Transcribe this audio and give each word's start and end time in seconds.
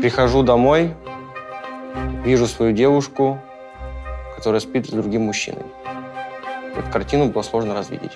Прихожу 0.00 0.42
домой, 0.42 0.94
вижу 2.24 2.46
свою 2.46 2.72
девушку, 2.72 3.38
которая 4.34 4.60
спит 4.60 4.86
с 4.86 4.90
другим 4.90 5.22
мужчиной. 5.22 5.66
Эту 6.74 6.90
картину 6.90 7.26
было 7.26 7.42
сложно 7.42 7.74
развидеть. 7.74 8.12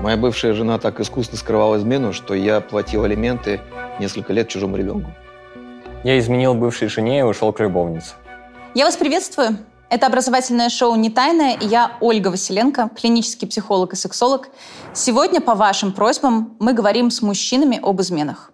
Моя 0.00 0.16
бывшая 0.16 0.54
жена 0.54 0.78
так 0.78 0.98
искусно 0.98 1.38
скрывала 1.38 1.76
измену, 1.76 2.12
что 2.12 2.34
я 2.34 2.60
платил 2.60 3.04
алименты 3.04 3.60
несколько 4.00 4.32
лет 4.32 4.48
чужому 4.48 4.76
ребенку. 4.76 5.12
Я 6.02 6.18
изменил 6.18 6.54
бывшей 6.54 6.88
жене 6.88 7.20
и 7.20 7.22
ушел 7.22 7.52
к 7.52 7.60
любовнице. 7.60 8.14
Я 8.74 8.86
вас 8.86 8.96
приветствую. 8.96 9.58
Это 9.88 10.06
образовательное 10.06 10.68
шоу 10.68 10.96
«Не 10.96 11.10
тайное» 11.10 11.56
и 11.56 11.66
я, 11.66 11.92
Ольга 12.00 12.28
Василенко, 12.28 12.90
клинический 13.00 13.46
психолог 13.46 13.92
и 13.92 13.96
сексолог. 13.96 14.48
Сегодня, 14.94 15.40
по 15.40 15.54
вашим 15.54 15.92
просьбам, 15.92 16.56
мы 16.58 16.72
говорим 16.72 17.10
с 17.10 17.22
мужчинами 17.22 17.78
об 17.82 18.00
изменах. 18.00 18.52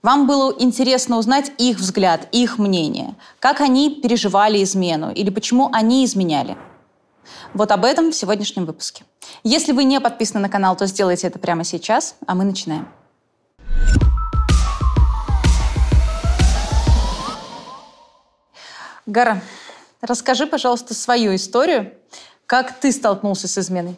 Вам 0.00 0.28
было 0.28 0.54
интересно 0.56 1.18
узнать 1.18 1.50
их 1.58 1.78
взгляд, 1.78 2.28
их 2.30 2.58
мнение, 2.58 3.16
как 3.40 3.60
они 3.60 4.00
переживали 4.00 4.62
измену 4.62 5.10
или 5.10 5.28
почему 5.28 5.70
они 5.72 6.04
изменяли. 6.04 6.56
Вот 7.52 7.72
об 7.72 7.84
этом 7.84 8.12
в 8.12 8.14
сегодняшнем 8.14 8.64
выпуске. 8.64 9.04
Если 9.42 9.72
вы 9.72 9.82
не 9.82 10.00
подписаны 10.00 10.38
на 10.38 10.48
канал, 10.48 10.76
то 10.76 10.86
сделайте 10.86 11.26
это 11.26 11.40
прямо 11.40 11.64
сейчас, 11.64 12.14
а 12.28 12.36
мы 12.36 12.44
начинаем. 12.44 12.86
Гара, 19.04 19.42
расскажи, 20.00 20.46
пожалуйста, 20.46 20.94
свою 20.94 21.34
историю. 21.34 21.92
Как 22.46 22.78
ты 22.78 22.92
столкнулся 22.92 23.48
с 23.48 23.58
изменой? 23.58 23.96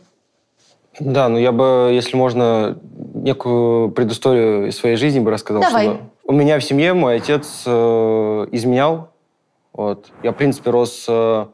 Да, 0.99 1.29
ну 1.29 1.39
я 1.39 1.53
бы, 1.53 1.91
если 1.93 2.17
можно, 2.17 2.79
некую 3.23 3.91
предысторию 3.91 4.69
из 4.69 4.77
своей 4.77 4.97
жизни 4.97 5.21
бы 5.21 5.31
рассказал. 5.31 5.63
Давай. 5.63 5.87
Чтобы... 5.87 6.01
У 6.25 6.33
меня 6.33 6.59
в 6.59 6.65
семье 6.65 6.95
мой 6.95 7.17
отец 7.17 7.65
э, 7.67 8.47
изменял. 8.53 9.11
Вот. 9.73 10.11
Я, 10.23 10.33
в 10.33 10.37
принципе, 10.37 10.71
рос 10.71 11.07
э, 11.09 11.47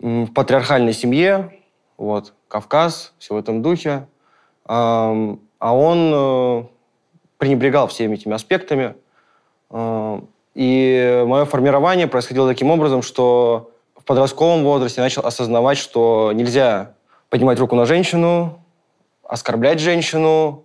в 0.00 0.26
патриархальной 0.32 0.92
семье. 0.92 1.60
Вот. 1.96 2.32
Кавказ, 2.48 3.12
все 3.18 3.34
в 3.34 3.38
этом 3.38 3.62
духе. 3.62 4.06
А, 4.64 5.36
а 5.58 5.74
он 5.74 6.12
э, 6.14 6.64
пренебрегал 7.38 7.88
всеми 7.88 8.14
этими 8.14 8.34
аспектами. 8.34 8.94
Э, 9.70 10.20
и 10.54 11.24
мое 11.26 11.44
формирование 11.44 12.06
происходило 12.06 12.48
таким 12.48 12.70
образом, 12.70 13.02
что 13.02 13.72
в 13.96 14.04
подростковом 14.04 14.62
возрасте 14.62 15.00
я 15.00 15.04
начал 15.04 15.26
осознавать, 15.26 15.78
что 15.78 16.30
нельзя 16.32 16.94
поднимать 17.28 17.58
руку 17.58 17.74
на 17.74 17.86
женщину, 17.86 18.63
оскорблять 19.34 19.80
женщину. 19.80 20.64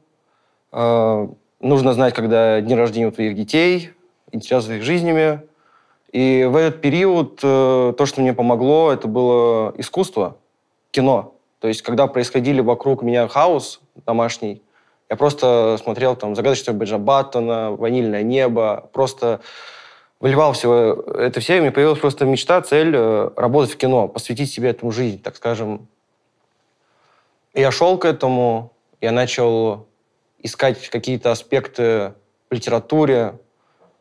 Э, 0.71 1.27
нужно 1.59 1.93
знать, 1.93 2.13
когда 2.13 2.61
дни 2.61 2.75
рождения 2.75 3.07
у 3.07 3.11
твоих 3.11 3.35
детей, 3.35 3.91
интересоваться 4.31 4.75
их 4.75 4.83
жизнями. 4.83 5.41
И 6.11 6.47
в 6.47 6.55
этот 6.55 6.79
период 6.79 7.39
э, 7.41 7.93
то, 7.97 8.05
что 8.05 8.21
мне 8.21 8.33
помогло, 8.33 8.91
это 8.91 9.07
было 9.07 9.73
искусство, 9.77 10.37
кино. 10.91 11.33
То 11.59 11.67
есть, 11.67 11.81
когда 11.81 12.05
происходили 12.05 12.61
вокруг 12.61 13.01
меня 13.01 13.27
хаос 13.27 13.81
домашний, 14.05 14.61
я 15.09 15.15
просто 15.15 15.79
смотрел 15.81 16.15
там 16.15 16.35
«Загадочная 16.35 16.75
Бэджа 16.75 16.99
Баттона», 16.99 17.71
«Ванильное 17.71 18.21
небо», 18.21 18.87
просто 18.93 19.41
выливал 20.19 20.53
все 20.53 20.93
это 21.17 21.39
все, 21.39 21.57
и 21.57 21.61
мне 21.61 21.71
появилась 21.71 21.99
просто 21.99 22.25
мечта, 22.25 22.61
цель 22.61 22.93
э, 22.95 23.31
работать 23.35 23.73
в 23.73 23.77
кино, 23.77 24.07
посвятить 24.07 24.51
себе 24.51 24.69
этому 24.69 24.91
жизнь, 24.91 25.19
так 25.23 25.35
скажем. 25.35 25.87
Я 27.53 27.71
шел 27.71 27.97
к 27.97 28.05
этому, 28.05 28.73
я 29.01 29.11
начал 29.11 29.87
искать 30.37 30.89
какие-то 30.89 31.31
аспекты 31.31 32.13
в 32.49 32.53
литературе, 32.53 33.39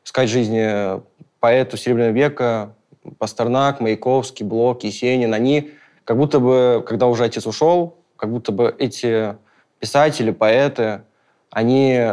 искать 0.05 0.29
жизни 0.29 1.01
поэту 1.41 1.77
Серебряного 1.77 2.13
века, 2.13 2.75
Пастернак, 3.19 3.81
Маяковский, 3.81 4.45
Блок, 4.45 4.85
Есенин. 4.85 5.33
Они 5.33 5.71
как 6.05 6.19
будто 6.19 6.41
бы, 6.41 6.85
когда 6.87 7.07
уже 7.07 7.25
отец 7.25 7.47
ушел, 7.47 7.97
как 8.17 8.31
будто 8.31 8.53
бы 8.53 8.75
эти 8.79 9.37
писатели, 9.79 10.31
поэты, 10.31 11.03
они 11.51 12.07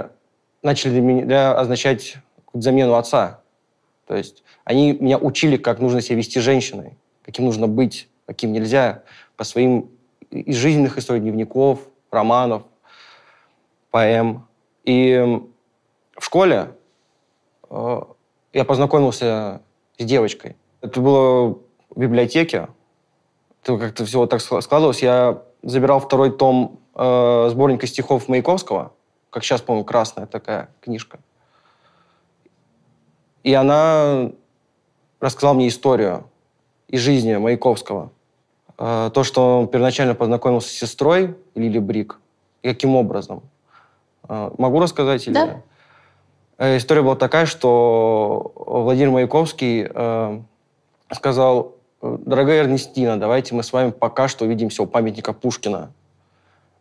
начали 0.63 0.91
для 0.91 1.01
меня 1.01 1.57
означать 1.57 2.15
замену 2.53 2.95
отца. 2.95 3.41
То 4.07 4.15
есть 4.15 4.43
они 4.63 4.93
меня 4.93 5.17
учили, 5.17 5.57
как 5.57 5.79
нужно 5.79 5.99
себя 5.99 6.17
вести 6.17 6.39
женщиной, 6.39 6.97
каким 7.23 7.45
нужно 7.45 7.67
быть, 7.67 8.07
каким 8.25 8.53
нельзя, 8.53 9.03
по 9.35 9.43
своим 9.43 9.89
из 10.31 10.55
жизненных 10.55 10.97
историй, 10.97 11.21
дневников, 11.21 11.79
романов, 12.11 12.63
поэм. 13.91 14.47
И 14.83 15.41
в 16.17 16.23
школе 16.23 16.71
э, 17.69 18.01
я 18.53 18.65
познакомился 18.65 19.61
с 19.97 20.03
девочкой. 20.03 20.55
Это 20.81 20.99
было 21.01 21.57
в 21.89 21.99
библиотеке. 21.99 22.67
Это 23.61 23.77
как-то 23.77 24.05
все 24.05 24.19
вот 24.19 24.29
так 24.29 24.41
складывалось. 24.41 25.01
Я 25.01 25.41
забирал 25.63 25.99
второй 25.99 26.31
том 26.31 26.79
э, 26.93 27.47
сборника 27.49 27.87
стихов 27.87 28.27
Маяковского, 28.27 28.93
как 29.29 29.43
сейчас 29.43 29.61
помню, 29.61 29.83
красная 29.83 30.27
такая 30.27 30.69
книжка. 30.81 31.19
И 33.43 33.53
она 33.53 34.31
рассказала 35.19 35.53
мне 35.53 35.67
историю 35.67 36.29
из 36.87 36.99
жизни 36.99 37.35
Маяковского. 37.35 38.11
Э, 38.77 39.09
то, 39.13 39.23
что 39.23 39.59
он 39.59 39.67
первоначально 39.67 40.15
познакомился 40.15 40.69
с 40.69 40.73
сестрой 40.73 41.35
Лили 41.55 41.79
Брик, 41.79 42.19
каким 42.63 42.95
образом. 42.95 43.43
Э, 44.27 44.51
могу 44.57 44.79
рассказать? 44.79 45.31
Да. 45.31 45.45
Или... 45.45 45.63
Э, 46.57 46.77
история 46.77 47.01
была 47.01 47.15
такая, 47.15 47.45
что 47.45 48.51
Владимир 48.55 49.11
Маяковский 49.11 49.87
э, 49.89 50.39
сказал, 51.11 51.75
дорогая 52.01 52.63
Эрнестина, 52.63 53.17
давайте 53.17 53.55
мы 53.55 53.63
с 53.63 53.73
вами 53.73 53.91
пока 53.91 54.27
что 54.27 54.45
увидимся 54.45 54.83
у 54.83 54.85
памятника 54.85 55.33
Пушкина. 55.33 55.91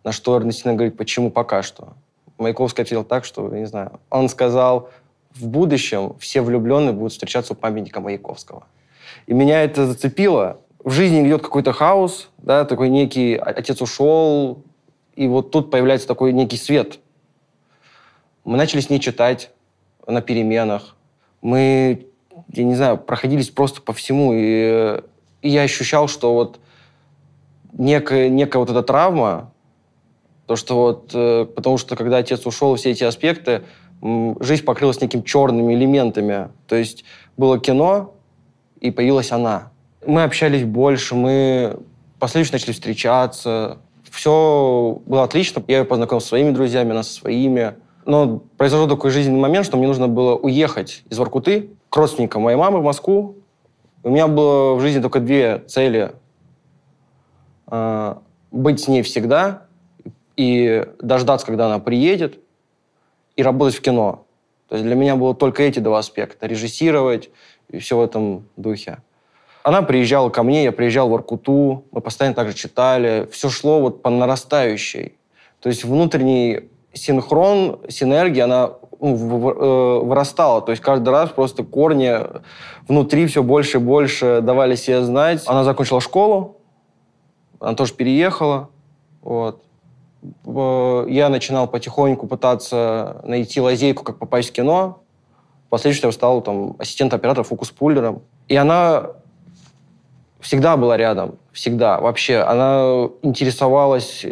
На 0.05 0.13
что 0.13 0.37
Эрнестина 0.37 0.75
говорит, 0.75 0.97
почему 0.97 1.31
пока 1.31 1.63
что? 1.63 1.95
Маяковский 2.39 2.83
ответил 2.83 3.05
так, 3.05 3.25
что, 3.25 3.49
не 3.49 3.67
знаю, 3.67 4.01
он 4.11 4.29
сказал, 4.29 4.91
в 5.35 5.47
будущем 5.49 6.15
все 6.19 6.43
влюбленные 6.43 6.93
будут 6.93 7.13
встречаться 7.13 7.55
у 7.55 7.57
памятника 7.57 8.01
Маяковского. 8.01 8.65
И 9.27 9.35
меня 9.35 9.63
это 9.63 9.87
зацепило. 9.87 10.59
В 10.85 10.91
жизни 10.91 11.27
идет 11.27 11.41
какой-то 11.41 11.73
хаос, 11.73 12.29
да, 12.37 12.67
такой 12.67 12.91
некий 12.91 13.37
отец 13.37 13.81
ушел, 13.81 14.63
и 15.17 15.27
вот 15.27 15.51
тут 15.51 15.71
появляется 15.71 16.07
такой 16.07 16.35
некий 16.35 16.59
свет. 16.59 16.99
Мы 18.45 18.59
начали 18.59 18.81
с 18.81 18.91
ней 18.91 19.01
читать 19.01 19.51
на 20.07 20.21
переменах. 20.21 20.95
Мы, 21.41 22.07
я 22.53 22.65
не 22.65 22.75
знаю, 22.75 22.99
проходились 22.99 23.49
просто 23.49 23.81
по 23.81 23.95
всему, 23.95 24.35
и, 24.35 25.01
и 25.41 25.49
я 25.49 25.63
ощущал, 25.63 26.07
что 26.07 26.35
вот 26.35 26.61
некая, 27.73 28.29
некая 28.29 28.59
вот 28.59 28.69
эта 28.69 28.83
травма, 28.83 29.53
то, 30.45 30.55
что 30.55 30.77
вот, 30.77 31.13
э, 31.15 31.47
потому 31.47 31.79
что 31.79 31.97
когда 31.97 32.19
отец 32.19 32.45
ушел, 32.45 32.77
все 32.77 32.91
эти 32.91 33.05
аспекты, 33.05 33.63
жизнь 34.03 34.65
покрылась 34.65 35.01
некими 35.01 35.23
черными 35.23 35.73
элементами. 35.73 36.51
То 36.67 36.77
есть 36.77 37.07
было 37.39 37.59
кино, 37.59 38.13
и 38.81 38.91
появилась 38.91 39.33
она. 39.33 39.73
Мы 40.07 40.23
общались 40.23 40.65
больше, 40.65 41.15
мы 41.15 41.79
последовательно 42.19 42.59
начали 42.59 42.73
встречаться. 42.73 43.79
Все 44.11 45.01
было 45.07 45.25
отлично. 45.25 45.63
Я 45.67 45.79
ее 45.79 45.85
познакомил 45.85 46.21
со 46.21 46.29
своими 46.29 46.51
друзьями, 46.51 46.93
она 46.93 47.03
со 47.03 47.13
своими. 47.13 47.75
Но 48.07 48.43
произошел 48.57 48.89
такой 48.89 49.11
жизненный 49.11 49.41
момент, 49.41 49.67
что 49.67 49.77
мне 49.77 49.87
нужно 49.87 50.09
было 50.09 50.37
уехать 50.37 51.03
из 51.09 51.19
Воркуты 51.19 51.71
к 51.89 51.97
родственникам 51.97 52.43
моей 52.43 52.57
мамы 52.57 52.81
в 52.81 52.85
Москву. 52.85 53.37
У 54.03 54.11
меня 54.11 54.27
было 54.29 54.75
в 54.75 54.81
жизни 54.81 55.01
только 55.01 55.21
две 55.21 55.61
цели. 55.67 56.13
Э, 57.71 58.17
быть 58.51 58.81
с 58.81 58.89
ней 58.89 59.03
всегда 59.03 59.63
и 60.37 60.87
дождаться, 61.01 61.47
когда 61.47 61.67
она 61.67 61.79
приедет, 61.79 62.39
и 63.37 63.43
работать 63.43 63.77
в 63.77 63.81
кино. 63.81 64.27
То 64.69 64.77
есть 64.77 64.87
для 64.87 64.95
меня 64.95 65.17
было 65.17 65.35
только 65.35 65.63
эти 65.63 65.79
два 65.79 65.99
аспекта. 65.99 66.47
Режиссировать 66.47 67.31
и 67.69 67.79
все 67.79 67.97
в 67.97 68.03
этом 68.03 68.45
духе. 68.57 68.99
Она 69.65 69.81
приезжала 69.81 70.29
ко 70.29 70.43
мне, 70.43 70.65
я 70.65 70.73
приезжал 70.73 71.09
в 71.09 71.15
Аркуту, 71.15 71.87
мы 71.91 72.03
постоянно 72.03 72.35
также 72.35 72.53
читали. 72.53 73.27
Все 73.33 73.49
шло 73.49 73.81
вот 73.81 74.03
по 74.03 74.11
нарастающей. 74.11 75.15
То 75.61 75.71
есть 75.71 75.85
внутренний 75.85 76.69
синхрон, 76.93 77.81
синергия, 77.89 78.45
она 78.45 78.75
ну, 79.01 79.17
э, 79.17 80.05
вырастала. 80.05 80.61
То 80.61 80.71
есть 80.71 80.83
каждый 80.83 81.09
раз 81.09 81.31
просто 81.31 81.65
корни 81.65 82.15
внутри 82.87 83.27
все 83.27 83.43
больше 83.43 83.79
и 83.79 83.81
больше 83.81 84.41
давали 84.43 84.75
себе 84.75 85.03
знать. 85.03 85.43
Она 85.47 85.65
закончила 85.65 86.03
школу, 86.03 86.59
она 87.59 87.75
тоже 87.75 87.95
переехала. 87.95 88.69
Вот 89.23 89.65
я 91.09 91.31
начинал 91.31 91.69
потихоньку 91.69 92.27
пытаться 92.27 93.23
найти 93.25 93.63
лазейку, 93.63 94.05
как 94.05 94.19
попасть 94.19 94.51
в 94.51 94.53
кино. 94.53 95.01
Впоследствии 95.69 96.07
я 96.07 96.13
стал 96.13 96.43
там, 96.43 96.77
ассистент 96.79 97.15
оператора 97.15 97.45
фокус-пуллером. 97.45 98.21
И 98.49 98.57
она 98.57 99.13
всегда 100.45 100.77
была 100.77 100.99
рядом, 100.99 101.39
всегда. 101.53 101.99
Вообще, 101.99 102.37
она 102.37 103.09
интересовалась, 103.23 104.27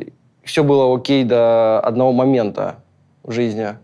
все 0.44 0.62
было 0.62 0.94
окей 0.94 1.24
до 1.24 1.80
одного 1.80 2.12
момента 2.12 2.76
в 3.22 3.32
жизни. 3.32 3.76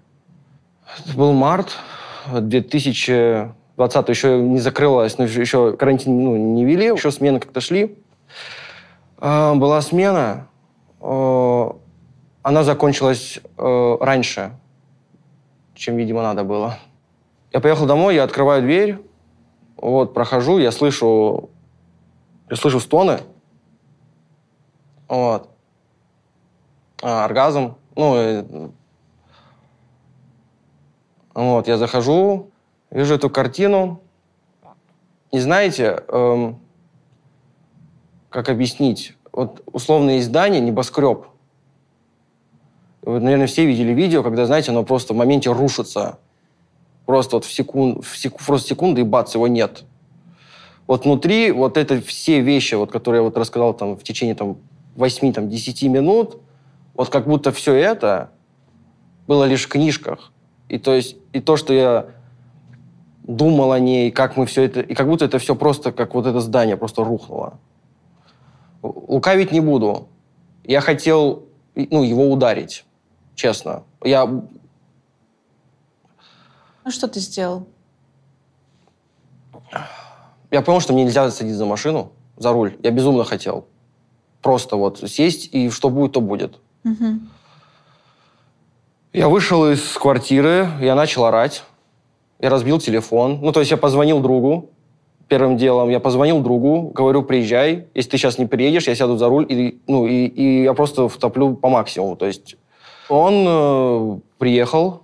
Это 1.06 1.16
был 1.16 1.32
март 1.32 1.78
2020 2.30 4.08
еще 4.10 4.38
не 4.42 4.58
закрылась, 4.58 5.16
но 5.16 5.24
еще- 5.24 5.72
карантин 5.72 6.22
ну, 6.22 6.36
не 6.36 6.66
вели, 6.66 6.86
еще 6.88 7.10
смены 7.10 7.40
как-то 7.40 7.62
шли. 7.62 7.96
А, 9.16 9.54
Была 9.54 9.80
смена, 9.80 10.48
э, 11.00 11.70
она 12.42 12.62
закончилась 12.62 13.40
э, 13.56 13.96
раньше, 14.00 14.50
чем, 15.74 15.96
видимо, 15.96 16.22
надо 16.22 16.44
было. 16.44 16.78
Я 17.52 17.60
поехал 17.60 17.86
домой, 17.86 18.16
я 18.16 18.24
открываю 18.24 18.60
дверь, 18.60 18.98
вот, 19.76 20.12
прохожу, 20.12 20.58
я 20.58 20.72
слышу, 20.72 21.48
я 22.50 22.56
слышу 22.56 22.80
стоны, 22.80 23.20
вот, 25.08 25.50
А, 27.00 27.24
оргазм, 27.24 27.76
ну, 27.94 28.72
вот, 31.34 31.68
я 31.68 31.76
захожу, 31.76 32.50
вижу 32.90 33.14
эту 33.14 33.30
картину, 33.30 34.00
и 35.30 35.38
знаете, 35.38 36.02
эм, 36.08 36.58
как 38.30 38.48
объяснить, 38.48 39.16
вот 39.32 39.62
условное 39.72 40.18
издание, 40.18 40.60
небоскреб, 40.60 41.26
вы, 43.02 43.20
наверное, 43.20 43.46
все 43.46 43.64
видели 43.64 43.92
видео, 43.92 44.22
когда, 44.22 44.44
знаете, 44.46 44.70
оно 44.72 44.82
просто 44.82 45.14
в 45.14 45.16
моменте 45.16 45.50
рушится. 45.52 46.18
Просто 47.06 47.36
вот 47.36 47.44
в, 47.46 47.52
секунд, 47.52 48.04
в 48.04 48.18
сек- 48.18 48.36
просто 48.36 48.68
секунды, 48.68 49.00
и 49.00 49.04
бац, 49.04 49.34
его 49.34 49.48
нет. 49.48 49.84
Вот 50.88 51.04
внутри 51.04 51.52
вот 51.52 51.76
это 51.76 52.00
все 52.00 52.40
вещи, 52.40 52.74
вот, 52.74 52.90
которые 52.90 53.20
я 53.20 53.22
вот 53.22 53.36
рассказал 53.36 53.74
там, 53.74 53.96
в 53.96 54.02
течение 54.02 54.34
там, 54.34 54.56
8-10 54.96 55.88
минут, 55.88 56.40
вот 56.94 57.10
как 57.10 57.28
будто 57.28 57.52
все 57.52 57.74
это 57.74 58.30
было 59.28 59.44
лишь 59.44 59.66
в 59.66 59.68
книжках. 59.68 60.32
И 60.68 60.78
то 60.78 60.94
есть 60.94 61.16
и 61.34 61.40
то, 61.40 61.58
что 61.58 61.74
я 61.74 62.06
думал 63.22 63.72
о 63.72 63.78
ней, 63.78 64.10
как 64.10 64.38
мы 64.38 64.46
все 64.46 64.62
это... 64.62 64.80
И 64.80 64.94
как 64.94 65.06
будто 65.06 65.26
это 65.26 65.38
все 65.38 65.54
просто, 65.54 65.92
как 65.92 66.14
вот 66.14 66.26
это 66.26 66.40
здание 66.40 66.78
просто 66.78 67.04
рухнуло. 67.04 67.58
Лукавить 68.82 69.52
не 69.52 69.60
буду. 69.60 70.08
Я 70.64 70.80
хотел 70.80 71.44
ну, 71.74 72.02
его 72.02 72.32
ударить, 72.32 72.86
честно. 73.34 73.84
Я 74.02 74.24
Ну 74.26 74.42
что 76.90 77.06
ты 77.08 77.20
сделал? 77.20 77.66
Я 80.50 80.62
понял, 80.62 80.80
что 80.80 80.92
мне 80.92 81.04
нельзя 81.04 81.30
садиться 81.30 81.58
за 81.58 81.66
машину, 81.66 82.12
за 82.36 82.52
руль. 82.52 82.76
Я 82.82 82.90
безумно 82.90 83.24
хотел. 83.24 83.66
Просто 84.42 84.76
вот 84.76 84.98
сесть, 84.98 85.48
и 85.52 85.70
что 85.70 85.90
будет, 85.90 86.12
то 86.12 86.20
будет. 86.20 86.58
Мгм. 86.84 87.28
Я 89.12 89.28
вышел 89.28 89.70
из 89.70 89.94
квартиры, 89.94 90.68
я 90.80 90.94
начал 90.94 91.24
орать. 91.24 91.64
Я 92.38 92.50
разбил 92.50 92.78
телефон. 92.78 93.40
Ну, 93.42 93.52
то 93.52 93.60
есть 93.60 93.70
я 93.70 93.76
позвонил 93.76 94.20
другу 94.20 94.70
первым 95.28 95.56
делом. 95.56 95.90
Я 95.90 96.00
позвонил 96.00 96.40
другу, 96.40 96.90
говорю, 96.94 97.22
приезжай. 97.22 97.86
Если 97.94 98.10
ты 98.10 98.18
сейчас 98.18 98.38
не 98.38 98.46
приедешь, 98.46 98.88
я 98.88 98.94
сяду 98.94 99.16
за 99.16 99.28
руль, 99.28 99.46
и, 99.48 99.80
ну, 99.86 100.06
и, 100.06 100.26
и 100.26 100.62
я 100.62 100.74
просто 100.74 101.08
втоплю 101.08 101.54
по 101.54 101.68
максимуму. 101.68 102.16
То 102.16 102.26
есть 102.26 102.56
он 103.08 103.44
э, 103.46 104.18
приехал. 104.38 105.02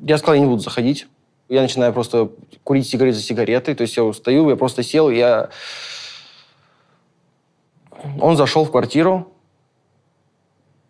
Я 0.00 0.18
сказал, 0.18 0.34
я 0.36 0.40
не 0.40 0.46
буду 0.46 0.60
заходить. 0.60 1.06
Я 1.52 1.60
начинаю 1.60 1.92
просто 1.92 2.30
курить 2.64 2.88
сигареты 2.88 3.18
за 3.18 3.22
сигаретой. 3.22 3.74
То 3.74 3.82
есть 3.82 3.94
я 3.94 4.04
устаю, 4.04 4.48
я 4.48 4.56
просто 4.56 4.82
сел, 4.82 5.10
я... 5.10 5.50
Он 8.22 8.38
зашел 8.38 8.64
в 8.64 8.70
квартиру, 8.70 9.30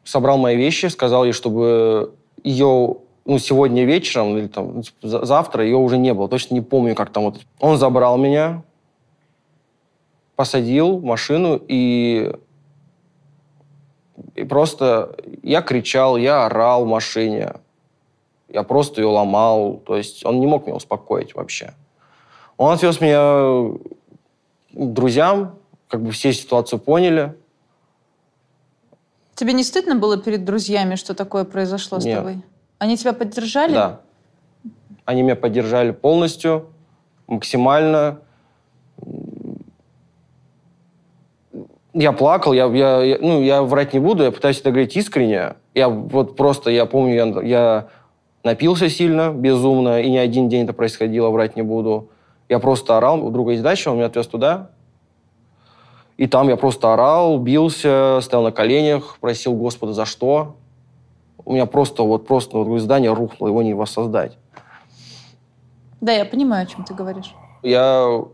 собрал 0.04 0.38
мои 0.38 0.56
вещи, 0.56 0.86
сказал 0.86 1.24
ей, 1.24 1.32
чтобы 1.32 2.14
ее 2.44 2.96
ну, 3.24 3.38
сегодня 3.40 3.84
вечером 3.84 4.38
или 4.38 4.46
там 4.46 4.84
за- 5.02 5.24
завтра 5.24 5.64
ее 5.64 5.78
уже 5.78 5.98
не 5.98 6.14
было. 6.14 6.28
Точно 6.28 6.54
не 6.54 6.60
помню, 6.60 6.94
как 6.94 7.10
там 7.10 7.24
вот. 7.24 7.40
Он 7.58 7.76
забрал 7.76 8.16
меня, 8.16 8.62
посадил 10.36 11.00
машину 11.00 11.60
и 11.66 12.36
и 14.36 14.44
просто 14.44 15.16
я 15.42 15.60
кричал, 15.60 16.16
я 16.16 16.46
орал 16.46 16.84
в 16.84 16.88
машине. 16.88 17.54
Я 18.52 18.62
просто 18.64 19.00
ее 19.00 19.06
ломал. 19.08 19.80
То 19.86 19.96
есть 19.96 20.24
он 20.26 20.38
не 20.38 20.46
мог 20.46 20.66
меня 20.66 20.76
успокоить 20.76 21.34
вообще. 21.34 21.72
Он 22.58 22.72
отвез 22.74 23.00
меня 23.00 23.78
к 24.72 24.92
друзьям, 24.92 25.56
как 25.88 26.02
бы 26.02 26.10
все 26.12 26.32
ситуацию 26.34 26.78
поняли. 26.78 27.34
Тебе 29.34 29.54
не 29.54 29.64
стыдно 29.64 29.94
было 29.94 30.18
перед 30.18 30.44
друзьями, 30.44 30.96
что 30.96 31.14
такое 31.14 31.44
произошло 31.44 31.98
с 31.98 32.04
Нет. 32.04 32.18
тобой? 32.18 32.42
Они 32.78 32.96
тебя 32.98 33.14
поддержали? 33.14 33.72
Да. 33.72 34.00
Они 35.06 35.22
меня 35.22 35.34
поддержали 35.34 35.90
полностью, 35.90 36.66
максимально. 37.26 38.20
Я 41.94 42.12
плакал, 42.12 42.52
я, 42.52 42.66
я, 42.66 43.02
я- 43.02 43.18
ну, 43.20 43.42
я 43.42 43.62
врать 43.62 43.94
не 43.94 43.98
буду, 43.98 44.24
я 44.24 44.30
пытаюсь 44.30 44.60
это 44.60 44.70
говорить 44.70 44.96
искренне. 44.96 45.54
Я 45.74 45.88
вот 45.88 46.36
просто, 46.36 46.70
я 46.70 46.84
помню, 46.86 47.14
я, 47.14 47.42
я 47.42 47.88
напился 48.44 48.88
сильно, 48.88 49.32
безумно, 49.32 50.00
и 50.00 50.10
не 50.10 50.18
один 50.18 50.48
день 50.48 50.64
это 50.64 50.72
происходило, 50.72 51.30
врать 51.30 51.56
не 51.56 51.62
буду. 51.62 52.10
Я 52.48 52.58
просто 52.58 52.96
орал, 52.96 53.24
у 53.24 53.30
друга 53.30 53.52
есть 53.52 53.62
дача, 53.62 53.88
он 53.88 53.96
меня 53.96 54.06
отвез 54.06 54.26
туда. 54.26 54.70
И 56.16 56.26
там 56.26 56.48
я 56.48 56.56
просто 56.56 56.92
орал, 56.92 57.38
бился, 57.38 58.20
стоял 58.22 58.44
на 58.44 58.52
коленях, 58.52 59.16
просил 59.20 59.54
Господа 59.54 59.92
за 59.92 60.04
что. 60.04 60.56
У 61.44 61.52
меня 61.52 61.66
просто 61.66 62.02
вот 62.02 62.26
просто 62.26 62.58
вот 62.58 62.80
здание 62.80 63.12
рухнуло, 63.12 63.48
его 63.48 63.62
не 63.62 63.74
воссоздать. 63.74 64.36
Да, 66.00 66.12
я 66.12 66.24
понимаю, 66.24 66.64
о 66.64 66.66
чем 66.66 66.84
ты 66.84 66.94
говоришь. 66.94 67.34
Я 67.62 68.24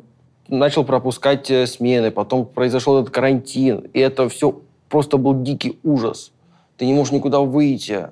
начал 0.49 0.84
пропускать 0.84 1.50
э, 1.50 1.66
смены, 1.66 2.11
потом 2.11 2.46
произошел 2.46 2.99
этот 2.99 3.12
карантин, 3.12 3.90
и 3.93 4.00
это 4.00 4.28
все 4.28 4.61
просто 4.88 5.19
был 5.19 5.43
дикий 5.43 5.78
ужас. 5.84 6.32
Ты 6.76 6.87
не 6.87 6.94
можешь 6.94 7.12
никуда 7.12 7.40
выйти. 7.40 8.08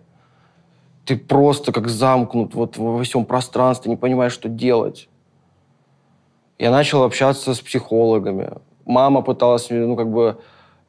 Ты 1.06 1.16
просто 1.16 1.72
как 1.72 1.88
замкнут 1.88 2.54
вот 2.54 2.76
во 2.76 3.02
всем 3.04 3.24
пространстве, 3.24 3.90
не 3.90 3.96
понимаешь, 3.96 4.32
что 4.32 4.48
делать. 4.48 5.08
Я 6.58 6.70
начал 6.70 7.04
общаться 7.04 7.54
с 7.54 7.60
психологами. 7.60 8.54
Мама 8.84 9.22
пыталась, 9.22 9.68
ну, 9.70 9.94
как 9.94 10.10
бы, 10.10 10.38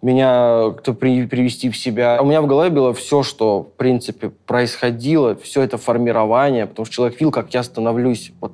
меня 0.02 0.72
как-то 0.72 0.94
при- 0.94 1.28
привести 1.28 1.70
в 1.70 1.78
себя. 1.78 2.20
У 2.22 2.26
меня 2.26 2.42
в 2.42 2.48
голове 2.48 2.70
было 2.70 2.94
все, 2.94 3.22
что, 3.22 3.64
в 3.64 3.72
принципе, 3.78 4.30
происходило, 4.30 5.36
все 5.36 5.62
это 5.62 5.78
формирование, 5.78 6.66
потому 6.66 6.86
что 6.86 6.96
человек 6.96 7.20
видел, 7.20 7.32
как 7.32 7.54
я 7.54 7.64
становлюсь 7.64 8.32
вот 8.42 8.54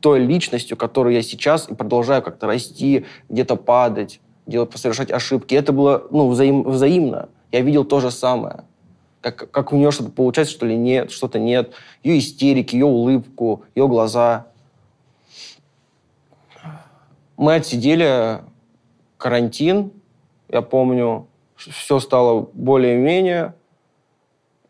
той 0.00 0.20
личностью, 0.20 0.76
которой 0.76 1.14
я 1.14 1.22
сейчас, 1.22 1.68
и 1.68 1.74
продолжаю 1.74 2.22
как-то 2.22 2.46
расти, 2.46 3.04
где-то 3.28 3.56
падать, 3.56 4.20
делать, 4.46 4.76
совершать 4.76 5.10
ошибки. 5.10 5.54
Это 5.54 5.72
было 5.72 6.06
ну, 6.10 6.28
взаим- 6.30 6.68
взаимно. 6.68 7.28
Я 7.52 7.60
видел 7.60 7.84
то 7.84 8.00
же 8.00 8.10
самое. 8.10 8.64
Как, 9.20 9.50
как 9.50 9.72
у 9.72 9.76
нее 9.76 9.90
что-то 9.90 10.10
получается, 10.10 10.54
что 10.54 10.66
ли, 10.66 10.76
нет, 10.76 11.10
что-то 11.10 11.38
нет. 11.38 11.72
Ее 12.02 12.18
истерики, 12.18 12.76
ее 12.76 12.86
улыбку, 12.86 13.64
ее 13.74 13.88
глаза. 13.88 14.46
Мы 17.36 17.54
отсидели 17.54 18.40
карантин, 19.16 19.92
я 20.48 20.62
помню, 20.62 21.26
все 21.56 21.98
стало 22.00 22.48
более-менее. 22.52 23.54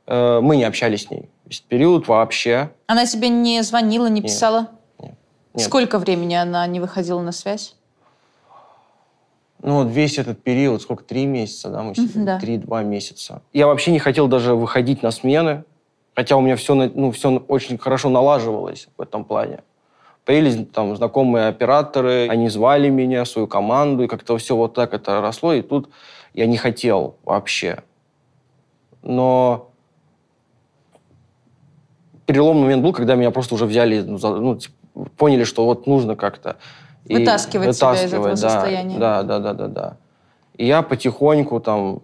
Э, 0.06 0.40
Мы 0.40 0.56
не 0.56 0.64
общались 0.64 1.04
с 1.04 1.10
ней. 1.10 1.28
Весь 1.44 1.60
период 1.60 2.08
вообще. 2.08 2.70
Она 2.86 3.06
тебе 3.06 3.28
не 3.28 3.62
звонила, 3.62 4.06
не 4.06 4.20
Нет. 4.20 4.24
писала? 4.24 4.68
Нет. 4.98 5.14
Сколько 5.56 5.98
времени 5.98 6.34
она 6.34 6.66
не 6.66 6.80
выходила 6.80 7.20
на 7.20 7.32
связь? 7.32 7.74
Ну, 9.62 9.82
вот 9.82 9.88
весь 9.90 10.18
этот 10.18 10.42
период, 10.42 10.82
сколько, 10.82 11.02
три 11.04 11.26
месяца, 11.26 11.68
да, 11.68 11.82
мы 11.82 11.94
сидели? 11.94 12.24
да. 12.24 12.38
Три-два 12.38 12.82
месяца. 12.82 13.42
Я 13.52 13.66
вообще 13.66 13.90
не 13.90 13.98
хотел 13.98 14.28
даже 14.28 14.54
выходить 14.54 15.02
на 15.02 15.10
смены, 15.10 15.64
хотя 16.14 16.36
у 16.36 16.40
меня 16.40 16.54
все, 16.56 16.74
ну, 16.74 17.10
все 17.10 17.36
очень 17.48 17.76
хорошо 17.78 18.08
налаживалось 18.08 18.88
в 18.96 19.02
этом 19.02 19.24
плане. 19.24 19.60
Появились 20.24 20.66
там 20.72 20.94
знакомые 20.94 21.48
операторы, 21.48 22.28
они 22.28 22.48
звали 22.48 22.88
меня, 22.88 23.24
свою 23.24 23.48
команду, 23.48 24.04
и 24.04 24.06
как-то 24.06 24.36
все 24.38 24.54
вот 24.54 24.74
так 24.74 24.94
это 24.94 25.20
росло, 25.20 25.52
и 25.54 25.62
тут 25.62 25.90
я 26.34 26.46
не 26.46 26.56
хотел 26.56 27.16
вообще. 27.24 27.82
Но 29.02 29.70
переломный 32.26 32.62
момент 32.64 32.82
был, 32.82 32.92
когда 32.92 33.14
меня 33.14 33.30
просто 33.30 33.54
уже 33.54 33.64
взяли, 33.64 34.00
ну, 34.00 34.18
за- 34.18 34.36
ну, 34.36 34.56
типа, 34.56 34.74
поняли, 35.16 35.44
что 35.44 35.64
вот 35.64 35.86
нужно 35.86 36.14
как-то. 36.14 36.58
И 37.06 37.16
Вытаскивать 37.16 37.76
себя 37.76 37.94
из 37.94 38.00
этого 38.04 38.22
вытаскивать, 38.22 38.40
да, 38.40 38.50
состояния. 38.50 38.98
Да, 38.98 39.22
да, 39.22 39.38
да, 39.38 39.52
да, 39.54 39.66
да. 39.68 39.96
И 40.56 40.66
я 40.66 40.82
потихоньку 40.82 41.60
там, 41.60 42.02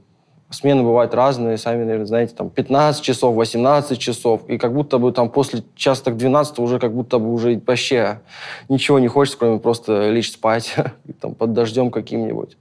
смены 0.50 0.82
бывают 0.82 1.14
разные, 1.14 1.58
сами, 1.58 1.84
наверное, 1.84 2.06
знаете, 2.06 2.34
там 2.34 2.50
15 2.50 3.02
часов, 3.02 3.34
18 3.34 3.98
часов, 3.98 4.48
и 4.48 4.56
как 4.56 4.72
будто 4.72 4.98
бы 4.98 5.12
там 5.12 5.28
после 5.28 5.64
часа 5.74 6.04
так 6.04 6.16
12 6.16 6.58
уже 6.58 6.78
как 6.78 6.94
будто 6.94 7.18
бы 7.18 7.32
уже 7.32 7.60
вообще 7.66 8.20
ничего 8.68 8.98
не 8.98 9.08
хочется, 9.08 9.38
кроме 9.38 9.58
просто 9.58 10.10
лечь 10.10 10.32
спать, 10.32 10.74
и 11.06 11.12
там 11.12 11.34
под 11.34 11.52
дождем 11.52 11.90
каким-нибудь. 11.90 12.56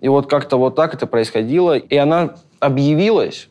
И 0.00 0.08
вот 0.08 0.28
как-то 0.28 0.56
вот 0.56 0.74
так 0.74 0.94
это 0.94 1.06
происходило. 1.06 1.76
И 1.76 1.96
она 1.96 2.34
объявилась. 2.58 3.48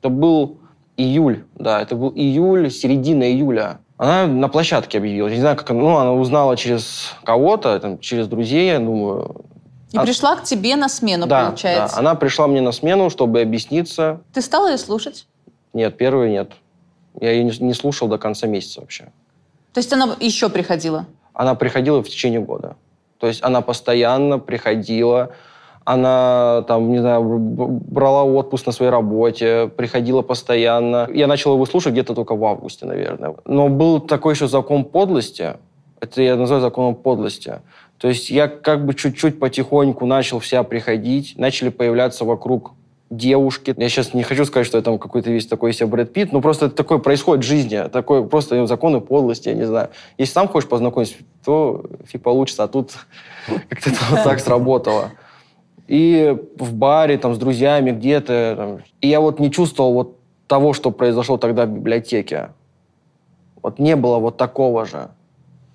Это 0.00 0.10
был 0.10 0.58
Июль, 0.98 1.44
да, 1.54 1.80
это 1.80 1.94
был 1.94 2.12
июль, 2.12 2.72
середина 2.72 3.22
июля. 3.22 3.78
Она 3.98 4.28
на 4.28 4.48
площадке 4.48 4.98
объявилась. 4.98 5.32
Не 5.32 5.40
знаю, 5.40 5.56
как 5.56 5.70
она, 5.70 5.80
ну, 5.80 5.96
она 5.96 6.12
узнала 6.12 6.56
через 6.56 7.12
кого-то, 7.24 7.78
там, 7.80 7.98
через 7.98 8.28
друзей, 8.28 8.68
я 8.68 8.78
думаю. 8.78 9.44
И 9.90 9.96
А- 9.98 10.02
пришла 10.02 10.36
к 10.36 10.44
тебе 10.44 10.76
на 10.76 10.88
смену, 10.88 11.26
да, 11.26 11.46
получается. 11.46 11.96
да, 11.96 12.00
она 12.00 12.14
пришла 12.14 12.46
мне 12.46 12.60
на 12.60 12.70
смену, 12.72 13.10
чтобы 13.10 13.40
объясниться. 13.40 14.20
Ты 14.32 14.40
стала 14.40 14.70
ее 14.70 14.78
слушать? 14.78 15.26
Нет, 15.72 15.96
первый 15.96 16.30
нет. 16.30 16.52
Я 17.20 17.32
ее 17.32 17.44
не 17.44 17.74
слушал 17.74 18.06
до 18.06 18.18
конца 18.18 18.46
месяца 18.46 18.80
вообще. 18.80 19.08
То 19.72 19.78
есть 19.78 19.92
она 19.92 20.16
еще 20.20 20.48
приходила? 20.48 21.06
Она 21.32 21.54
приходила 21.56 22.02
в 22.02 22.08
течение 22.08 22.40
года. 22.40 22.76
То 23.18 23.26
есть 23.26 23.42
она 23.42 23.62
постоянно 23.62 24.38
приходила, 24.38 25.32
она 25.88 26.64
там, 26.68 26.90
не 26.90 26.98
знаю, 26.98 27.22
брала 27.24 28.22
отпуск 28.22 28.66
на 28.66 28.72
своей 28.72 28.92
работе, 28.92 29.70
приходила 29.74 30.20
постоянно. 30.20 31.08
Я 31.14 31.26
начал 31.26 31.54
его 31.54 31.64
слушать 31.64 31.92
где-то 31.92 32.14
только 32.14 32.36
в 32.36 32.44
августе, 32.44 32.84
наверное. 32.84 33.36
Но 33.46 33.70
был 33.70 33.98
такой 33.98 34.34
еще 34.34 34.48
закон 34.48 34.84
подлости. 34.84 35.54
Это 35.98 36.20
я 36.20 36.36
называю 36.36 36.60
законом 36.60 36.94
подлости. 36.94 37.62
То 37.96 38.08
есть 38.08 38.28
я 38.28 38.48
как 38.48 38.84
бы 38.84 38.92
чуть-чуть 38.92 39.38
потихоньку 39.38 40.04
начал 40.04 40.40
вся 40.40 40.62
приходить, 40.62 41.38
начали 41.38 41.70
появляться 41.70 42.26
вокруг 42.26 42.72
девушки. 43.08 43.74
Я 43.74 43.88
сейчас 43.88 44.12
не 44.12 44.24
хочу 44.24 44.44
сказать, 44.44 44.66
что 44.66 44.76
я 44.76 44.82
там 44.82 44.98
какой-то 44.98 45.30
весь 45.30 45.46
такой 45.46 45.72
себе 45.72 45.86
Брэд 45.86 46.12
Питт, 46.12 46.32
но 46.32 46.42
просто 46.42 46.66
это 46.66 46.74
такое 46.74 46.98
происходит 46.98 47.46
в 47.46 47.48
жизни, 47.48 47.88
такое 47.90 48.24
просто 48.24 48.66
законы 48.66 49.00
подлости, 49.00 49.48
я 49.48 49.54
не 49.54 49.64
знаю. 49.64 49.88
Если 50.18 50.34
сам 50.34 50.48
хочешь 50.48 50.68
познакомиться, 50.68 51.14
то 51.42 51.86
фиг 52.04 52.22
получится, 52.22 52.64
а 52.64 52.68
тут 52.68 52.92
как-то 53.70 53.90
вот 54.10 54.22
так 54.22 54.38
сработало. 54.40 55.12
И 55.88 56.36
в 56.58 56.74
баре, 56.74 57.16
там, 57.18 57.34
с 57.34 57.38
друзьями 57.38 57.90
где-то. 57.92 58.54
там. 58.56 58.78
И 59.00 59.08
я 59.08 59.20
вот 59.20 59.40
не 59.40 59.50
чувствовал 59.50 59.94
вот 59.94 60.16
того, 60.46 60.72
что 60.74 60.90
произошло 60.90 61.38
тогда 61.38 61.64
в 61.64 61.70
библиотеке. 61.70 62.50
Вот 63.62 63.78
не 63.78 63.96
было 63.96 64.18
вот 64.18 64.36
такого 64.36 64.84
же. 64.84 65.08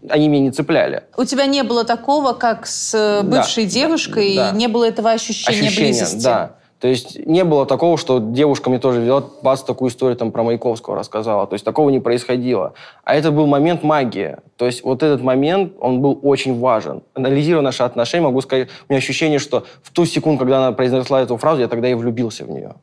Они 0.09 0.27
меня 0.27 0.43
не 0.43 0.51
цепляли. 0.51 1.03
У 1.17 1.23
тебя 1.23 1.45
не 1.45 1.63
было 1.63 1.83
такого, 1.83 2.33
как 2.33 2.65
с 2.67 2.93
э, 2.93 3.23
Да, 3.23 3.37
бывшей 3.37 3.65
да, 3.65 3.71
девушкой, 3.71 4.35
да. 4.35 4.49
и 4.51 4.55
не 4.55 4.67
было 4.67 4.87
этого 4.87 5.11
ощущения, 5.11 5.69
близости? 5.75 6.23
да. 6.23 6.55
То 6.83 6.89
есть 6.89 7.25
не 7.25 7.45
было 7.45 7.65
такого, 7.65 7.97
что 7.97 8.19
девушка 8.19 8.69
мне 8.69 8.77
тоже 8.77 8.99
взяла, 8.99 9.23
бац, 9.41 9.61
такую 9.61 9.89
историю 9.89 10.17
там 10.17 10.33
про 10.33 10.43
Маяковского 10.43 10.97
рассказала. 10.97 11.47
То 11.47 11.53
есть 11.53 11.63
такого 11.63 11.89
не 11.89 12.01
происходило. 12.01 12.73
А 13.05 13.15
это 13.15 13.31
был 13.31 13.47
момент 13.47 13.83
магии. 13.83 14.35
То 14.57 14.65
есть 14.65 14.83
вот 14.83 15.01
этот 15.01 15.21
момент, 15.21 15.75
он 15.79 16.01
был 16.01 16.19
очень 16.21 16.59
важен. 16.59 17.01
Анализируя 17.13 17.61
наши 17.61 17.83
отношения, 17.83 18.25
могу 18.25 18.41
сказать, 18.41 18.67
у 18.89 18.91
меня 18.91 18.97
ощущение, 18.97 19.39
что 19.39 19.63
в 19.81 19.91
ту 19.91 20.05
секунду, 20.05 20.39
когда 20.39 20.57
она 20.57 20.73
произнесла 20.73 21.21
эту 21.21 21.37
фразу, 21.37 21.61
я 21.61 21.69
тогда 21.69 21.87
и 21.87 21.93
влюбился 21.93 22.43
в 22.43 22.49
нее. 22.49 22.73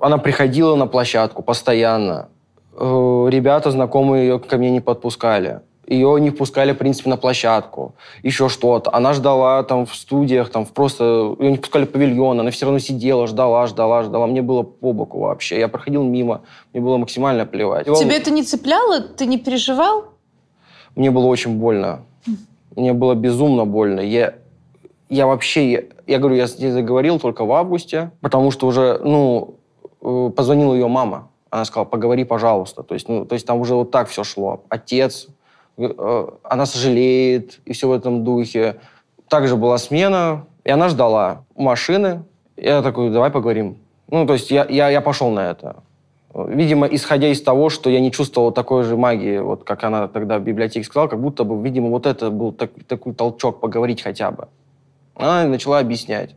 Она 0.00 0.16
приходила 0.16 0.74
на 0.74 0.86
площадку 0.86 1.42
постоянно. 1.42 2.30
Э, 2.78 3.26
Ребята, 3.28 3.70
знакомые 3.70 4.26
ее 4.26 4.38
ко 4.38 4.56
мне 4.56 4.70
не 4.70 4.80
подпускали. 4.80 5.60
Ее 5.88 6.20
не 6.20 6.28
впускали, 6.28 6.72
в 6.72 6.76
принципе, 6.76 7.08
на 7.08 7.16
площадку. 7.16 7.94
Еще 8.22 8.50
что-то. 8.50 8.94
Она 8.94 9.14
ждала 9.14 9.62
там 9.62 9.86
в 9.86 9.94
студиях, 9.94 10.50
там 10.50 10.66
в 10.66 10.72
просто... 10.72 11.34
Ее 11.38 11.50
не 11.50 11.56
пускали 11.56 11.86
в 11.86 11.90
павильон. 11.90 12.38
Она 12.38 12.50
все 12.50 12.66
равно 12.66 12.78
сидела, 12.78 13.26
ждала, 13.26 13.66
ждала, 13.66 14.02
ждала. 14.02 14.26
Мне 14.26 14.42
было 14.42 14.62
по 14.62 14.92
боку 14.92 15.20
вообще. 15.20 15.58
Я 15.58 15.68
проходил 15.68 16.02
мимо. 16.02 16.42
Мне 16.74 16.82
было 16.82 16.98
максимально 16.98 17.46
плевать. 17.46 17.86
Тебе 17.86 18.18
это 18.18 18.30
не 18.30 18.42
цепляло? 18.42 19.00
Ты 19.00 19.24
не 19.24 19.38
переживал? 19.38 20.04
Мне 20.94 21.10
было 21.10 21.24
очень 21.24 21.56
больно. 21.56 22.00
Мне 22.76 22.92
было 22.92 23.14
безумно 23.14 23.64
больно. 23.64 24.00
Я, 24.00 24.34
я 25.08 25.26
вообще, 25.26 25.70
я, 25.70 25.82
я 26.06 26.18
говорю, 26.18 26.36
я 26.36 26.46
с 26.46 26.58
ней 26.58 26.70
заговорил 26.70 27.18
только 27.18 27.46
в 27.46 27.52
августе, 27.52 28.10
потому 28.20 28.50
что 28.50 28.66
уже, 28.66 29.00
ну, 29.02 29.54
э, 30.02 30.30
позвонила 30.36 30.74
ее 30.74 30.88
мама. 30.88 31.30
Она 31.48 31.64
сказала, 31.64 31.86
поговори, 31.86 32.24
пожалуйста. 32.24 32.82
То 32.82 32.92
есть, 32.92 33.08
ну, 33.08 33.24
то 33.24 33.32
есть 33.32 33.46
там 33.46 33.58
уже 33.58 33.74
вот 33.74 33.90
так 33.90 34.08
все 34.08 34.22
шло. 34.22 34.64
Отец, 34.68 35.28
она 36.42 36.66
сожалеет, 36.66 37.60
и 37.64 37.72
все 37.72 37.88
в 37.88 37.92
этом 37.92 38.24
духе. 38.24 38.80
Также 39.28 39.56
была 39.56 39.78
смена, 39.78 40.46
и 40.64 40.70
она 40.70 40.88
ждала 40.88 41.44
машины. 41.56 42.24
Я 42.56 42.82
такой, 42.82 43.10
давай 43.10 43.30
поговорим. 43.30 43.78
Ну, 44.10 44.26
то 44.26 44.32
есть 44.32 44.50
я, 44.50 44.66
я, 44.68 44.88
я 44.90 45.00
пошел 45.00 45.30
на 45.30 45.50
это. 45.50 45.82
Видимо, 46.34 46.86
исходя 46.86 47.28
из 47.28 47.42
того, 47.42 47.70
что 47.70 47.90
я 47.90 48.00
не 48.00 48.12
чувствовал 48.12 48.52
такой 48.52 48.84
же 48.84 48.96
магии, 48.96 49.38
вот 49.38 49.64
как 49.64 49.84
она 49.84 50.08
тогда 50.08 50.38
в 50.38 50.42
библиотеке 50.42 50.84
сказала, 50.84 51.08
как 51.08 51.20
будто 51.20 51.44
бы, 51.44 51.62
видимо, 51.62 51.88
вот 51.88 52.06
это 52.06 52.30
был 52.30 52.52
так- 52.52 52.72
такой 52.86 53.14
толчок 53.14 53.60
поговорить 53.60 54.02
хотя 54.02 54.30
бы. 54.30 54.48
Она 55.14 55.44
начала 55.44 55.78
объяснять 55.78 56.34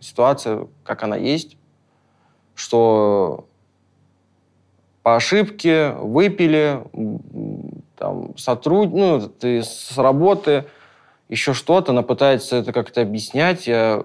ситуацию, 0.00 0.68
как 0.84 1.02
она 1.02 1.16
есть, 1.16 1.56
что 2.54 3.46
по 5.02 5.16
ошибке 5.16 5.90
выпили, 5.90 6.82
там, 7.96 8.36
сотруд... 8.36 8.92
ну, 8.92 9.20
ты 9.20 9.62
с 9.62 9.96
работы, 9.96 10.64
еще 11.28 11.54
что-то, 11.54 11.92
она 11.92 12.02
пытается 12.02 12.56
это 12.56 12.72
как-то 12.72 13.02
объяснять. 13.02 13.66
Я, 13.66 14.02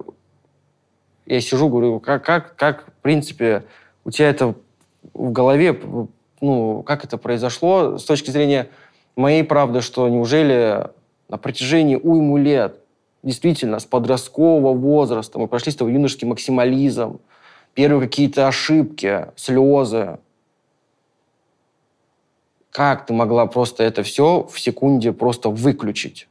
я 1.25 1.41
сижу, 1.41 1.69
говорю, 1.69 1.99
как, 1.99 2.25
как, 2.25 2.55
как, 2.55 2.85
в 2.87 3.01
принципе, 3.01 3.63
у 4.03 4.11
тебя 4.11 4.29
это 4.29 4.55
в 5.13 5.31
голове, 5.31 5.79
ну, 6.39 6.83
как 6.83 7.05
это 7.05 7.17
произошло 7.17 7.97
с 7.97 8.03
точки 8.03 8.31
зрения 8.31 8.69
моей 9.15 9.43
правды, 9.43 9.81
что 9.81 10.07
неужели 10.09 10.87
на 11.29 11.37
протяжении 11.37 11.95
уйму 11.95 12.37
лет, 12.37 12.77
действительно, 13.23 13.79
с 13.79 13.85
подросткового 13.85 14.73
возраста 14.73 15.37
мы 15.39 15.47
прошли 15.47 15.71
с 15.71 15.75
тобой 15.75 15.93
юношеский 15.93 16.27
максимализм, 16.27 17.19
первые 17.73 18.07
какие-то 18.07 18.47
ошибки, 18.47 19.27
слезы. 19.35 20.19
Как 22.71 23.05
ты 23.05 23.13
могла 23.13 23.45
просто 23.45 23.83
это 23.83 24.01
все 24.03 24.47
в 24.51 24.59
секунде 24.59 25.11
просто 25.11 25.49
выключить? 25.49 26.27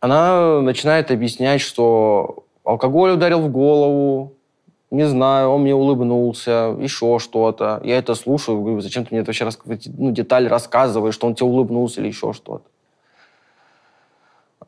Она 0.00 0.60
начинает 0.60 1.10
объяснять, 1.10 1.60
что 1.60 2.44
алкоголь 2.62 3.12
ударил 3.12 3.40
в 3.40 3.50
голову, 3.50 4.34
не 4.90 5.08
знаю, 5.08 5.48
он 5.48 5.62
мне 5.62 5.74
улыбнулся, 5.74 6.76
еще 6.78 7.18
что-то. 7.18 7.80
Я 7.82 7.98
это 7.98 8.14
слушаю, 8.14 8.60
говорю, 8.60 8.80
зачем 8.80 9.04
ты 9.04 9.08
мне 9.12 9.22
это 9.22 9.30
вообще 9.30 9.44
рас... 9.44 9.58
ну, 9.86 10.12
деталь 10.12 10.46
рассказываешь, 10.46 11.14
что 11.14 11.26
он 11.26 11.34
тебе 11.34 11.46
улыбнулся 11.46 12.00
или 12.00 12.08
еще 12.08 12.32
что-то. 12.32 12.64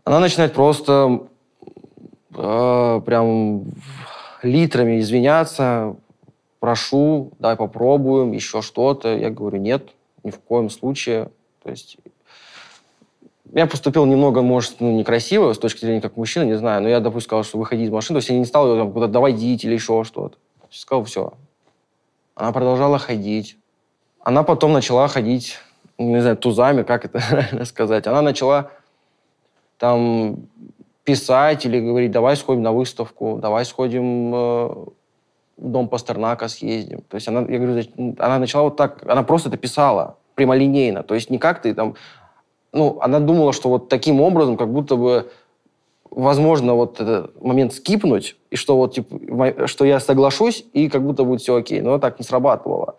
Она 0.05 0.19
начинает 0.19 0.53
просто 0.53 1.29
э, 2.35 3.01
прям 3.05 3.65
литрами 4.43 4.99
извиняться, 4.99 5.97
прошу, 6.67 7.31
давай 7.39 7.57
попробуем, 7.57 8.33
еще 8.33 8.61
что-то. 8.61 9.17
Я 9.17 9.31
говорю, 9.31 9.59
нет, 9.59 9.91
ни 10.25 10.33
в 10.33 10.41
коем 10.41 10.69
случае. 10.69 11.31
То 11.63 11.71
есть 11.71 11.97
я 13.53 13.69
поступил 13.69 14.05
немного, 14.05 14.43
может, 14.43 14.81
ну, 14.81 14.91
некрасиво 14.91 15.53
с 15.53 15.59
точки 15.61 15.85
зрения 15.85 16.01
как 16.01 16.17
мужчина, 16.17 16.43
не 16.43 16.59
знаю, 16.59 16.83
но 16.83 16.89
я, 16.89 16.99
допустим, 16.99 17.29
сказал, 17.29 17.45
что 17.45 17.59
выходи 17.59 17.85
из 17.85 17.91
машины, 17.91 18.17
то 18.17 18.19
есть 18.19 18.31
я 18.31 18.37
не 18.37 18.45
стал 18.45 18.69
ее 18.69 18.81
там 18.81 18.93
куда-то 18.93 19.13
доводить 19.13 19.65
или 19.65 19.75
еще 19.75 20.03
что-то. 20.03 20.39
Сказал, 20.69 21.05
все. 21.05 21.35
Она 22.35 22.51
продолжала 22.51 22.99
ходить. 22.99 23.57
Она 24.25 24.43
потом 24.43 24.73
начала 24.73 25.07
ходить, 25.07 25.59
не 25.99 26.21
знаю, 26.21 26.37
тузами, 26.37 26.83
как 26.83 27.05
это 27.05 27.65
сказать. 27.65 28.09
Она 28.09 28.23
начала 28.23 28.73
там 29.79 30.49
писать 31.05 31.65
или 31.65 31.79
говорить, 31.79 32.11
давай 32.11 32.35
сходим 32.37 32.63
на 32.63 32.73
выставку, 32.73 33.39
давай 33.41 33.65
сходим 33.65 34.33
э, 34.35 34.87
в 35.57 35.69
дом 35.69 35.89
Пастернака 35.89 36.49
съездим. 36.49 37.03
То 37.09 37.15
есть 37.17 37.29
она, 37.29 37.41
я 37.41 37.59
говорю, 37.59 37.83
она 38.19 38.39
начала 38.39 38.65
вот 38.65 38.77
так, 38.77 39.03
она 39.07 39.23
просто 39.23 39.49
это 39.49 39.59
писала 39.59 40.17
прямолинейно. 40.35 41.03
То 41.03 41.15
есть 41.15 41.31
не 41.31 41.39
как 41.39 41.63
ты 41.63 41.75
там 41.75 41.95
ну, 42.77 42.99
она 43.01 43.21
думала, 43.21 43.53
что 43.53 43.71
вот 43.71 43.89
таким 43.89 44.21
образом, 44.21 44.57
как 44.57 44.71
будто 44.71 44.97
бы 44.97 45.31
возможно 46.11 46.75
вот 46.75 47.01
этот 47.01 47.43
момент 47.43 47.73
скипнуть, 47.73 48.37
и 48.51 48.57
что 48.57 48.77
вот, 48.77 48.95
типа, 48.95 49.67
что 49.67 49.85
я 49.85 49.99
соглашусь, 49.99 50.65
и 50.73 50.89
как 50.89 51.03
будто 51.03 51.25
будет 51.25 51.41
все 51.41 51.57
окей. 51.57 51.81
Но 51.81 51.99
так 51.99 52.19
не 52.19 52.25
срабатывало. 52.25 52.97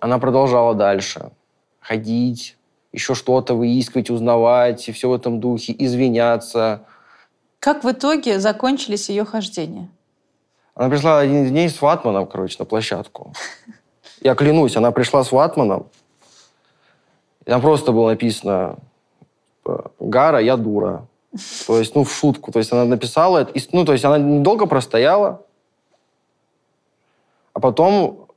Она 0.00 0.18
продолжала 0.18 0.74
дальше 0.74 1.30
ходить, 1.80 2.56
еще 2.92 3.14
что-то 3.14 3.54
выискивать, 3.54 4.10
узнавать, 4.10 4.88
и 4.88 4.92
все 4.92 5.08
в 5.08 5.14
этом 5.14 5.40
духе, 5.40 5.74
извиняться. 5.78 6.82
Как 7.58 7.84
в 7.84 7.90
итоге 7.90 8.38
закончились 8.40 9.10
ее 9.10 9.24
хождения? 9.24 9.88
Она 10.80 10.88
пришла 10.88 11.18
один 11.18 11.44
из 11.44 11.50
дней 11.50 11.68
с 11.68 11.82
ватманом, 11.82 12.26
короче, 12.26 12.56
на 12.58 12.64
площадку. 12.64 13.34
Я 14.22 14.34
клянусь, 14.34 14.78
она 14.78 14.92
пришла 14.92 15.22
с 15.22 15.30
ватманом, 15.30 15.88
и 17.44 17.50
там 17.50 17.60
просто 17.60 17.92
было 17.92 18.08
написано 18.08 18.78
типа, 19.58 19.92
«Гара, 20.00 20.38
я 20.38 20.56
дура». 20.56 21.06
То 21.66 21.78
есть, 21.78 21.94
ну, 21.94 22.04
в 22.04 22.10
шутку. 22.10 22.50
То 22.50 22.60
есть 22.60 22.72
она 22.72 22.86
написала 22.86 23.36
это. 23.36 23.52
и, 23.52 23.60
Ну, 23.72 23.84
то 23.84 23.92
есть 23.92 24.06
она 24.06 24.16
недолго 24.16 24.64
простояла, 24.64 25.42
а 27.52 27.60
потом 27.60 28.28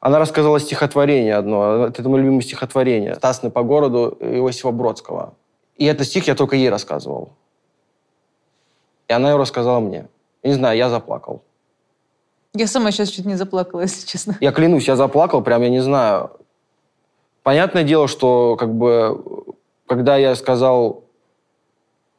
она 0.00 0.20
рассказала 0.20 0.60
стихотворение 0.60 1.34
одно. 1.34 1.86
Это 1.86 2.08
мое 2.08 2.22
любимое 2.22 2.42
стихотворение. 2.42 3.16
«Тасны 3.16 3.50
по 3.50 3.64
городу» 3.64 4.16
Иосифа 4.20 4.70
Бродского. 4.70 5.34
И 5.74 5.86
этот 5.86 6.06
стих 6.06 6.28
я 6.28 6.36
только 6.36 6.54
ей 6.54 6.70
рассказывал. 6.70 7.30
И 9.08 9.12
она 9.12 9.30
его 9.30 9.40
рассказала 9.40 9.80
мне. 9.80 10.06
Не 10.42 10.52
знаю, 10.52 10.76
я 10.76 10.88
заплакал. 10.88 11.42
Я 12.54 12.66
сама 12.66 12.90
сейчас 12.90 13.10
чуть 13.10 13.26
не 13.26 13.36
заплакала, 13.36 13.80
если 13.82 14.06
честно. 14.06 14.36
Я 14.40 14.52
клянусь, 14.52 14.88
я 14.88 14.96
заплакал, 14.96 15.42
прям, 15.42 15.62
я 15.62 15.68
не 15.68 15.80
знаю. 15.80 16.30
Понятное 17.42 17.84
дело, 17.84 18.08
что 18.08 18.56
как 18.56 18.74
бы, 18.74 19.44
когда 19.86 20.16
я 20.16 20.34
сказал 20.34 21.04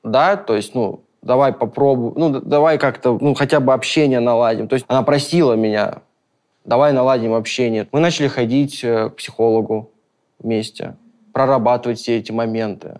да, 0.03 0.35
то 0.35 0.55
есть, 0.55 0.73
ну, 0.73 1.03
давай 1.21 1.53
попробуем, 1.53 2.13
ну, 2.15 2.41
давай 2.41 2.77
как-то, 2.77 3.17
ну, 3.21 3.33
хотя 3.33 3.59
бы 3.59 3.73
общение 3.73 4.19
наладим. 4.19 4.67
То 4.67 4.75
есть 4.75 4.85
она 4.87 5.03
просила 5.03 5.53
меня, 5.53 6.01
давай 6.65 6.93
наладим 6.93 7.33
общение. 7.33 7.87
Мы 7.91 7.99
начали 7.99 8.27
ходить 8.27 8.83
э, 8.83 9.09
к 9.09 9.17
психологу 9.17 9.91
вместе, 10.39 10.95
прорабатывать 11.33 11.99
все 11.99 12.17
эти 12.17 12.31
моменты. 12.31 12.99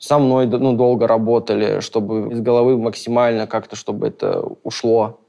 Со 0.00 0.18
мной 0.18 0.46
ну, 0.46 0.72
долго 0.72 1.06
работали, 1.06 1.80
чтобы 1.80 2.32
из 2.32 2.40
головы 2.40 2.78
максимально 2.78 3.46
как-то, 3.46 3.76
чтобы 3.76 4.08
это 4.08 4.42
ушло. 4.64 5.20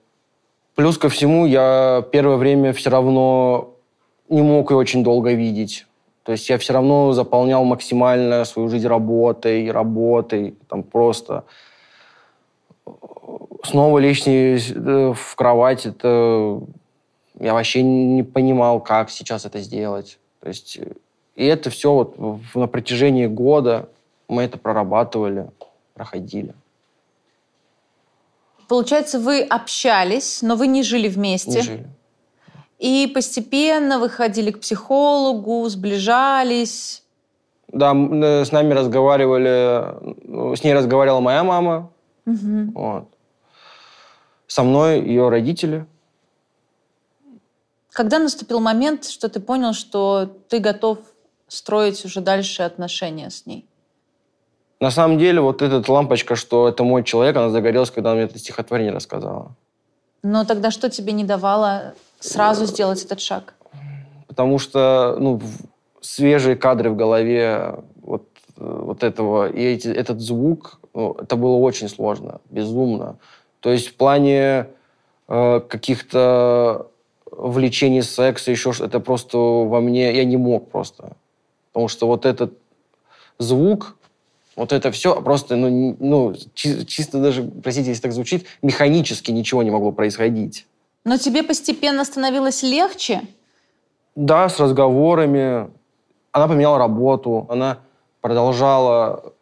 Плюс 0.75 0.97
ко 0.97 1.09
всему, 1.09 1.45
я 1.45 2.05
первое 2.09 2.37
время 2.37 2.71
все 2.71 2.89
равно 2.89 3.75
не 4.29 4.41
мог 4.41 4.71
ее 4.71 4.77
очень 4.77 5.03
долго 5.03 5.33
видеть. 5.33 5.85
То 6.23 6.31
есть 6.31 6.49
я 6.49 6.57
все 6.57 6.71
равно 6.71 7.11
заполнял 7.11 7.65
максимально 7.65 8.45
свою 8.45 8.69
жизнь 8.69 8.87
работой, 8.87 9.69
работой, 9.69 10.55
там 10.69 10.83
просто 10.83 11.43
снова 13.63 13.99
лечь 13.99 14.25
не 14.25 14.55
э, 14.55 15.13
в 15.13 15.35
кровать, 15.35 15.85
это 15.85 16.61
я 17.39 17.53
вообще 17.53 17.81
не 17.81 18.23
понимал, 18.23 18.79
как 18.79 19.09
сейчас 19.09 19.45
это 19.45 19.59
сделать. 19.59 20.17
То 20.39 20.47
есть 20.47 20.77
э, 20.77 20.93
и 21.35 21.45
это 21.45 21.69
все 21.69 21.93
вот 21.93 22.15
на 22.55 22.67
протяжении 22.67 23.25
года 23.25 23.89
мы 24.31 24.43
это 24.43 24.57
прорабатывали, 24.57 25.51
проходили. 25.93 26.55
Получается, 28.67 29.19
вы 29.19 29.41
общались, 29.41 30.41
но 30.41 30.55
вы 30.55 30.67
не 30.67 30.83
жили 30.83 31.09
вместе. 31.09 31.51
Не 31.51 31.61
жили. 31.61 31.87
И 32.79 33.11
постепенно 33.13 33.99
вы 33.99 34.09
ходили 34.09 34.51
к 34.51 34.61
психологу, 34.61 35.67
сближались. 35.67 37.03
Да, 37.67 37.93
э, 37.93 38.45
с 38.45 38.51
нами 38.53 38.73
разговаривали, 38.73 40.15
ну, 40.23 40.55
с 40.55 40.63
ней 40.63 40.73
разговаривала 40.73 41.19
моя 41.19 41.43
мама, 41.43 41.91
Мгм. 42.25 42.71
вот. 42.71 43.09
Со 44.47 44.63
мной 44.63 45.01
ее 45.01 45.29
родители. 45.29 45.85
Когда 47.91 48.19
наступил 48.19 48.61
момент, 48.61 49.05
что 49.05 49.27
ты 49.27 49.41
понял, 49.41 49.73
что 49.73 50.25
ты 50.47 50.59
готов 50.59 50.99
строить 51.49 52.05
уже 52.05 52.21
дальше 52.21 52.63
отношения 52.63 53.29
с 53.29 53.45
ней? 53.45 53.65
На 54.81 54.89
самом 54.89 55.19
деле, 55.19 55.41
вот 55.41 55.61
эта 55.61 55.91
лампочка, 55.91 56.35
что 56.35 56.67
это 56.67 56.83
мой 56.83 57.03
человек, 57.03 57.37
она 57.37 57.49
загорелась, 57.49 57.91
когда 57.91 58.11
она 58.11 58.17
мне 58.17 58.25
это 58.25 58.39
стихотворение 58.39 58.91
рассказала. 58.91 59.55
Но 60.23 60.43
тогда 60.43 60.71
что 60.71 60.89
тебе 60.89 61.13
не 61.13 61.23
давало 61.23 61.93
сразу 62.19 62.65
сделать 62.65 63.05
этот 63.05 63.21
шаг? 63.21 63.53
Потому 64.27 64.57
что, 64.57 65.15
ну, 65.19 65.39
свежие 66.01 66.55
кадры 66.55 66.89
в 66.89 66.95
голове 66.95 67.75
вот, 68.01 68.27
вот 68.57 69.03
этого, 69.03 69.51
и 69.51 69.61
эти, 69.61 69.87
этот 69.87 70.19
звук, 70.19 70.79
ну, 70.95 71.15
это 71.21 71.35
было 71.35 71.57
очень 71.57 71.87
сложно, 71.87 72.41
безумно. 72.49 73.17
То 73.59 73.71
есть 73.71 73.87
в 73.87 73.93
плане 73.93 74.67
э, 75.27 75.59
каких-то 75.59 76.87
влечений 77.31 78.01
секса, 78.01 78.49
еще 78.49 78.73
что 78.73 78.85
это 78.85 78.99
просто 78.99 79.37
во 79.37 79.79
мне, 79.79 80.11
я 80.15 80.25
не 80.25 80.37
мог 80.37 80.71
просто. 80.71 81.11
Потому 81.71 81.87
что 81.87 82.07
вот 82.07 82.25
этот 82.25 82.57
звук, 83.37 83.95
вот 84.61 84.71
это 84.71 84.91
все 84.91 85.21
просто, 85.21 85.55
ну, 85.55 85.95
ну 85.99 86.35
чи- 86.53 86.85
чисто 86.85 87.19
даже, 87.19 87.43
простите, 87.43 87.89
если 87.89 88.03
так 88.03 88.11
звучит, 88.13 88.45
механически 88.61 89.31
ничего 89.31 89.63
не 89.63 89.71
могло 89.71 89.91
происходить. 89.91 90.67
Но 91.03 91.17
тебе 91.17 91.41
постепенно 91.43 92.05
становилось 92.05 92.61
легче? 92.63 93.21
Да, 94.15 94.47
с 94.49 94.59
разговорами. 94.59 95.69
Она 96.31 96.47
поменяла 96.47 96.77
работу, 96.77 97.47
она 97.49 97.79
продолжала 98.21 99.33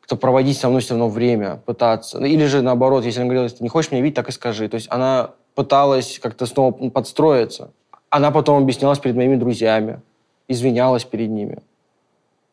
как-то 0.00 0.16
проводить 0.16 0.56
со 0.56 0.68
мной 0.68 0.80
все 0.82 0.94
равно 0.94 1.08
время, 1.08 1.60
пытаться. 1.66 2.20
Ну, 2.20 2.26
Или 2.26 2.46
же 2.46 2.62
наоборот, 2.62 3.04
если 3.04 3.20
она 3.20 3.26
говорила, 3.26 3.44
если 3.44 3.58
ты 3.58 3.64
не 3.64 3.68
хочешь 3.68 3.90
меня 3.90 4.02
видеть, 4.02 4.16
так 4.16 4.28
и 4.28 4.32
скажи. 4.32 4.68
То 4.68 4.76
есть 4.76 4.86
она 4.90 5.30
пыталась 5.56 6.20
как-то 6.22 6.46
снова 6.46 6.90
подстроиться. 6.90 7.70
Она 8.08 8.30
потом 8.30 8.62
объяснялась 8.62 9.00
перед 9.00 9.16
моими 9.16 9.34
друзьями, 9.36 10.00
извинялась 10.48 11.04
перед 11.04 11.28
ними, 11.28 11.58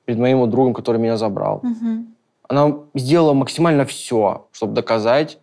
перед 0.06 0.20
моим 0.20 0.50
другом, 0.50 0.74
который 0.74 0.98
меня 0.98 1.18
забрал. 1.18 1.60
Мгм. 1.64 2.16
Она 2.48 2.76
сделала 2.94 3.34
максимально 3.34 3.86
все, 3.86 4.48
чтобы 4.52 4.74
доказать, 4.74 5.40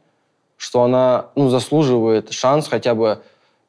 что 0.57 0.83
она 0.83 1.27
ну, 1.35 1.49
заслуживает 1.49 2.33
шанс 2.33 2.69
хотя 2.69 2.95
бы, 2.95 3.23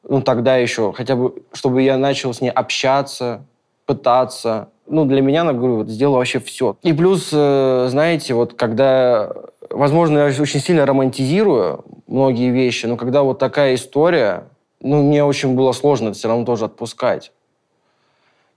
ну 0.08 0.22
тогда 0.22 0.58
еще, 0.58 0.94
хотя 0.94 1.16
бы, 1.16 1.44
чтобы 1.54 1.82
я 1.82 1.98
начал 1.98 2.34
с 2.34 2.42
ней 2.42 2.50
общаться, 2.50 3.46
пытаться. 3.86 4.70
Ну, 4.88 5.06
для 5.06 5.22
меня, 5.22 5.42
она, 5.42 5.54
говорю, 5.54 5.78
вот, 5.78 5.90
сделала 5.90 6.18
вообще 6.18 6.40
все. 6.40 6.78
И 6.84 6.94
плюс, 6.94 7.30
э, 7.34 7.88
знаете, 7.90 8.34
вот 8.36 8.54
когда, 8.54 9.32
возможно, 9.70 10.20
я 10.20 10.26
очень 10.28 10.60
сильно 10.60 10.86
романтизирую 10.86 11.84
многие 12.08 12.52
вещи, 12.52 12.86
но 12.86 12.96
когда 12.98 13.24
вот 13.24 13.40
такая 13.40 13.76
история, 13.76 14.48
ну, 14.82 15.02
мне 15.02 15.24
очень 15.24 15.56
было 15.56 15.72
сложно 15.72 16.10
это 16.10 16.18
все 16.18 16.28
равно 16.28 16.46
тоже 16.46 16.66
отпускать. 16.66 17.32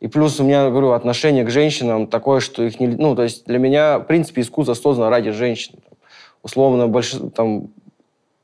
И 0.00 0.06
плюс 0.06 0.38
у 0.38 0.44
меня, 0.44 0.70
говорю, 0.70 0.92
отношение 0.92 1.44
к 1.44 1.50
женщинам 1.50 2.06
такое, 2.06 2.40
что 2.40 2.62
их 2.62 2.78
не... 2.78 2.86
Ну, 2.86 3.16
то 3.16 3.24
есть 3.24 3.46
для 3.46 3.58
меня, 3.58 3.98
в 3.98 4.04
принципе, 4.04 4.42
искусство 4.42 4.74
создано 4.74 5.10
ради 5.10 5.30
женщин. 5.30 5.74
Условно, 6.42 6.86
больш... 6.86 7.16
там, 7.34 7.68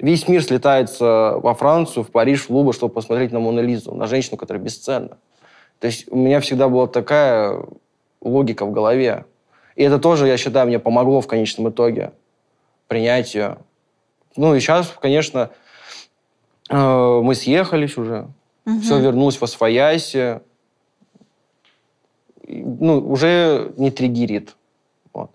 весь 0.01 0.27
мир 0.27 0.43
слетается 0.43 1.35
во 1.37 1.55
Францию, 1.55 2.03
в 2.03 2.11
Париж, 2.11 2.49
в 2.49 2.51
Лувр, 2.51 2.75
чтобы 2.75 2.93
посмотреть 2.93 3.31
на 3.31 3.39
Мону 3.39 3.63
Лизу, 3.63 3.95
на 3.95 4.07
женщину, 4.07 4.37
которая 4.37 4.63
бесценна. 4.63 5.17
То 5.79 5.87
есть 5.87 6.07
у 6.11 6.17
меня 6.17 6.41
всегда 6.41 6.69
была 6.69 6.89
такая 6.89 7.65
логика 8.21 8.67
в 8.67 8.73
голове. 8.73 9.25
И 9.77 9.85
это 9.85 9.99
тоже, 10.01 10.27
я 10.27 10.37
считаю, 10.37 10.67
мне 10.67 10.81
помогло 10.81 11.21
в 11.21 11.29
конечном 11.29 11.69
итоге 11.69 12.13
принять 12.89 13.35
ее. 13.35 13.59
Ну 14.37 14.55
и 14.57 14.61
сейчас, 14.61 14.93
конечно, 15.01 15.51
э, 16.69 17.21
мы 17.23 17.35
съехались 17.37 17.97
уже, 17.97 18.27
Мгм. 18.65 18.81
все 18.81 18.99
вернулось 18.99 19.41
во 19.41 19.47
свояси. 19.47 20.41
Ну, 22.47 22.99
уже 22.99 23.73
не 23.77 23.91
триггерит. 23.91 24.57
Вот. 25.13 25.31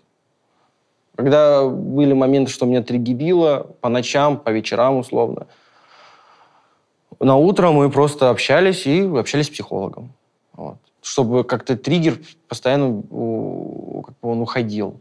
Когда 1.16 1.66
были 1.68 2.12
моменты, 2.12 2.50
что 2.50 2.66
меня 2.66 2.82
триггерило 2.82 3.66
по 3.80 3.88
ночам, 3.88 4.38
по 4.38 4.50
вечерам 4.50 4.98
условно, 4.98 5.46
на 7.18 7.36
утро 7.36 7.70
мы 7.70 7.90
просто 7.90 8.30
общались 8.30 8.86
и 8.86 9.02
общались 9.02 9.46
с 9.46 9.50
психологом. 9.50 10.12
Вот. 10.52 10.76
Чтобы 11.02 11.44
как-то 11.44 11.76
триггер 11.76 12.20
постоянно 12.48 13.02
как 14.02 14.14
бы 14.20 14.30
он 14.30 14.40
уходил. 14.40 15.00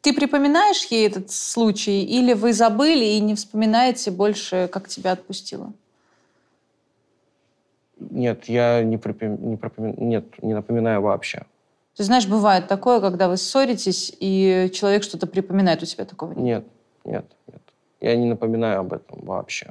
Ты 0.00 0.12
припоминаешь 0.12 0.84
ей 0.90 1.06
этот 1.06 1.30
случай, 1.30 2.02
или 2.02 2.34
вы 2.34 2.52
забыли 2.52 3.04
и 3.04 3.20
не 3.20 3.34
вспоминаете 3.34 4.10
больше, 4.10 4.68
как 4.70 4.86
тебя 4.86 5.12
отпустило? 5.12 5.72
Нет, 8.10 8.44
я 8.48 8.82
не, 8.82 8.96
припом- 8.96 9.38
не 9.40 9.56
пропоми- 9.56 9.94
нет, 9.98 10.42
не 10.42 10.54
напоминаю 10.54 11.02
вообще. 11.02 11.42
Ты 11.96 12.02
знаешь, 12.04 12.26
бывает 12.26 12.66
такое, 12.66 13.00
когда 13.00 13.28
вы 13.28 13.36
ссоритесь, 13.36 14.12
и 14.18 14.70
человек 14.74 15.02
что-то 15.04 15.26
припоминает, 15.26 15.82
у 15.82 15.86
тебя 15.86 16.04
такого 16.04 16.32
нет. 16.32 16.64
Нет, 16.64 16.64
нет, 17.04 17.24
нет. 17.46 17.62
Я 18.00 18.16
не 18.16 18.26
напоминаю 18.26 18.80
об 18.80 18.92
этом 18.92 19.20
вообще. 19.22 19.70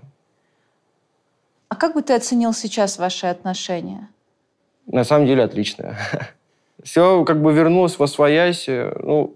А 1.67 1.75
как 1.75 1.95
бы 1.95 2.01
ты 2.01 2.13
оценил 2.13 2.53
сейчас 2.53 2.97
ваши 2.97 3.27
отношения? 3.27 4.09
На 4.85 5.03
самом 5.03 5.25
деле 5.27 5.43
отличная. 5.43 5.97
Все 6.83 7.23
как 7.25 7.41
бы 7.41 7.51
вернулось 7.53 7.97
во 7.99 8.07
своясь. 8.07 8.67
Ну, 8.67 9.35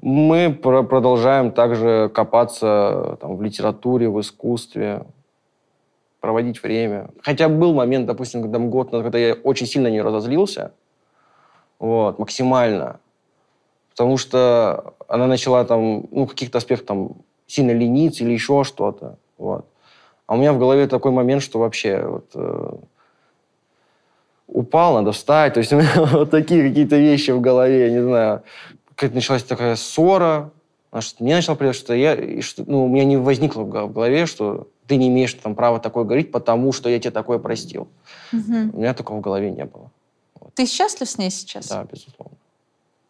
мы 0.00 0.52
про- 0.52 0.82
продолжаем 0.82 1.52
также 1.52 2.10
копаться 2.14 3.18
там, 3.20 3.36
в 3.36 3.42
литературе, 3.42 4.08
в 4.08 4.20
искусстве, 4.20 5.04
проводить 6.20 6.62
время. 6.62 7.10
Хотя 7.22 7.48
был 7.48 7.74
момент, 7.74 8.06
допустим, 8.06 8.42
когда 8.42 8.58
год 8.58 8.90
когда 8.90 9.18
я 9.18 9.34
очень 9.34 9.66
сильно 9.66 9.88
нее 9.88 10.02
разозлился, 10.02 10.72
вот, 11.78 12.18
максимально. 12.18 13.00
Потому 13.90 14.16
что 14.16 14.94
она 15.08 15.26
начала 15.26 15.64
там, 15.64 16.06
ну, 16.10 16.26
каких-то 16.26 16.58
аспектах 16.58 16.86
там 16.86 17.10
сильно 17.46 17.72
лениться 17.72 18.22
или 18.22 18.32
еще 18.32 18.64
что-то. 18.64 19.18
Вот. 19.38 19.66
А 20.26 20.34
у 20.34 20.36
меня 20.36 20.52
в 20.52 20.58
голове 20.58 20.86
такой 20.86 21.10
момент, 21.10 21.42
что 21.42 21.58
вообще 21.58 22.06
вот, 22.06 22.30
э, 22.34 22.72
упал, 24.46 24.94
надо 24.94 25.12
встать. 25.12 25.54
То 25.54 25.58
есть 25.58 25.72
у 25.72 25.76
меня 25.76 25.90
вот 26.12 26.30
такие 26.30 26.68
какие-то 26.68 26.96
вещи 26.96 27.32
в 27.32 27.40
голове, 27.40 27.86
я 27.86 27.90
не 27.90 28.02
знаю. 28.02 28.42
Какая-то 28.94 29.14
началась 29.14 29.42
такая 29.42 29.74
ссора. 29.76 30.50
Мне 31.18 31.34
приятно, 31.56 31.72
что 31.72 31.94
я, 31.94 32.42
что, 32.42 32.64
ну, 32.66 32.84
у 32.84 32.88
меня 32.88 33.04
не 33.04 33.16
возникло 33.16 33.62
в 33.62 33.70
голове, 33.70 34.26
что 34.26 34.68
ты 34.90 34.96
не 34.96 35.06
имеешь 35.06 35.34
там 35.34 35.54
права 35.54 35.78
такое 35.78 36.02
говорить, 36.02 36.32
потому 36.32 36.72
что 36.72 36.88
я 36.88 36.98
тебе 36.98 37.12
такое 37.12 37.38
простил. 37.38 37.86
Мгм. 38.32 38.70
У 38.74 38.78
меня 38.80 38.92
такого 38.92 39.18
в 39.18 39.20
голове 39.20 39.52
не 39.52 39.64
было. 39.64 39.88
Ты 40.54 40.66
счастлив 40.66 41.08
с 41.08 41.16
ней 41.16 41.30
сейчас? 41.30 41.68
Да, 41.68 41.84
безусловно. 41.84 42.36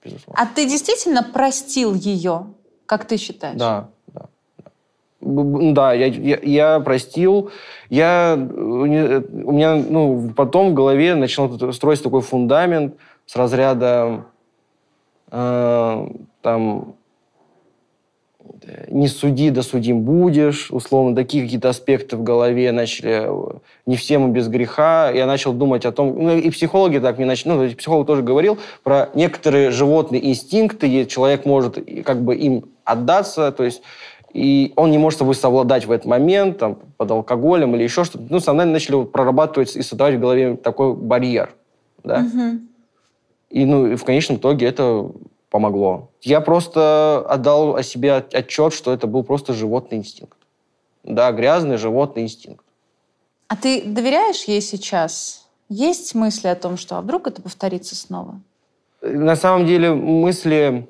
Безусловно. 0.04 0.42
А 0.42 0.46
ты 0.54 0.68
действительно 0.68 1.22
простил 1.22 1.94
ее, 1.94 2.48
как 2.84 3.06
ты 3.06 3.16
считаешь? 3.16 3.58
Да, 3.58 3.88
да. 4.08 4.26
ну 5.22 5.72
да, 5.72 5.94
я, 5.94 6.06
я, 6.06 6.38
я 6.42 6.80
простил. 6.80 7.50
Я, 7.88 8.36
у 8.36 8.84
меня 8.84 9.76
ну, 9.76 10.34
потом 10.36 10.72
в 10.72 10.74
голове 10.74 11.14
начал 11.14 11.48
тут 11.48 11.74
строиться 11.74 12.04
такой 12.04 12.20
фундамент 12.20 12.94
с 13.24 13.36
разряда 13.36 14.26
э, 15.30 16.08
там 16.42 16.94
не 18.88 19.08
суди, 19.08 19.50
да 19.50 19.62
судим 19.62 20.02
будешь, 20.02 20.70
условно, 20.70 21.14
такие 21.14 21.44
какие-то 21.44 21.68
аспекты 21.68 22.16
в 22.16 22.22
голове 22.22 22.72
начали, 22.72 23.22
э, 23.24 23.58
не 23.86 23.96
все 23.96 24.18
мы 24.18 24.30
без 24.30 24.48
греха, 24.48 25.10
я 25.10 25.26
начал 25.26 25.52
думать 25.52 25.84
о 25.84 25.92
том, 25.92 26.14
ну 26.16 26.36
и 26.36 26.50
психологи 26.50 26.98
так 26.98 27.16
мне 27.16 27.26
начали, 27.26 27.52
ну, 27.52 27.70
психолог 27.74 28.06
тоже 28.06 28.22
говорил 28.22 28.58
про 28.82 29.10
некоторые 29.14 29.70
животные 29.70 30.28
инстинкты, 30.30 31.06
человек 31.06 31.44
может 31.44 31.78
как 32.04 32.22
бы 32.22 32.36
им 32.36 32.64
отдаться, 32.84 33.52
то 33.52 33.64
есть 33.64 33.82
и 34.32 34.72
он 34.76 34.90
не 34.90 34.98
может 34.98 35.18
собой 35.18 35.34
совладать 35.34 35.86
в 35.86 35.90
этот 35.90 36.06
момент, 36.06 36.58
там, 36.58 36.78
под 36.96 37.10
алкоголем 37.10 37.74
или 37.74 37.82
еще 37.82 38.04
что-то. 38.04 38.26
Ну, 38.28 38.38
со 38.38 38.52
мной 38.52 38.66
начали 38.66 39.04
прорабатывать 39.04 39.74
и 39.74 39.82
создавать 39.82 40.14
в 40.14 40.20
голове 40.20 40.56
такой 40.56 40.94
барьер, 40.94 41.50
да. 42.04 42.20
Мгм. 42.20 42.68
И, 43.50 43.64
ну, 43.64 43.88
и 43.88 43.96
в 43.96 44.04
конечном 44.04 44.38
итоге 44.38 44.66
это 44.66 45.10
помогло. 45.50 46.10
Я 46.22 46.40
просто 46.40 47.24
отдал 47.28 47.76
о 47.76 47.82
себе 47.82 48.14
от- 48.14 48.34
отчет, 48.34 48.72
что 48.72 48.92
это 48.92 49.06
был 49.06 49.24
просто 49.24 49.52
животный 49.52 49.98
инстинкт. 49.98 50.38
Да, 51.02 51.32
грязный 51.32 51.76
животный 51.76 52.22
инстинкт. 52.22 52.64
А 53.48 53.56
ты 53.56 53.82
доверяешь 53.82 54.44
ей 54.44 54.60
сейчас? 54.60 55.48
Есть 55.68 56.14
мысли 56.14 56.46
о 56.48 56.54
том, 56.54 56.76
что 56.76 56.96
а 56.98 57.00
вдруг 57.00 57.26
это 57.26 57.42
повторится 57.42 57.96
снова? 57.96 58.40
На 59.02 59.34
самом 59.34 59.66
деле 59.66 59.92
мысли 59.92 60.88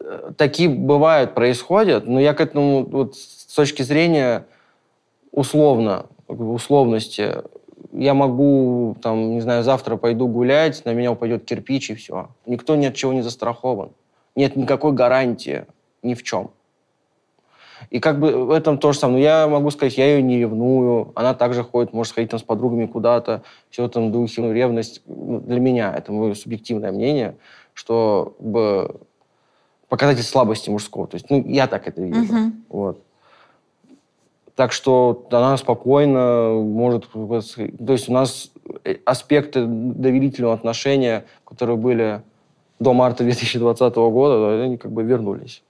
э, 0.00 0.30
такие 0.36 0.68
бывают, 0.68 1.34
происходят, 1.34 2.06
но 2.06 2.20
я 2.20 2.34
к 2.34 2.40
этому 2.40 2.84
вот 2.84 3.16
с 3.16 3.54
точки 3.54 3.82
зрения 3.82 4.46
условно, 5.32 6.06
условности, 6.28 7.42
я 7.92 8.14
могу, 8.14 8.96
там, 9.02 9.34
не 9.34 9.40
знаю, 9.40 9.62
завтра 9.62 9.96
пойду 9.96 10.28
гулять, 10.28 10.84
на 10.84 10.94
меня 10.94 11.12
упадет 11.12 11.44
кирпич 11.44 11.90
и 11.90 11.94
все. 11.94 12.28
Никто 12.46 12.76
ни 12.76 12.86
от 12.86 12.94
чего 12.94 13.12
не 13.12 13.22
застрахован. 13.22 13.90
Нет 14.36 14.56
никакой 14.56 14.92
гарантии 14.92 15.66
ни 16.02 16.14
в 16.14 16.22
чем. 16.22 16.50
И 17.90 18.00
как 18.00 18.18
бы 18.18 18.44
в 18.44 18.50
этом 18.50 18.78
то 18.78 18.92
же 18.92 18.98
самое. 18.98 19.22
Я 19.22 19.48
могу 19.48 19.70
сказать, 19.70 19.96
я 19.96 20.06
ее 20.06 20.22
не 20.22 20.38
ревную, 20.38 21.12
она 21.14 21.34
также 21.34 21.62
ходит, 21.62 21.92
может 21.92 22.12
сходить 22.12 22.30
там 22.30 22.40
с 22.40 22.42
подругами 22.42 22.86
куда-то, 22.86 23.42
все 23.70 23.82
в 23.82 23.86
этом 23.86 24.12
духе. 24.12 24.42
Ну, 24.42 24.52
ревность 24.52 25.02
ну, 25.06 25.40
для 25.40 25.60
меня, 25.60 25.94
это 25.96 26.12
мое 26.12 26.34
субъективное 26.34 26.92
мнение, 26.92 27.36
что 27.74 28.34
как 28.38 28.46
бы, 28.46 29.00
показатель 29.88 30.24
слабости 30.24 30.70
мужского. 30.70 31.06
То 31.06 31.14
есть, 31.16 31.30
ну, 31.30 31.42
я 31.46 31.66
так 31.66 31.86
это 31.86 32.02
вижу. 32.02 32.32
Мгм. 32.32 32.64
Вот. 32.68 33.02
Так 34.58 34.72
что 34.72 35.24
она 35.30 35.56
спокойно 35.56 36.54
может... 36.54 37.06
То 37.12 37.92
есть 37.92 38.08
у 38.08 38.12
нас 38.12 38.50
э, 38.82 38.96
аспекты 39.04 39.64
доверительного 39.64 40.52
отношения, 40.52 41.26
которые 41.44 41.76
были 41.76 42.22
до 42.80 42.92
марта 42.92 43.22
2020 43.22 43.94
года, 43.94 44.64
они 44.64 44.76
как 44.76 44.90
бы 44.90 45.04
вернулись. 45.04 45.62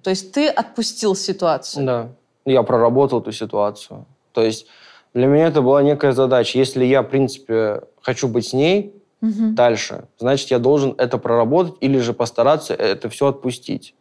То 0.00 0.10
есть 0.10 0.30
ты 0.30 0.46
отпустил 0.46 1.16
ситуацию? 1.16 1.84
Да. 1.84 2.08
Я 2.44 2.62
проработал 2.62 3.20
эту 3.20 3.32
ситуацию. 3.32 4.04
То 4.32 4.42
есть 4.42 4.68
для 5.12 5.26
меня 5.26 5.48
это 5.48 5.60
была 5.60 5.82
некая 5.82 6.12
задача. 6.12 6.56
Если 6.56 6.84
я, 6.84 7.02
в 7.02 7.08
принципе, 7.08 7.82
хочу 8.00 8.28
быть 8.28 8.46
с 8.46 8.52
ней 8.52 8.94
Мгм. 9.22 9.56
дальше, 9.56 10.04
значит, 10.18 10.52
я 10.52 10.60
должен 10.60 10.94
это 10.98 11.18
проработать 11.18 11.74
или 11.80 11.98
же 11.98 12.12
постараться 12.12 12.74
это 12.74 13.08
все 13.08 13.26
отпустить. 13.26 13.96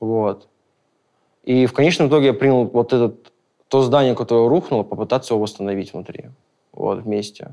Вот. 0.00 0.48
И 1.44 1.66
в 1.66 1.72
конечном 1.72 2.08
итоге 2.08 2.26
я 2.26 2.34
принял 2.34 2.64
вот 2.64 2.92
этот, 2.92 3.32
то 3.68 3.82
здание, 3.82 4.14
которое 4.14 4.48
рухнуло, 4.48 4.82
попытаться 4.82 5.34
его 5.34 5.42
восстановить 5.42 5.92
внутри. 5.92 6.26
Вот, 6.72 7.00
вместе. 7.00 7.52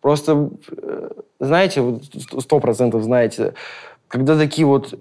Просто, 0.00 0.50
э, 0.70 1.10
знаете, 1.38 2.00
сто 2.38 2.60
процентов 2.60 3.02
знаете, 3.02 3.54
когда 4.08 4.36
такие 4.36 4.66
вот 4.66 4.92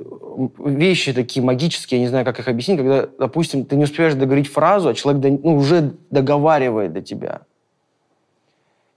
вещи 0.60 1.14
такие 1.14 1.44
магические, 1.44 2.00
я 2.00 2.04
не 2.06 2.10
знаю, 2.10 2.26
как 2.26 2.40
их 2.40 2.48
объяснить, 2.48 2.78
когда, 2.78 3.08
допустим, 3.18 3.66
ты 3.66 3.76
не 3.76 3.86
успеваешь 3.86 4.14
договорить 4.14 4.48
фразу, 4.48 4.90
а 4.90 4.94
человек 4.94 5.42
ну, 5.44 5.56
уже 5.56 5.96
договаривает 6.12 6.94
до 6.94 7.02
тебя. 7.02 7.42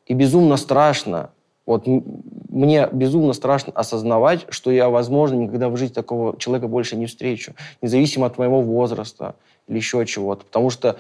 И 0.07 0.14
безумно 0.14 0.57
страшно, 0.57 1.31
вот 1.64 1.87
мне 1.87 2.88
безумно 2.92 3.33
страшно 3.33 3.72
осознавать, 3.72 4.46
что 4.51 4.70
я, 4.70 4.90
возможно, 4.90 5.37
никогда 5.37 5.68
в 5.68 5.77
жизни 5.77 5.94
такого 5.94 6.37
человека 6.37 6.68
больше 6.68 6.96
не 6.96 7.07
встречу, 7.07 7.55
независимо 7.81 8.27
от 8.27 8.37
моего 8.37 8.61
возраста 8.61 9.37
или 9.68 9.77
еще 9.77 10.05
чего-то. 10.05 10.44
Потому 10.44 10.70
что, 10.70 10.98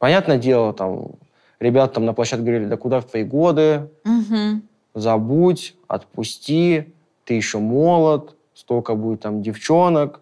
понятное 0.00 0.38
дело, 0.38 0.72
там, 0.72 1.12
ребята 1.60 1.94
там 1.94 2.06
на 2.06 2.12
площадке 2.14 2.44
говорили, 2.44 2.64
да 2.66 2.76
куда 2.76 3.00
в 3.00 3.04
твои 3.04 3.22
годы, 3.22 3.88
Мгм. 4.04 4.62
забудь, 4.94 5.76
отпусти, 5.86 6.92
ты 7.24 7.34
еще 7.34 7.58
молод, 7.58 8.34
столько 8.54 8.96
будет 8.96 9.20
там 9.20 9.42
девчонок. 9.42 10.20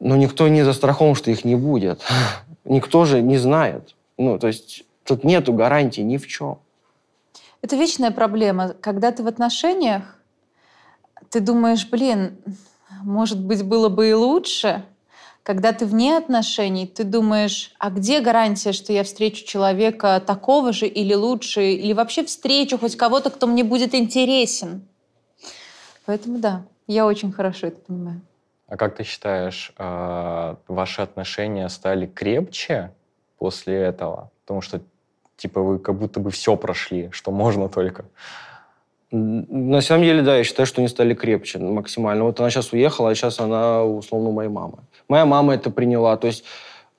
Но 0.00 0.16
никто 0.16 0.48
не 0.48 0.62
застрахован, 0.62 1.16
что 1.16 1.30
их 1.30 1.44
не 1.44 1.56
будет. 1.56 2.00
Никто 2.64 3.04
же 3.04 3.20
не 3.20 3.36
знает. 3.38 3.94
Ну, 4.16 4.38
то 4.38 4.46
есть 4.46 4.84
тут 5.04 5.24
нету 5.24 5.52
гарантии 5.52 6.02
ни 6.02 6.18
в 6.18 6.26
чем. 6.28 6.58
Это 7.62 7.76
вечная 7.76 8.10
проблема. 8.12 8.74
Когда 8.80 9.10
ты 9.10 9.22
в 9.24 9.26
отношениях, 9.26 10.02
ты 11.30 11.40
думаешь, 11.40 11.88
блин, 11.90 12.36
может 13.02 13.42
быть, 13.42 13.64
было 13.64 13.88
бы 13.88 14.10
и 14.10 14.12
лучше. 14.12 14.84
Когда 15.48 15.72
ты 15.72 15.86
вне 15.86 16.18
отношений, 16.18 16.86
ты 16.86 17.04
думаешь, 17.04 17.72
а 17.78 17.88
где 17.88 18.20
гарантия, 18.20 18.72
что 18.72 18.92
я 18.92 19.02
встречу 19.02 19.46
человека 19.46 20.22
такого 20.26 20.74
же 20.74 20.86
или 20.86 21.14
лучше, 21.14 21.72
или 21.72 21.94
вообще 21.94 22.22
встречу 22.22 22.76
хоть 22.76 22.98
кого-то, 22.98 23.30
кто 23.30 23.46
мне 23.46 23.64
будет 23.64 23.94
интересен. 23.94 24.86
Поэтому 26.04 26.38
да, 26.38 26.66
я 26.86 27.06
очень 27.06 27.32
хорошо 27.32 27.68
это 27.68 27.80
понимаю. 27.80 28.20
А 28.66 28.76
как 28.76 28.94
ты 28.96 29.04
считаешь, 29.04 29.72
э, 29.78 30.56
ваши 30.68 31.00
отношения 31.00 31.66
стали 31.70 32.04
крепче 32.04 32.92
после 33.38 33.74
этого? 33.74 34.30
Потому 34.42 34.60
что, 34.60 34.82
типа, 35.38 35.62
вы 35.62 35.78
как 35.78 35.94
будто 35.94 36.20
бы 36.20 36.30
все 36.30 36.56
прошли, 36.56 37.08
что 37.10 37.30
можно 37.30 37.70
только. 37.70 38.04
На 39.10 39.80
самом 39.80 40.04
деле, 40.04 40.22
да, 40.22 40.36
я 40.36 40.44
считаю, 40.44 40.66
что 40.66 40.80
они 40.80 40.88
стали 40.88 41.14
крепче 41.14 41.58
максимально. 41.58 42.24
Вот 42.24 42.38
она 42.40 42.50
сейчас 42.50 42.72
уехала, 42.72 43.10
а 43.10 43.14
сейчас 43.14 43.40
она, 43.40 43.82
условно, 43.84 44.28
у 44.28 44.32
моей 44.32 44.50
мамы. 44.50 44.78
Моя 45.08 45.24
мама 45.24 45.54
это 45.54 45.70
приняла. 45.70 46.16
То 46.18 46.26
есть 46.26 46.44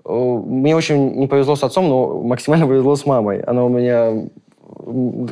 э, 0.06 0.12
мне 0.12 0.76
очень 0.76 1.16
не 1.16 1.28
повезло 1.28 1.56
с 1.56 1.64
отцом, 1.64 1.88
но 1.88 2.22
максимально 2.22 2.68
повезло 2.68 2.96
с 2.96 3.06
мамой. 3.06 3.42
Она 3.42 3.64
у 3.64 3.70
меня 3.70 4.28
ну, 4.86 5.28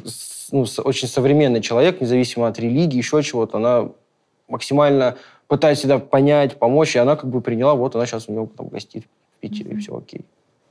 очень 0.84 1.08
современный 1.08 1.62
человек, 1.62 2.00
независимо 2.00 2.48
от 2.48 2.60
религии, 2.60 2.98
еще 2.98 3.24
чего-то. 3.24 3.58
Она 3.58 3.90
максимально 4.48 5.18
пытается 5.48 5.82
всегда 5.82 5.98
понять, 5.98 6.60
помочь, 6.60 6.96
и 6.96 7.00
она 7.00 7.16
как 7.16 7.30
бы 7.30 7.42
приняла, 7.42 7.74
вот 7.74 7.96
она 7.96 8.06
сейчас 8.06 8.30
у 8.30 8.34
него 8.34 8.50
там 8.56 8.68
гостит 8.68 9.06
в 9.06 9.40
Питере, 9.40 9.72
и 9.72 9.78
все 9.78 9.98
окей. 9.98 10.26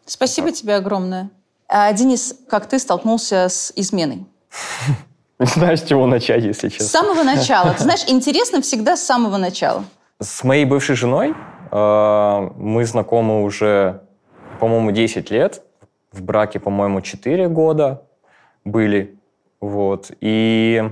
Спасибо 0.04 0.52
тебе 0.52 0.76
огромное. 0.76 1.30
А, 1.68 1.92
Денис, 1.92 2.38
как 2.48 2.68
ты 2.68 2.78
столкнулся 2.78 3.48
с 3.48 3.72
изменой? 3.74 4.24
Не 5.38 5.46
знаю, 5.46 5.76
с 5.76 5.82
чего 5.82 6.06
начать, 6.06 6.44
если 6.44 6.68
С 6.68 6.72
честно. 6.72 6.86
самого 6.86 7.22
начала. 7.22 7.74
Ты 7.74 7.82
знаешь, 7.82 8.04
интересно 8.08 8.62
всегда 8.62 8.96
с 8.96 9.04
самого 9.04 9.36
начала. 9.36 9.84
С 10.20 10.44
моей 10.44 10.64
бывшей 10.64 10.96
женой 10.96 11.34
э, 11.70 12.50
мы 12.56 12.86
знакомы 12.86 13.42
уже, 13.42 14.00
по-моему, 14.60 14.92
10 14.92 15.30
лет. 15.30 15.62
В 16.10 16.22
браке, 16.22 16.58
по-моему, 16.58 17.02
4 17.02 17.48
года 17.48 18.02
были. 18.64 19.18
Вот. 19.60 20.10
И 20.22 20.82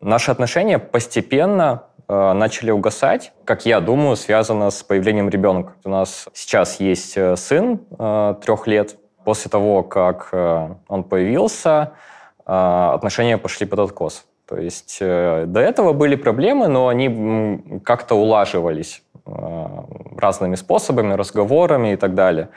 наши 0.00 0.30
отношения 0.30 0.78
постепенно 0.78 1.82
э, 2.08 2.32
начали 2.32 2.70
угасать. 2.70 3.32
Как 3.44 3.66
я 3.66 3.80
думаю, 3.80 4.16
связано 4.16 4.70
с 4.70 4.82
появлением 4.82 5.28
ребенка. 5.28 5.74
У 5.84 5.90
нас 5.90 6.28
сейчас 6.32 6.80
есть 6.80 7.18
э, 7.18 7.36
сын 7.36 7.80
э, 7.98 8.34
трех 8.42 8.66
лет. 8.66 8.96
После 9.24 9.50
того, 9.50 9.82
как 9.82 10.28
э, 10.32 10.68
он 10.88 11.04
появился, 11.04 11.92
отношения 12.46 13.38
пошли 13.38 13.66
под 13.66 13.80
откос. 13.80 14.24
То 14.46 14.56
есть 14.56 14.98
э, 15.00 15.44
до 15.46 15.60
этого 15.60 15.92
были 15.92 16.14
проблемы, 16.14 16.68
но 16.68 16.86
они 16.86 17.80
как-то 17.84 18.14
улаживались 18.14 19.02
э, 19.26 19.66
разными 20.16 20.54
способами, 20.54 21.14
разговорами 21.14 21.94
и 21.94 21.96
так 21.96 22.14
далее. 22.14 22.48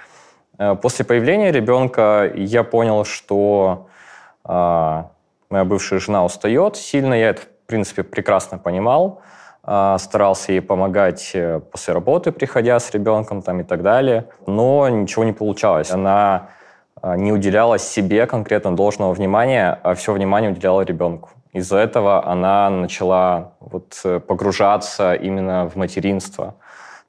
Э, 0.59 0.75
После 0.75 1.03
появления 1.03 1.51
ребенка 1.51 2.31
я 2.35 2.63
понял, 2.63 3.05
что 3.05 3.87
э, 4.45 5.03
моя 5.49 5.65
бывшая 5.65 5.99
жена 5.99 6.23
устает 6.23 6.75
сильно. 6.75 7.15
Я 7.15 7.29
это, 7.29 7.41
в 7.41 7.47
принципе, 7.65 8.03
прекрасно 8.03 8.59
понимал. 8.59 9.21
Старался 9.63 10.53
ей 10.53 10.61
помогать 10.61 11.31
э, 11.33 11.59
после 11.59 11.93
работы, 11.93 12.31
приходя 12.31 12.79
с 12.79 12.91
ребенком 12.91 13.41
там, 13.41 13.59
и 13.59 13.63
так 13.63 13.81
далее. 13.81 14.25
Но 14.47 14.87
ничего 14.89 15.23
не 15.23 15.33
получалось. 15.33 15.91
Она 15.91 16.49
не 17.03 17.31
уделяла 17.31 17.77
себе 17.77 18.25
конкретно 18.25 18.75
должного 18.75 19.13
внимания, 19.13 19.79
а 19.83 19.93
все 19.93 20.13
внимание 20.13 20.51
уделяла 20.51 20.81
ребенку. 20.81 21.29
Из-за 21.53 21.77
этого 21.77 22.27
она 22.27 22.69
начала 22.69 23.53
вот 23.59 23.99
э, 24.03 24.19
погружаться 24.19 25.13
именно 25.13 25.67
в 25.67 25.75
материнство. 25.75 26.55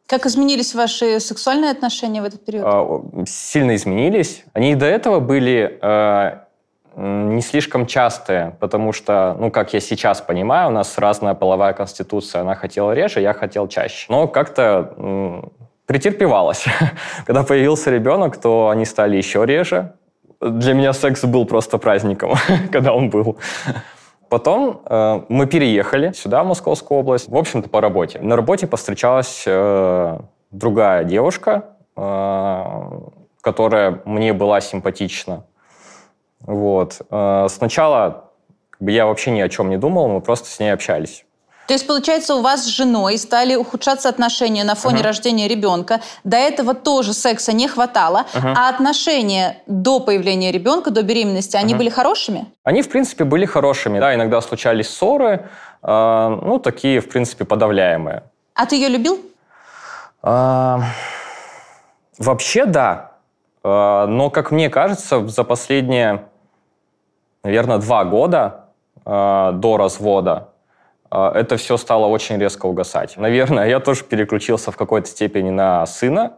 Как 0.07 0.26
изменились 0.26 0.74
ваши 0.74 1.20
сексуальные 1.20 1.70
отношения 1.70 2.22
в 2.22 2.24
этот 2.24 2.44
период? 2.44 2.64
А, 2.66 3.24
сильно 3.26 3.76
изменились. 3.76 4.44
Они 4.55 4.72
и 4.72 4.74
до 4.74 4.87
этого 4.87 5.20
были 5.20 5.79
э, 5.81 6.38
не 6.96 7.42
слишком 7.42 7.87
частые, 7.87 8.57
потому 8.61 8.92
что, 8.92 9.37
ну, 9.38 9.50
как 9.50 9.74
я 9.74 9.81
сейчас 9.81 10.22
понимаю, 10.22 10.68
у 10.68 10.72
нас 10.72 10.96
разная 10.98 11.35
половая 11.35 11.74
конституция. 11.74 12.40
Она 12.40 12.55
хотела 12.55 12.92
реже, 12.92 13.20
я 13.20 13.35
хотел 13.35 13.68
чаще. 13.68 14.07
Но 14.09 14.26
как-то 14.26 15.50
претерпевалась. 15.90 16.66
Когда 17.26 17.42
появился 17.42 17.90
ребенок, 17.90 18.37
то 18.37 18.68
они 18.68 18.85
стали 18.85 19.16
еще 19.16 19.44
реже. 19.44 19.94
Для 20.40 20.72
меня 20.72 20.92
секс 20.92 21.24
был 21.24 21.46
просто 21.46 21.79
праздником, 21.79 22.35
когда 22.72 22.92
он 22.92 23.11
был. 23.11 23.38
Потом 24.29 24.83
э, 24.85 25.22
мы 25.29 25.46
переехали 25.46 26.12
сюда, 26.12 26.44
в 26.44 26.46
Московскую 26.46 27.00
область, 27.00 27.29
в 27.29 27.37
общем-то, 27.37 27.68
по 27.68 27.81
работе. 27.81 28.20
На 28.20 28.37
работе 28.37 28.68
повстречалась 28.68 29.42
э, 29.46 30.18
другая 30.53 31.03
девушка, 31.03 31.64
э, 31.96 33.00
которая 33.40 34.00
мне 34.05 34.33
была 34.33 34.61
симпатична. 34.61 35.42
Вот. 36.38 37.03
Э, 37.11 37.48
сначала 37.50 38.31
я 38.79 39.07
вообще 39.07 39.33
ни 39.33 39.40
о 39.40 39.48
чем 39.48 39.68
не 39.68 39.76
думал, 39.76 40.09
мы 40.09 40.20
просто 40.20 40.48
с 40.48 40.61
ней 40.61 40.72
общались. 40.72 41.24
То 41.71 41.75
есть, 41.75 41.87
получается, 41.87 42.35
у 42.35 42.43
вас 42.43 42.65
с 42.65 42.67
женой 42.67 43.17
стали 43.17 43.55
ухудшаться 43.55 44.09
отношения 44.09 44.65
на 44.65 44.75
фоне 44.75 45.03
uh-huh. 45.03 45.05
рождения 45.05 45.47
ребенка. 45.47 46.01
До 46.25 46.37
этого 46.37 46.75
тоже 46.75 47.13
секса 47.13 47.53
не 47.53 47.69
хватало. 47.69 48.27
Uh-huh. 48.35 48.55
А 48.57 48.69
отношения 48.71 49.59
до 49.69 50.01
появления 50.01 50.51
ребенка, 50.51 50.91
до 50.91 51.05
беременности, 51.05 51.57
они 51.57 51.75
uh-huh. 51.75 51.77
были 51.77 51.89
хорошими? 51.89 52.47
Они, 52.65 52.83
в 52.83 52.89
принципе, 52.89 53.23
были 53.23 53.47
хорошими. 53.47 54.01
Да, 54.01 54.13
иногда 54.13 54.41
случались 54.41 54.91
ссоры, 54.91 55.49
э, 55.85 56.39
ну, 56.43 56.59
такие, 56.59 57.01
в 57.01 57.09
принципе, 57.09 57.45
подавляемые. 57.45 58.25
А 58.55 58.67
ты 58.67 58.75
ее 58.75 58.89
любил? 58.89 59.21
А, 60.23 60.81
вообще, 62.19 62.65
да. 62.65 63.13
А, 63.63 64.09
но, 64.09 64.29
как 64.31 64.51
мне 64.51 64.71
кажется, 64.71 65.25
за 65.29 65.45
последние, 65.45 66.25
наверное, 67.45 67.79
два 67.79 68.05
года 68.05 68.65
а, 69.05 69.53
до 69.53 69.77
развода 69.77 70.50
это 71.11 71.57
все 71.57 71.77
стало 71.77 72.07
очень 72.07 72.38
резко 72.38 72.66
угасать. 72.66 73.16
Наверное, 73.16 73.68
я 73.68 73.81
тоже 73.81 74.05
переключился 74.05 74.70
в 74.70 74.77
какой-то 74.77 75.09
степени 75.09 75.51
на 75.51 75.85
сына, 75.87 76.35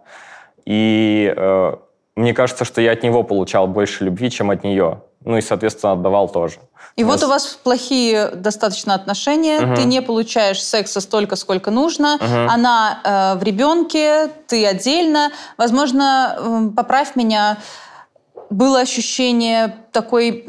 и 0.65 1.33
э, 1.37 1.77
мне 2.17 2.35
кажется, 2.35 2.65
что 2.65 2.81
я 2.81 2.93
от 2.93 3.03
него 3.03 3.23
получал 3.23 3.67
больше 3.67 4.05
любви, 4.05 4.31
чем 4.31 4.51
от 4.51 4.65
нее. 4.65 5.03
Ну 5.25 5.37
и, 5.37 5.41
соответственно, 5.41 5.93
отдавал 5.93 6.29
тоже. 6.29 6.59
И 6.97 7.05
у 7.05 7.07
вот 7.07 7.23
у 7.23 7.29
вас 7.29 7.59
плохие 7.63 8.29
достаточно 8.35 8.95
отношения, 8.95 9.61
угу. 9.61 9.77
ты 9.77 9.85
не 9.85 10.03
получаешь 10.03 10.63
секса 10.63 11.01
столько, 11.01 11.37
сколько 11.37 11.71
нужно, 11.71 12.17
угу. 12.17 12.51
она 12.51 13.01
э, 13.05 13.39
в 13.39 13.43
ребенке, 13.43 14.29
ты 14.47 14.67
отдельно. 14.67 15.31
Возможно, 15.57 16.37
э, 16.39 16.77
поправь 16.77 17.15
меня, 17.15 17.59
было 18.51 18.81
ощущение 18.81 19.77
такой 19.93 20.47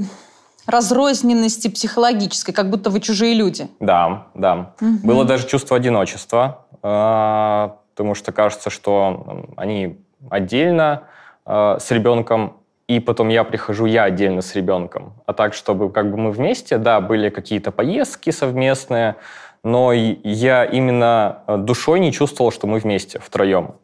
разрозненности 0.65 1.67
психологической, 1.67 2.54
как 2.54 2.69
будто 2.69 2.89
вы 2.89 2.99
чужие 2.99 3.34
люди. 3.34 3.67
Да, 3.80 4.28
да. 4.34 4.73
Угу. 4.82 4.99
Было 5.04 5.26
даже 5.26 5.47
чувство 5.47 5.78
одиночества, 5.78 6.65
э, 6.82 7.69
потому 7.93 8.15
что 8.15 8.32
кажется, 8.32 8.69
что 8.69 9.45
они 9.56 9.99
отдельно 10.30 11.04
э, 11.45 11.78
с 11.80 11.91
ребенком, 11.91 12.58
и 12.88 12.99
потом 12.99 13.30
я 13.30 13.43
прихожу, 13.43 13.86
я 13.86 14.04
отдельно 14.04 14.41
с 14.41 14.56
ребенком. 14.56 15.13
А 15.26 15.34
так, 15.34 15.54
чтобы 15.54 15.89
как 15.89 16.12
бы 16.12 16.17
мы 16.17 16.32
вместе, 16.32 16.78
да, 16.78 16.99
были 17.02 17.30
какие-то 17.30 17.71
поездки 17.71 18.30
совместные, 18.30 19.15
но 19.63 19.93
я 19.93 20.65
именно 20.65 21.39
э, 21.47 21.58
душой 21.58 21.99
не 21.99 22.12
чувствовал, 22.12 22.52
что 22.52 22.67
мы 22.67 22.80
вместе, 22.80 23.19
втроем. 23.19 23.76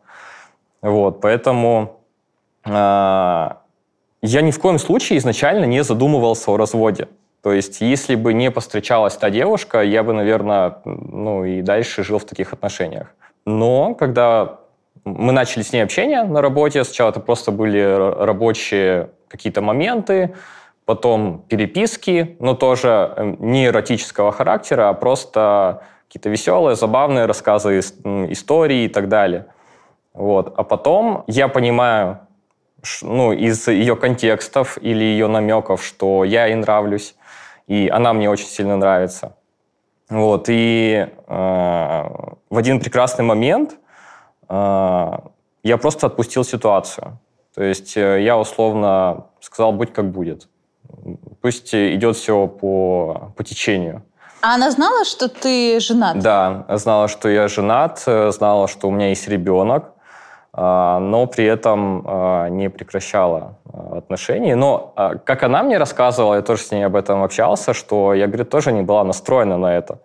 Вот, 0.81 1.21
поэтому 1.21 1.95
я 4.21 4.41
ни 4.41 4.51
в 4.51 4.59
коем 4.59 4.79
случае 4.79 5.19
изначально 5.19 5.65
не 5.65 5.83
задумывался 5.83 6.51
о 6.51 6.57
разводе. 6.57 7.07
То 7.41 7.53
есть, 7.53 7.79
если 7.79 8.15
бы 8.15 8.33
не 8.33 8.51
повстречалась 8.51 9.15
та 9.15 9.29
девушка, 9.29 9.81
я 9.81 10.03
бы, 10.03 10.13
наверное, 10.13 10.77
ну 10.83 11.45
и 11.45 11.61
дальше 11.61 12.03
жил 12.03 12.19
в 12.19 12.25
таких 12.25 12.51
отношениях. 12.51 13.07
Но 13.45 13.95
когда 13.95 14.59
мы 15.05 15.31
начали 15.31 15.63
с 15.63 15.71
ней 15.71 15.81
общение 15.81 16.23
на 16.23 16.41
работе, 16.41 16.83
сначала 16.83 17.11
это 17.11 17.21
просто 17.21 17.51
были 17.51 17.79
рабочие 17.79 19.11
какие-то 19.29 19.61
моменты, 19.61 20.35
потом 20.85 21.45
переписки, 21.47 22.35
но 22.39 22.55
тоже 22.55 23.13
эм, 23.15 23.37
не 23.39 23.67
эротического 23.67 24.31
характера, 24.31 24.89
а 24.89 24.93
просто 24.93 25.83
какие-то 26.07 26.29
веселые, 26.29 26.75
забавные 26.75 27.25
рассказы, 27.25 27.79
истории 27.79 28.85
и 28.85 28.87
так 28.89 29.07
далее. 29.07 29.45
Вот. 30.13 30.53
А 30.57 30.63
потом 30.63 31.23
я 31.27 31.47
понимаю, 31.47 32.19
ну, 33.01 33.33
из 33.33 33.67
ее 33.67 33.95
контекстов 33.95 34.77
или 34.81 35.03
ее 35.03 35.27
намеков, 35.27 35.83
что 35.83 36.23
я 36.23 36.45
ей 36.47 36.55
нравлюсь, 36.55 37.15
и 37.67 37.89
она 37.89 38.13
мне 38.13 38.29
очень 38.29 38.47
сильно 38.47 38.77
нравится. 38.77 39.35
Вот, 40.09 40.45
и 40.49 41.07
э, 41.07 41.33
в 42.49 42.57
один 42.57 42.79
прекрасный 42.79 43.23
момент 43.23 43.77
э, 44.49 45.11
я 45.63 45.77
просто 45.77 46.07
отпустил 46.07 46.43
ситуацию. 46.43 47.19
То 47.53 47.63
есть 47.63 47.95
э, 47.95 48.23
я 48.23 48.37
условно 48.37 49.25
сказал, 49.39 49.71
будь 49.71 49.93
как 49.93 50.09
будет. 50.11 50.47
Пусть 51.41 51.75
идет 51.75 52.15
все 52.15 52.47
по, 52.47 53.33
по 53.35 53.43
течению. 53.43 54.03
А 54.41 54.55
она 54.55 54.71
знала, 54.71 55.05
что 55.05 55.27
ты 55.27 55.79
женат? 55.79 56.19
Да, 56.19 56.65
знала, 56.69 57.07
что 57.07 57.29
я 57.29 57.47
женат, 57.47 58.03
э, 58.07 58.31
знала, 58.31 58.67
что 58.67 58.87
у 58.87 58.91
меня 58.91 59.09
есть 59.09 59.27
ребенок. 59.27 59.93
А, 60.51 60.99
но 60.99 61.27
при 61.27 61.45
этом 61.45 62.03
а, 62.05 62.47
не 62.49 62.69
прекращала 62.69 63.57
а, 63.71 63.97
отношения. 63.97 64.55
Но, 64.55 64.93
как 65.23 65.43
она 65.43 65.63
мне 65.63 65.77
рассказывала, 65.77 66.35
я 66.35 66.41
тоже 66.41 66.63
с 66.63 66.71
ней 66.71 66.83
об 66.83 66.95
этом 66.95 67.23
общался, 67.23 67.73
что 67.73 68.13
я, 68.13 68.27
говорит, 68.27 68.49
тоже 68.49 68.71
не 68.71 68.81
была 68.81 69.03
настроена 69.03 69.57
на 69.57 69.75
это. 69.77 69.99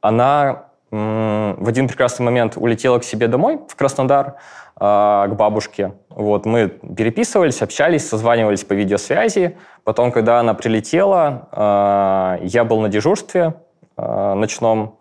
Она 0.00 0.66
в 0.90 1.68
один 1.68 1.88
прекрасный 1.88 2.22
момент 2.22 2.56
улетела 2.56 3.00
к 3.00 3.04
себе 3.04 3.26
домой, 3.26 3.58
в 3.66 3.74
Краснодар, 3.74 4.36
к 4.78 5.30
бабушке. 5.36 5.94
Вот, 6.08 6.46
мы 6.46 6.68
переписывались, 6.68 7.62
общались, 7.62 8.08
созванивались 8.08 8.62
по 8.62 8.74
видеосвязи. 8.74 9.56
Потом, 9.82 10.12
когда 10.12 10.38
она 10.38 10.54
прилетела, 10.54 12.38
я 12.42 12.64
был 12.64 12.80
на 12.80 12.88
дежурстве 12.88 13.54
ночном 13.96 14.98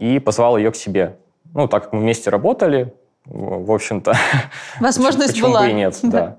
и 0.00 0.20
позвал 0.24 0.56
ее 0.56 0.72
к 0.72 0.76
себе. 0.76 1.16
Ну, 1.54 1.68
так 1.68 1.84
как 1.84 1.92
мы 1.92 2.00
вместе 2.00 2.30
работали, 2.30 2.92
в 3.24 3.70
общем-то... 3.70 4.14
Возможность 4.80 5.32
почему, 5.32 5.48
была. 5.48 5.60
Почему 5.60 5.74
бы 5.74 5.80
и 5.80 5.84
нет, 5.84 5.98
да. 6.02 6.10
да. 6.10 6.36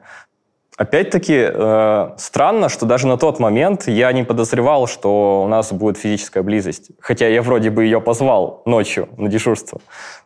Опять-таки, 0.76 1.50
э, 1.54 2.10
странно, 2.17 2.67
что 2.67 2.88
даже 2.88 3.06
на 3.08 3.17
тот 3.17 3.39
момент 3.39 3.88
я 3.88 4.12
не 4.12 4.24
подозревал, 4.24 4.88
что 4.88 5.43
у 5.43 5.48
нас 5.48 5.72
будет 5.72 5.98
физическая 5.98 6.41
близость. 6.41 6.89
Хотя 7.00 7.28
я 7.28 7.43
вроде 7.43 7.69
бы 7.69 7.84
ее 7.84 8.02
позвал 8.02 8.63
ночью 8.65 9.08
на 9.17 9.30
дежурство. 9.30 9.80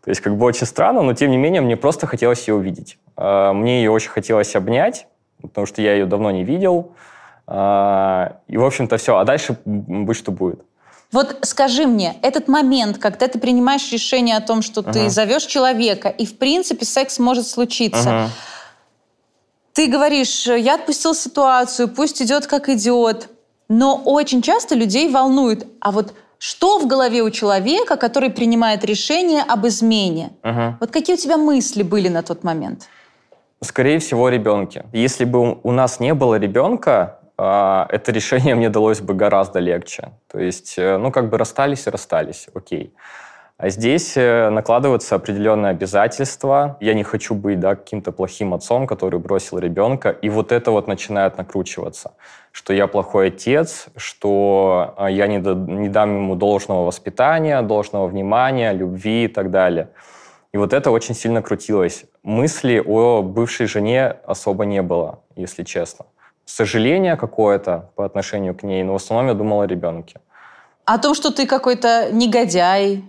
То 0.03 0.09
есть 0.09 0.21
как 0.21 0.37
бы 0.37 0.45
очень 0.45 0.65
странно, 0.65 1.01
но 1.01 1.13
тем 1.13 1.31
не 1.31 1.37
менее 1.37 1.61
мне 1.61 1.75
просто 1.75 2.07
хотелось 2.07 2.47
ее 2.47 2.55
увидеть. 2.55 2.97
Э, 3.17 3.51
мне 3.51 3.79
ее 3.79 3.91
очень 3.91 4.09
хотелось 4.09 4.55
обнять, 4.55 5.07
потому 5.41 5.67
что 5.67 5.81
я 5.81 5.93
ее 5.93 6.05
давно 6.05 6.31
не 6.31 6.45
видел. 6.45 6.93
Э, 7.45 8.29
и, 8.47 8.55
в 8.55 8.63
общем-то, 8.63 8.95
все. 8.95 9.17
А 9.17 9.25
дальше 9.25 9.57
будь 9.65 10.15
что 10.15 10.31
будет. 10.31 10.61
Вот 11.11 11.37
скажи 11.43 11.85
мне, 11.85 12.17
этот 12.21 12.47
момент, 12.47 12.97
когда 12.97 13.27
ты 13.27 13.39
принимаешь 13.39 13.91
решение 13.91 14.35
о 14.35 14.41
том, 14.41 14.61
что 14.61 14.81
uh-huh. 14.81 14.91
ты 14.91 15.09
зовешь 15.09 15.45
человека, 15.45 16.09
и 16.09 16.25
в 16.25 16.37
принципе 16.37 16.85
секс 16.85 17.17
может 17.17 17.47
случиться, 17.47 18.09
uh-huh. 18.09 18.27
ты 19.73 19.87
говоришь, 19.87 20.47
я 20.47 20.75
отпустил 20.75 21.15
ситуацию, 21.15 21.87
пусть 21.87 22.21
идет 22.21 22.47
как 22.47 22.67
идет, 22.67 23.29
но 23.69 23.95
очень 23.95 24.41
часто 24.41 24.75
людей 24.75 25.09
волнует, 25.09 25.65
а 25.79 25.91
вот 25.91 26.13
что 26.39 26.77
в 26.77 26.87
голове 26.87 27.23
у 27.23 27.29
человека, 27.31 27.95
который 27.95 28.29
принимает 28.29 28.83
решение 28.83 29.41
об 29.41 29.65
измене? 29.65 30.31
Uh-huh. 30.43 30.73
Вот 30.79 30.91
какие 30.91 31.15
у 31.15 31.19
тебя 31.19 31.37
мысли 31.37 31.83
были 31.83 32.09
на 32.09 32.21
тот 32.21 32.43
момент? 32.43 32.89
Скорее 33.61 33.97
всего, 33.97 34.29
ребенке. 34.29 34.85
Если 34.93 35.25
бы 35.25 35.57
у 35.63 35.71
нас 35.71 35.99
не 35.99 36.13
было 36.13 36.35
ребенка, 36.35 37.16
это 37.37 38.11
решение 38.11 38.55
мне 38.55 38.69
далось 38.69 39.01
бы 39.01 39.13
гораздо 39.13 39.59
легче. 39.59 40.11
То 40.27 40.39
есть, 40.39 40.75
э, 40.77 40.97
ну, 40.97 41.11
как 41.11 41.29
бы 41.29 41.37
расстались 41.37 41.85
и 41.87 41.89
расстались, 41.91 42.47
окей. 42.53 42.93
А 43.57 43.69
здесь 43.69 44.15
э, 44.15 44.49
накладываются 44.49 45.15
определенные 45.15 45.71
обязательства. 45.71 46.77
Я 46.79 46.93
не 46.93 47.03
хочу 47.03 47.33
быть 47.35 47.59
да, 47.59 47.75
каким-то 47.75 48.11
плохим 48.11 48.53
отцом, 48.53 48.85
который 48.85 49.19
бросил 49.19 49.57
ребенка. 49.57 50.09
И 50.09 50.29
вот 50.29 50.51
это 50.51 50.71
вот 50.71 50.87
начинает 50.87 51.37
накручиваться. 51.37 52.13
Что 52.51 52.73
я 52.73 52.87
плохой 52.87 53.27
отец, 53.27 53.87
что 53.95 54.93
а, 54.97 55.09
я 55.09 55.27
не, 55.27 55.37
не 55.37 55.89
дам 55.89 56.15
ему 56.15 56.35
должного 56.35 56.85
воспитания, 56.85 57.61
должного 57.63 58.07
внимания, 58.07 58.73
любви 58.73 59.25
и 59.25 59.27
так 59.27 59.49
далее. 59.49 59.89
И 60.53 60.57
вот 60.57 60.73
это 60.73 60.91
очень 60.91 61.15
сильно 61.15 61.41
крутилось. 61.41 62.05
Мысли 62.23 62.81
о 62.83 63.23
бывшей 63.23 63.67
жене 63.67 64.17
особо 64.25 64.65
не 64.65 64.81
было, 64.81 65.19
если 65.35 65.63
честно 65.63 66.05
сожаление 66.47 67.15
какое-то 67.15 67.89
по 67.95 68.05
отношению 68.05 68.55
к 68.55 68.63
ней, 68.63 68.83
но 68.83 68.93
в 68.93 68.95
основном 68.95 69.27
я 69.27 69.33
думал 69.33 69.61
о 69.61 69.67
ребенке. 69.67 70.19
О 70.85 70.97
том, 70.97 71.13
что 71.15 71.31
ты 71.31 71.45
какой-то 71.45 72.09
негодяй, 72.11 73.03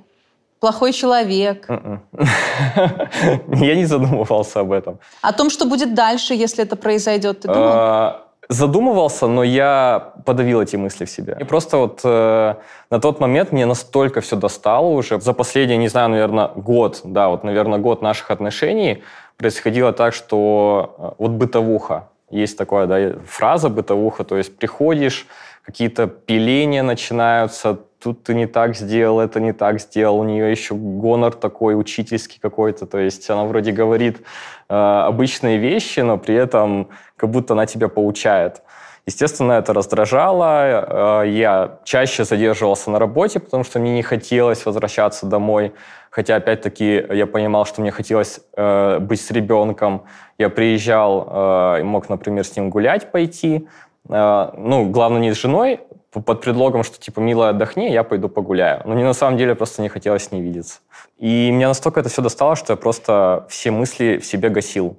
плохой 0.61 0.93
человек. 0.93 1.71
М-м. 1.71 2.01
Я 3.65 3.77
не 3.77 3.87
задумывался 3.87 4.61
об 4.61 4.73
этом. 4.73 4.99
О 5.23 5.33
том, 5.33 5.51
что 5.51 5.65
будет 5.65 5.95
дальше, 5.95 6.35
если 6.35 6.65
это 6.65 6.77
произойдет, 6.77 7.41
ты 7.41 7.49
думал? 7.49 7.71
А, 7.73 8.29
Задумывался, 8.51 9.27
но 9.27 9.45
я 9.45 10.15
подавил 10.25 10.63
эти 10.63 10.77
мысли 10.77 11.05
в 11.05 11.11
себе. 11.11 11.37
И 11.39 11.45
просто 11.45 11.77
вот 11.77 12.01
э, 12.03 12.55
на 12.91 12.99
тот 12.99 13.21
момент 13.21 13.53
мне 13.53 13.67
настолько 13.67 14.23
все 14.23 14.37
достало 14.37 14.87
уже. 14.87 15.21
За 15.21 15.35
последний, 15.35 15.77
не 15.77 15.89
знаю, 15.89 16.09
наверное, 16.09 16.49
год, 16.57 17.01
да, 17.05 17.29
вот, 17.29 17.45
наверное, 17.45 17.79
год 17.79 18.01
наших 18.01 18.31
отношений 18.31 19.03
происходило 19.37 19.93
так, 19.93 20.15
что 20.15 20.95
э, 20.99 21.11
вот 21.19 21.33
бытовуха. 21.33 22.09
Есть 22.31 22.59
такая, 22.59 22.87
да, 22.87 23.19
фраза 23.25 23.69
бытовуха, 23.69 24.25
то 24.25 24.37
есть 24.37 24.57
приходишь, 24.57 25.27
какие-то 25.63 26.07
пиления 26.07 26.83
начинаются, 26.83 27.79
тут 28.03 28.23
ты 28.23 28.35
не 28.35 28.47
так 28.47 28.77
сделал, 28.77 29.21
это 29.21 29.41
не 29.41 29.53
так 29.53 29.81
сделал, 29.81 30.21
у 30.21 30.25
нее 30.25 30.51
еще 30.51 30.75
гонор 30.75 31.35
такой 31.35 31.79
учительский 31.79 32.39
какой-то, 32.41 32.87
то 32.87 32.99
есть 32.99 33.29
она 33.31 33.45
вроде 33.45 33.73
говорит 33.73 34.23
э, 34.69 34.75
обычные 34.75 35.59
вещи, 35.59 36.01
но 36.01 36.19
при 36.19 36.35
этом 36.35 36.89
как 37.17 37.31
будто 37.31 37.55
она 37.55 37.67
тебя 37.67 37.89
поучает. 37.89 38.63
Естественно, 39.09 39.53
это 39.53 39.73
раздражало. 39.73 41.23
Э, 41.23 41.29
я 41.29 41.79
чаще 41.85 42.25
задерживался 42.25 42.91
на 42.91 42.99
работе, 42.99 43.41
потому 43.41 43.65
что 43.65 43.79
мне 43.79 43.95
не 43.95 44.03
хотелось 44.03 44.67
возвращаться 44.67 45.25
домой. 45.25 45.73
Хотя, 46.19 46.35
опять-таки, 46.35 47.07
я 47.11 47.29
понимал, 47.29 47.65
что 47.65 47.81
мне 47.81 47.93
хотелось 47.93 48.41
э, 48.57 48.99
быть 48.99 49.21
с 49.21 49.31
ребенком. 49.31 50.03
Я 50.37 50.51
приезжал 50.51 51.29
э, 51.31 51.85
мог, 51.85 52.09
например, 52.09 52.45
с 52.45 52.57
ним 52.57 52.71
гулять 52.71 53.13
пойти. 53.13 53.69
Э, 54.09 54.51
ну, 54.57 54.91
главное, 54.91 55.21
не 55.21 55.33
с 55.33 55.41
женой, 55.41 55.79
под 56.11 56.41
предлогом, 56.41 56.83
что 56.83 56.99
типа, 56.99 57.21
милая, 57.21 57.51
отдохни, 57.51 57.93
я 57.93 58.03
пойду 58.03 58.29
погуляю. 58.29 58.83
Но 58.85 58.95
мне 58.95 59.05
на 59.05 59.13
самом 59.13 59.39
деле 59.39 59.55
просто 59.55 59.81
не 59.81 59.89
хотелось 59.89 60.25
с 60.25 60.33
ней 60.33 60.43
видеться. 60.43 60.81
И 61.19 61.53
меня 61.53 61.69
настолько 61.69 62.01
это 62.01 62.09
все 62.09 62.21
достало, 62.21 62.57
что 62.57 62.73
я 62.73 62.77
просто 62.77 63.47
все 63.49 63.71
мысли 63.71 64.19
в 64.19 64.27
себе 64.27 64.49
гасил, 64.49 64.97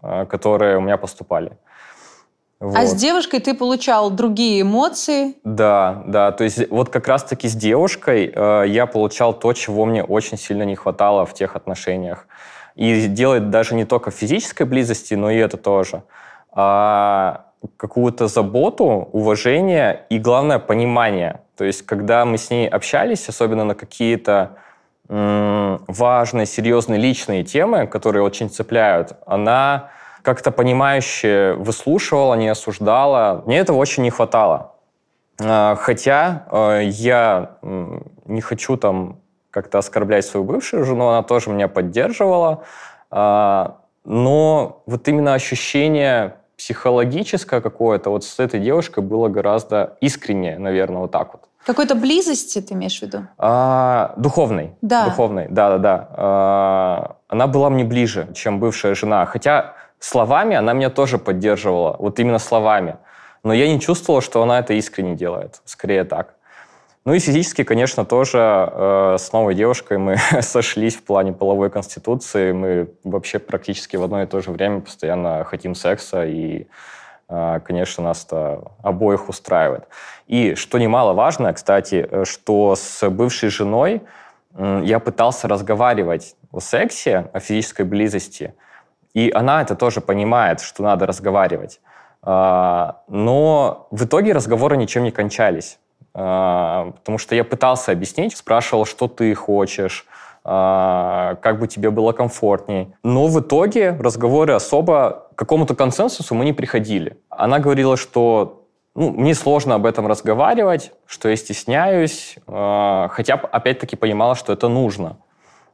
э, 0.00 0.26
которые 0.26 0.78
у 0.78 0.80
меня 0.80 0.96
поступали. 0.96 1.58
Вот. 2.62 2.76
А 2.76 2.86
с 2.86 2.94
девушкой 2.94 3.40
ты 3.40 3.54
получал 3.54 4.08
другие 4.10 4.62
эмоции? 4.62 5.34
Да, 5.42 6.04
да. 6.06 6.30
То 6.30 6.44
есть 6.44 6.70
вот 6.70 6.90
как 6.90 7.08
раз-таки 7.08 7.48
с 7.48 7.56
девушкой 7.56 8.32
э, 8.32 8.64
я 8.68 8.86
получал 8.86 9.34
то, 9.34 9.52
чего 9.52 9.84
мне 9.84 10.04
очень 10.04 10.38
сильно 10.38 10.62
не 10.62 10.76
хватало 10.76 11.26
в 11.26 11.34
тех 11.34 11.56
отношениях. 11.56 12.28
И 12.76 13.08
делает 13.08 13.50
даже 13.50 13.74
не 13.74 13.84
только 13.84 14.12
в 14.12 14.14
физической 14.14 14.62
близости, 14.62 15.14
но 15.14 15.28
и 15.28 15.38
это 15.38 15.56
тоже. 15.56 16.04
А 16.52 17.46
какую-то 17.76 18.28
заботу, 18.28 19.08
уважение 19.12 20.06
и, 20.08 20.20
главное, 20.20 20.60
понимание. 20.60 21.40
То 21.56 21.64
есть, 21.64 21.82
когда 21.82 22.24
мы 22.24 22.38
с 22.38 22.48
ней 22.48 22.68
общались, 22.68 23.28
особенно 23.28 23.64
на 23.64 23.74
какие-то 23.74 24.56
важные, 25.08 26.46
серьезные 26.46 27.00
личные 27.00 27.42
темы, 27.42 27.88
которые 27.88 28.22
очень 28.22 28.48
цепляют, 28.48 29.14
она 29.26 29.90
как-то 30.22 30.50
понимающе 30.50 31.54
выслушивала, 31.58 32.34
не 32.34 32.48
осуждала. 32.48 33.42
Мне 33.46 33.58
этого 33.58 33.76
очень 33.76 34.02
не 34.02 34.10
хватало. 34.10 34.72
А, 35.40 35.76
хотя 35.76 36.46
э, 36.50 36.80
я 36.84 37.56
не 38.26 38.40
хочу 38.40 38.76
там 38.76 39.18
как-то 39.50 39.78
оскорблять 39.78 40.24
свою 40.24 40.44
бывшую 40.44 40.84
жену, 40.84 41.08
она 41.08 41.22
тоже 41.22 41.50
меня 41.50 41.68
поддерживала. 41.68 42.62
А, 43.10 43.78
но 44.04 44.82
вот 44.86 45.06
именно 45.08 45.34
ощущение 45.34 46.36
психологическое 46.56 47.60
какое-то 47.60 48.10
вот 48.10 48.24
с 48.24 48.38
этой 48.38 48.60
девушкой 48.60 49.02
было 49.02 49.28
гораздо 49.28 49.96
искреннее, 50.00 50.58
наверное, 50.58 51.00
вот 51.00 51.10
так 51.10 51.32
вот. 51.32 51.48
Какой-то 51.66 51.94
близости 51.94 52.60
ты 52.60 52.74
имеешь 52.74 52.98
в 52.98 53.02
виду? 53.02 53.26
А, 53.38 54.14
духовной. 54.16 54.72
Да. 54.82 55.04
Духовной, 55.04 55.46
да-да-да. 55.48 56.08
А, 56.12 57.16
она 57.28 57.46
была 57.46 57.70
мне 57.70 57.84
ближе, 57.84 58.28
чем 58.34 58.58
бывшая 58.58 58.94
жена. 58.94 59.26
Хотя 59.26 59.74
словами 60.04 60.56
она 60.56 60.72
меня 60.72 60.90
тоже 60.90 61.18
поддерживала, 61.18 61.96
вот 61.98 62.18
именно 62.18 62.38
словами. 62.38 62.96
Но 63.44 63.52
я 63.52 63.72
не 63.72 63.80
чувствовал, 63.80 64.20
что 64.20 64.42
она 64.42 64.58
это 64.58 64.74
искренне 64.74 65.14
делает. 65.14 65.60
Скорее 65.64 66.04
так. 66.04 66.34
Ну 67.04 67.14
и 67.14 67.18
физически, 67.18 67.64
конечно, 67.64 68.04
тоже 68.04 68.38
э, 68.38 69.16
с 69.18 69.32
новой 69.32 69.54
девушкой 69.54 69.98
мы 69.98 70.16
сошлись 70.40 70.96
в 70.96 71.02
плане 71.02 71.32
половой 71.32 71.68
конституции. 71.70 72.52
Мы 72.52 72.90
вообще 73.02 73.40
практически 73.40 73.96
в 73.96 74.04
одно 74.04 74.22
и 74.22 74.26
то 74.26 74.40
же 74.40 74.52
время 74.52 74.80
постоянно 74.80 75.42
хотим 75.44 75.74
секса, 75.74 76.24
и, 76.24 76.68
э, 77.28 77.60
конечно, 77.64 78.04
нас 78.04 78.24
это 78.24 78.62
обоих 78.82 79.28
устраивает. 79.28 79.88
И 80.28 80.54
что 80.54 80.78
немаловажно, 80.78 81.52
кстати, 81.52 82.06
э, 82.08 82.24
что 82.24 82.76
с 82.76 83.08
бывшей 83.10 83.48
женой 83.48 84.02
э, 84.54 84.82
я 84.84 85.00
пытался 85.00 85.48
разговаривать 85.48 86.36
о 86.52 86.60
сексе, 86.60 87.30
о 87.32 87.40
физической 87.40 87.84
близости, 87.84 88.54
и 89.14 89.30
она 89.34 89.62
это 89.62 89.74
тоже 89.74 90.00
понимает, 90.00 90.60
что 90.60 90.82
надо 90.82 91.06
разговаривать. 91.06 91.80
Э, 92.24 92.92
но 93.08 93.88
в 93.90 94.04
итоге 94.04 94.32
разговоры 94.32 94.76
ничем 94.76 95.04
не 95.04 95.10
кончались. 95.10 95.78
А, 96.14 96.92
потому 96.98 97.18
что 97.18 97.34
я 97.34 97.44
пытался 97.44 97.92
объяснить, 97.92 98.36
спрашивал, 98.36 98.84
что 98.84 99.08
ты 99.08 99.34
хочешь, 99.34 100.06
а, 100.44 101.36
как 101.36 101.58
бы 101.58 101.68
тебе 101.68 101.90
было 101.90 102.12
комфортней. 102.12 102.94
Но 103.02 103.28
в 103.28 103.40
итоге 103.40 103.96
разговоры 103.98 104.52
особо 104.52 105.28
к 105.34 105.38
какому-то 105.38 105.74
консенсусу 105.74 106.34
мы 106.34 106.44
не 106.44 106.52
приходили. 106.52 107.18
Она 107.30 107.58
говорила, 107.58 107.96
что 107.96 108.66
ну, 108.94 109.10
мне 109.10 109.34
сложно 109.34 109.74
об 109.74 109.86
этом 109.86 110.06
разговаривать, 110.06 110.92
что 111.06 111.30
я 111.30 111.36
стесняюсь, 111.36 112.36
а, 112.46 113.08
хотя, 113.08 113.34
опять-таки, 113.34 113.96
понимала, 113.96 114.34
что 114.34 114.52
это 114.52 114.68
нужно. 114.68 115.16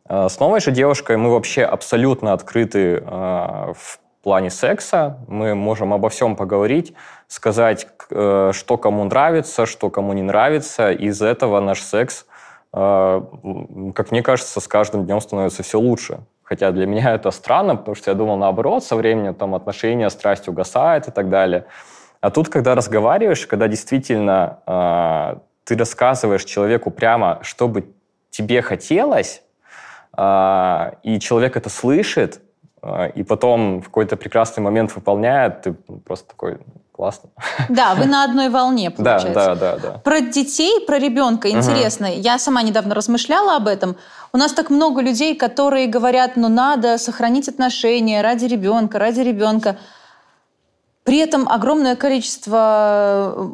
С 0.09 0.41
новой 0.41 0.61
же 0.61 0.71
девушкой 0.71 1.17
мы 1.17 1.31
вообще 1.31 1.65
абсолютно 1.65 2.33
открыты 2.33 3.01
в 3.05 3.99
плане 4.23 4.51
секса. 4.51 5.19
Мы 5.27 5.55
можем 5.55 5.95
обо 5.95 6.09
всем 6.09 6.37
поговорить, 6.37 6.93
сказать, 7.29 7.87
э, 8.11 8.51
что 8.53 8.77
кому 8.77 9.05
нравится, 9.05 9.65
что 9.65 9.89
кому 9.91 10.13
не 10.13 10.23
нравится. 10.23 10.91
Из 10.91 11.23
этого 11.23 11.61
наш 11.61 11.81
секс, 11.81 12.27
э, 12.75 13.23
как 13.95 14.11
мне 14.11 14.23
кажется, 14.23 14.61
с 14.61 14.69
каждым 14.69 15.07
днем 15.07 15.21
становится 15.21 15.63
все 15.63 15.79
лучше. 15.79 16.21
Хотя 16.43 16.73
для 16.73 16.87
меня 16.87 17.15
это 17.15 17.31
странно, 17.31 17.77
потому 17.77 17.95
что 17.95 18.11
я 18.11 18.15
думал 18.15 18.37
наоборот, 18.37 18.85
со 18.85 18.97
временем 18.97 19.35
там 19.35 19.55
отношения, 19.55 20.11
страсть 20.11 20.49
угасает 20.49 21.09
и 21.09 21.11
так 21.11 21.31
далее. 21.31 21.65
А 22.21 22.31
тут, 22.31 22.49
когда 22.49 22.75
разговариваешь, 22.75 23.47
когда 23.47 23.69
действительно 23.69 24.59
э, 24.67 25.39
ты 25.65 25.77
рассказываешь 25.77 26.45
человеку 26.45 26.91
прямо, 26.91 27.39
что 27.43 27.69
бы 27.69 27.87
тебе 28.31 28.61
хотелось, 28.61 29.41
э, 29.41 29.48
и 31.05 31.21
человек 31.21 31.57
это 31.57 31.71
слышит, 31.71 32.41
а, 32.81 33.07
и 33.07 33.23
потом 33.23 33.81
в 33.81 33.87
какой-то 33.87 34.17
прекрасный 34.17 34.61
момент 34.61 34.95
выполняет, 34.95 35.63
ты 35.63 35.73
просто 35.73 36.29
такой, 36.29 36.59
классно. 36.93 37.31
Да, 37.69 37.95
вы 37.95 38.07
на 38.07 38.25
одной 38.29 38.49
волне, 38.51 38.91
получается. 38.91 39.33
Да, 39.35 39.55
да, 39.55 39.77
да. 39.77 39.79
да. 39.79 39.99
Про 39.99 40.21
детей, 40.21 40.85
про 40.87 40.99
ребенка 40.99 41.51
интересно. 41.51 42.09
Угу. 42.09 42.21
Я 42.21 42.39
сама 42.39 42.63
недавно 42.63 42.95
размышляла 42.95 43.57
об 43.57 43.67
этом. 43.67 43.97
У 44.33 44.39
нас 44.39 44.53
так 44.53 44.71
много 44.71 45.01
людей, 45.01 45.37
которые 45.37 45.87
говорят, 45.87 46.37
ну 46.37 46.49
надо 46.49 46.99
сохранить 46.99 47.49
отношения 47.49 48.23
ради 48.23 48.45
ребенка, 48.45 48.99
ради 48.99 49.21
ребенка. 49.21 49.79
При 51.05 51.19
этом 51.19 51.49
огромное 51.49 51.97
количество 51.97 53.53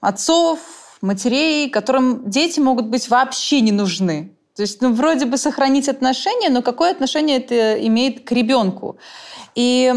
отцов, 0.00 0.60
матерей, 1.00 1.68
которым 1.68 2.30
дети 2.30 2.60
могут 2.60 2.86
быть 2.86 3.08
вообще 3.10 3.60
не 3.60 3.72
нужны. 3.72 4.34
То 4.56 4.62
есть, 4.62 4.80
ну, 4.82 4.92
вроде 4.92 5.26
бы 5.26 5.36
сохранить 5.36 5.88
отношения, 5.88 6.48
но 6.48 6.62
какое 6.62 6.92
отношение 6.92 7.38
это 7.38 7.74
имеет 7.86 8.24
к 8.24 8.32
ребенку? 8.32 8.98
И 9.54 9.92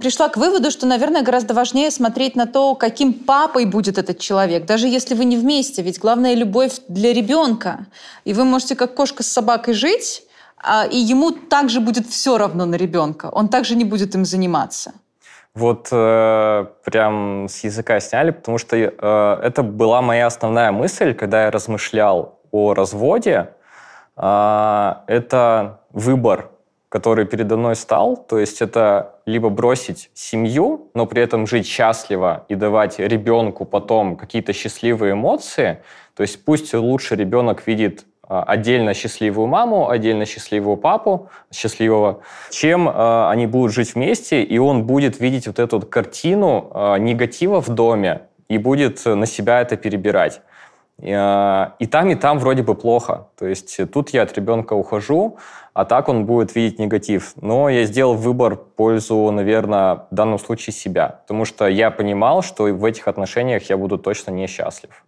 пришла 0.00 0.28
к 0.28 0.36
выводу, 0.36 0.70
что, 0.70 0.86
наверное, 0.86 1.22
гораздо 1.22 1.54
важнее 1.54 1.90
смотреть 1.90 2.36
на 2.36 2.46
то, 2.46 2.74
каким 2.74 3.12
папой 3.14 3.64
будет 3.64 3.96
этот 3.96 4.18
человек, 4.18 4.66
даже 4.66 4.88
если 4.88 5.14
вы 5.14 5.24
не 5.24 5.36
вместе. 5.36 5.82
Ведь 5.82 5.98
главная 5.98 6.34
любовь 6.34 6.80
для 6.88 7.14
ребенка. 7.14 7.86
И 8.24 8.34
вы 8.34 8.44
можете 8.44 8.76
как 8.76 8.94
кошка 8.94 9.22
с 9.22 9.28
собакой 9.28 9.74
жить, 9.74 10.22
а, 10.58 10.86
и 10.86 10.96
ему 10.96 11.30
также 11.30 11.80
будет 11.80 12.06
все 12.06 12.36
равно 12.36 12.66
на 12.66 12.74
ребенка. 12.74 13.30
Он 13.32 13.48
также 13.48 13.76
не 13.76 13.84
будет 13.84 14.14
им 14.14 14.24
заниматься. 14.24 14.92
Вот 15.54 15.88
э, 15.90 16.66
прям 16.84 17.48
с 17.48 17.64
языка 17.64 18.00
сняли, 18.00 18.32
потому 18.32 18.58
что 18.58 18.76
э, 18.76 19.40
это 19.42 19.62
была 19.62 20.02
моя 20.02 20.26
основная 20.26 20.72
мысль, 20.72 21.14
когда 21.14 21.44
я 21.44 21.50
размышлял 21.50 22.38
о 22.50 22.74
разводе, 22.74 23.48
это 24.20 25.80
выбор, 25.92 26.50
который 26.88 27.26
передо 27.26 27.56
мной 27.56 27.76
стал. 27.76 28.16
То 28.16 28.38
есть 28.38 28.62
это 28.62 29.16
либо 29.26 29.48
бросить 29.48 30.10
семью, 30.14 30.90
но 30.94 31.06
при 31.06 31.22
этом 31.22 31.46
жить 31.46 31.66
счастливо 31.66 32.44
и 32.48 32.54
давать 32.54 32.98
ребенку 32.98 33.64
потом 33.64 34.16
какие-то 34.16 34.52
счастливые 34.52 35.12
эмоции. 35.12 35.82
То 36.16 36.22
есть 36.22 36.44
пусть 36.44 36.74
лучше 36.74 37.14
ребенок 37.14 37.66
видит 37.66 38.06
а, 38.22 38.42
отдельно 38.42 38.92
счастливую 38.94 39.46
маму, 39.46 39.88
отдельно 39.88 40.26
счастливого 40.26 40.76
папу, 40.76 41.30
счастливого, 41.52 42.20
чем 42.50 42.88
э, 42.88 43.28
они 43.30 43.46
будут 43.46 43.72
жить 43.72 43.94
вместе, 43.94 44.42
и 44.42 44.58
он 44.58 44.84
будет 44.84 45.18
видеть 45.18 45.46
вот 45.46 45.58
эту 45.58 45.80
картину 45.80 46.70
э, 46.74 46.98
негатива 46.98 47.62
в 47.62 47.68
доме 47.68 48.22
и 48.48 48.58
будет 48.58 49.04
на 49.04 49.24
себя 49.24 49.62
это 49.62 49.76
перебирать. 49.76 50.42
Э, 51.00 51.70
и 51.78 51.86
там, 51.86 52.10
и 52.10 52.14
там 52.14 52.38
вроде 52.38 52.62
бы 52.62 52.74
плохо. 52.74 53.28
То 53.38 53.46
есть 53.46 53.78
тут 53.92 54.10
я 54.10 54.22
от 54.22 54.36
ребенка 54.36 54.74
ухожу, 54.74 55.38
а 55.74 55.84
так 55.84 56.08
он 56.08 56.26
будет 56.26 56.54
видеть 56.54 56.78
негатив. 56.78 57.34
Но 57.40 57.68
я 57.68 57.84
сделал 57.84 58.14
выбор 58.14 58.56
в 58.56 58.64
пользу, 58.76 59.30
наверное, 59.30 60.06
в 60.10 60.14
данном 60.14 60.38
случае 60.38 60.74
себя. 60.74 61.20
Потому 61.22 61.44
что 61.44 61.68
я 61.68 61.90
понимал, 61.90 62.42
что 62.42 62.64
в 62.64 62.84
этих 62.84 63.06
отношениях 63.08 63.70
я 63.70 63.76
буду 63.76 63.98
точно 63.98 64.32
несчастлив. 64.32 65.04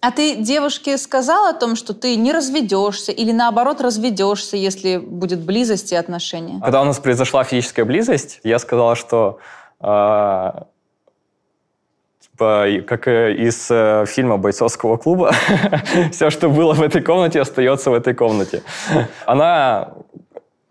А 0.00 0.10
ты 0.10 0.36
девушке 0.36 0.98
сказал 0.98 1.46
о 1.46 1.54
том, 1.54 1.76
что 1.76 1.94
ты 1.94 2.16
не 2.16 2.32
разведешься 2.32 3.10
или 3.10 3.32
наоборот 3.32 3.80
разведешься, 3.80 4.56
если 4.56 4.98
будет 4.98 5.40
близость 5.40 5.92
и 5.92 5.96
отношения? 5.96 6.60
Когда 6.60 6.82
у 6.82 6.84
нас 6.84 6.98
произошла 6.98 7.42
физическая 7.42 7.86
близость, 7.86 8.40
я 8.44 8.58
сказал, 8.58 8.96
что 8.96 9.38
э, 9.80 10.52
как 12.36 13.08
из 13.08 13.70
э, 13.70 14.04
фильма 14.06 14.36
бойцовского 14.36 14.96
клуба, 14.96 15.32
все, 16.12 16.30
что 16.30 16.48
было 16.48 16.74
в 16.74 16.82
этой 16.82 17.02
комнате, 17.02 17.40
остается 17.40 17.90
в 17.90 17.94
этой 17.94 18.14
комнате. 18.14 18.62
Она 19.26 19.94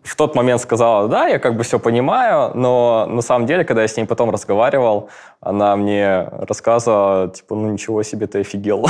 в 0.04 0.16
тот 0.16 0.34
момент 0.34 0.60
сказала, 0.60 1.08
да, 1.08 1.28
я 1.28 1.38
как 1.38 1.56
бы 1.56 1.64
все 1.64 1.78
понимаю, 1.78 2.52
но 2.54 3.06
на 3.08 3.22
самом 3.22 3.46
деле, 3.46 3.64
когда 3.64 3.82
я 3.82 3.88
с 3.88 3.96
ней 3.96 4.04
потом 4.04 4.30
разговаривал, 4.30 5.08
она 5.40 5.76
мне 5.76 6.28
рассказывала, 6.30 7.28
типа, 7.28 7.54
ну 7.54 7.70
ничего 7.70 8.02
себе, 8.02 8.26
ты 8.26 8.40
офигел. 8.40 8.86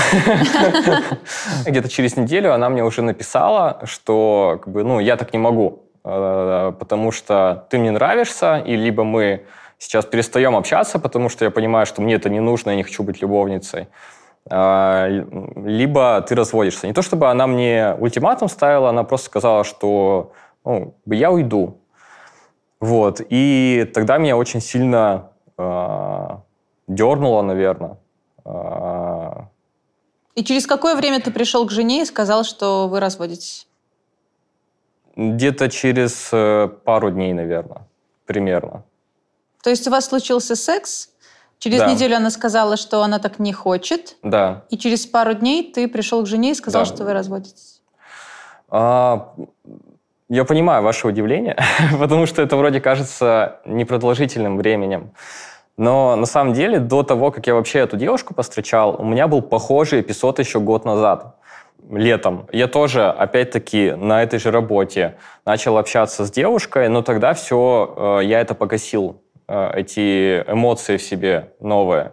Где-то 1.66 1.88
через 1.88 2.16
неделю 2.16 2.52
она 2.52 2.68
мне 2.68 2.82
уже 2.82 3.02
написала, 3.02 3.80
что, 3.84 4.60
ну, 4.66 4.98
я 4.98 5.16
так 5.16 5.32
не 5.32 5.38
могу, 5.38 5.84
э, 6.04 6.72
потому 6.78 7.12
что 7.12 7.64
ты 7.70 7.78
мне 7.78 7.92
нравишься, 7.92 8.58
и 8.66 8.74
либо 8.74 9.04
мы 9.04 9.44
сейчас 9.78 10.06
перестаем 10.06 10.56
общаться, 10.56 10.98
потому 10.98 11.28
что 11.28 11.44
я 11.44 11.50
понимаю, 11.50 11.86
что 11.86 12.02
мне 12.02 12.14
это 12.14 12.28
не 12.28 12.40
нужно, 12.40 12.70
я 12.70 12.76
не 12.76 12.82
хочу 12.82 13.02
быть 13.02 13.22
любовницей, 13.22 13.88
а, 14.50 15.08
либо 15.56 16.20
ты 16.22 16.34
разводишься. 16.34 16.86
Не 16.86 16.92
то 16.92 17.02
чтобы 17.02 17.30
она 17.30 17.46
мне 17.46 17.96
ультиматум 17.98 18.48
ставила, 18.48 18.90
она 18.90 19.04
просто 19.04 19.26
сказала, 19.26 19.64
что 19.64 20.32
ну, 20.64 20.94
я 21.06 21.30
уйду. 21.30 21.78
Вот. 22.80 23.20
И 23.30 23.90
тогда 23.94 24.18
меня 24.18 24.36
очень 24.36 24.60
сильно 24.60 25.30
э, 25.56 26.28
дернуло, 26.86 27.42
наверное. 27.42 27.96
Э, 28.44 29.44
и 30.34 30.44
через 30.44 30.66
какое 30.66 30.96
время 30.96 31.20
ты 31.20 31.30
пришел 31.30 31.66
к 31.66 31.70
жене 31.70 32.02
и 32.02 32.04
сказал, 32.04 32.44
что 32.44 32.88
вы 32.88 33.00
разводитесь? 33.00 33.66
Где-то 35.16 35.70
через 35.70 36.28
э, 36.32 36.68
пару 36.84 37.10
дней, 37.10 37.32
наверное, 37.32 37.86
примерно. 38.26 38.82
То 39.64 39.70
есть 39.70 39.88
у 39.88 39.90
вас 39.90 40.04
случился 40.04 40.56
секс, 40.56 41.08
через 41.58 41.78
да. 41.78 41.90
неделю 41.90 42.16
она 42.16 42.28
сказала, 42.28 42.76
что 42.76 43.02
она 43.02 43.18
так 43.18 43.38
не 43.38 43.54
хочет. 43.54 44.16
Да. 44.22 44.64
И 44.68 44.76
через 44.76 45.06
пару 45.06 45.32
дней 45.32 45.72
ты 45.72 45.88
пришел 45.88 46.22
к 46.22 46.26
жене 46.26 46.50
и 46.50 46.54
сказал, 46.54 46.82
да. 46.82 46.86
что 46.86 47.04
вы 47.04 47.14
разводитесь. 47.14 47.80
А, 48.68 49.32
я 50.28 50.44
понимаю 50.44 50.82
ваше 50.82 51.08
удивление, 51.08 51.56
потому 51.98 52.26
что 52.26 52.42
это 52.42 52.58
вроде 52.58 52.78
кажется 52.78 53.60
непродолжительным 53.64 54.58
временем. 54.58 55.12
Но 55.78 56.14
на 56.14 56.26
самом 56.26 56.52
деле 56.52 56.78
до 56.78 57.02
того, 57.02 57.30
как 57.30 57.46
я 57.46 57.54
вообще 57.54 57.78
эту 57.78 57.96
девушку 57.96 58.34
постречал, 58.34 58.96
у 59.00 59.04
меня 59.04 59.28
был 59.28 59.40
похожий 59.40 60.02
эпизод 60.02 60.40
еще 60.40 60.60
год 60.60 60.84
назад, 60.84 61.36
летом. 61.90 62.48
Я 62.52 62.68
тоже, 62.68 63.08
опять-таки, 63.08 63.92
на 63.92 64.22
этой 64.22 64.38
же 64.38 64.50
работе 64.50 65.16
начал 65.46 65.78
общаться 65.78 66.26
с 66.26 66.30
девушкой, 66.30 66.90
но 66.90 67.00
тогда 67.00 67.32
все, 67.32 68.18
э, 68.20 68.24
я 68.24 68.40
это 68.40 68.54
погасил, 68.54 69.23
эти 69.48 70.42
эмоции 70.50 70.96
в 70.96 71.02
себе 71.02 71.52
новые. 71.60 72.12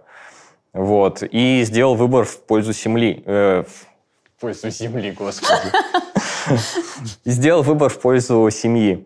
Вот. 0.73 1.23
И 1.23 1.63
сделал 1.63 1.95
выбор 1.95 2.25
в 2.25 2.41
пользу 2.43 2.73
земли. 2.73 3.23
Э, 3.25 3.63
в 3.63 4.41
пользу 4.41 4.69
земли, 4.69 5.11
господи. 5.11 5.71
Сделал 7.25 7.61
выбор 7.61 7.89
в 7.89 7.99
пользу 7.99 8.49
семьи. 8.49 9.05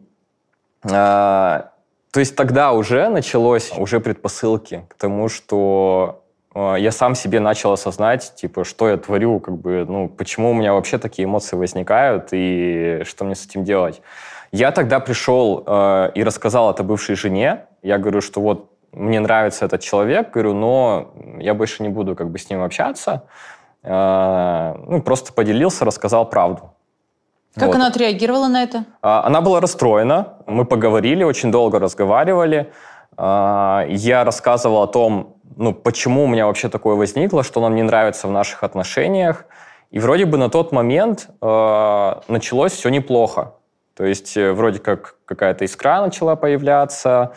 А, 0.84 1.72
то 2.12 2.20
есть 2.20 2.36
тогда 2.36 2.72
уже 2.74 3.10
началось, 3.10 3.72
уже 3.76 4.00
предпосылки 4.00 4.86
к 4.88 4.96
тому, 4.96 5.28
что 5.28 6.24
а, 6.54 6.76
я 6.76 6.92
сам 6.92 7.16
себе 7.16 7.40
начал 7.40 7.74
осознать, 7.74 8.34
типа, 8.36 8.64
что 8.64 8.90
я 8.90 8.98
творю, 8.98 9.40
как 9.40 9.58
бы, 9.58 9.86
ну, 9.88 10.08
почему 10.08 10.52
у 10.52 10.54
меня 10.54 10.74
вообще 10.74 10.98
такие 10.98 11.26
эмоции 11.26 11.56
возникают 11.56 12.30
и 12.32 13.02
что 13.06 13.26
мне 13.26 13.36
с 13.36 13.46
этим 13.46 13.64
делать. 13.64 14.02
Я 14.52 14.72
тогда 14.72 15.02
пришел 15.02 15.64
э, 15.68 16.12
и 16.16 16.24
рассказал 16.24 16.72
это 16.72 16.84
бывшей 16.84 17.16
жене. 17.16 17.66
Я 17.86 18.00
говорю, 18.00 18.20
что 18.20 18.42
вот 18.42 18.72
мне 18.92 19.20
нравится 19.20 19.66
этот 19.66 19.82
человек, 19.82 20.32
говорю, 20.32 20.54
но 20.54 21.14
я 21.38 21.54
больше 21.54 21.84
не 21.84 21.90
буду 21.90 22.16
как 22.16 22.32
бы 22.32 22.40
с 22.40 22.50
ним 22.50 22.64
общаться. 22.64 23.28
Э, 23.84 24.74
ну, 24.88 25.04
просто 25.04 25.34
поделился, 25.34 25.86
рассказал 25.86 26.28
правду. 26.28 26.72
Как 27.54 27.68
вот. 27.68 27.76
она 27.76 27.88
отреагировала 27.88 28.48
на 28.48 28.64
это? 28.64 28.86
А, 29.04 29.24
она 29.28 29.42
была 29.42 29.62
расстроена. 29.62 30.40
Мы 30.48 30.66
поговорили, 30.66 31.24
очень 31.24 31.52
долго 31.52 31.78
разговаривали. 31.78 32.74
А, 33.18 33.86
я 33.88 34.24
рассказывал 34.24 34.82
о 34.82 34.88
том, 34.88 35.36
ну, 35.56 35.72
почему 35.72 36.24
у 36.24 36.28
меня 36.28 36.48
вообще 36.48 36.70
такое 36.70 36.96
возникло, 36.96 37.44
что 37.44 37.62
нам 37.62 37.76
не 37.76 37.84
нравится 37.84 38.28
в 38.28 38.32
наших 38.32 38.64
отношениях. 38.64 39.46
И 39.92 40.00
вроде 40.00 40.26
бы 40.26 40.40
на 40.40 40.50
тот 40.50 40.72
момент 40.72 41.30
э, 41.40 42.14
началось 42.28 42.72
все 42.72 42.90
неплохо. 42.90 43.54
То 43.96 44.04
есть 44.04 44.36
э, 44.36 44.52
вроде 44.52 44.80
как 44.80 45.16
какая-то 45.26 45.66
искра 45.66 46.02
начала 46.02 46.36
появляться, 46.36 47.34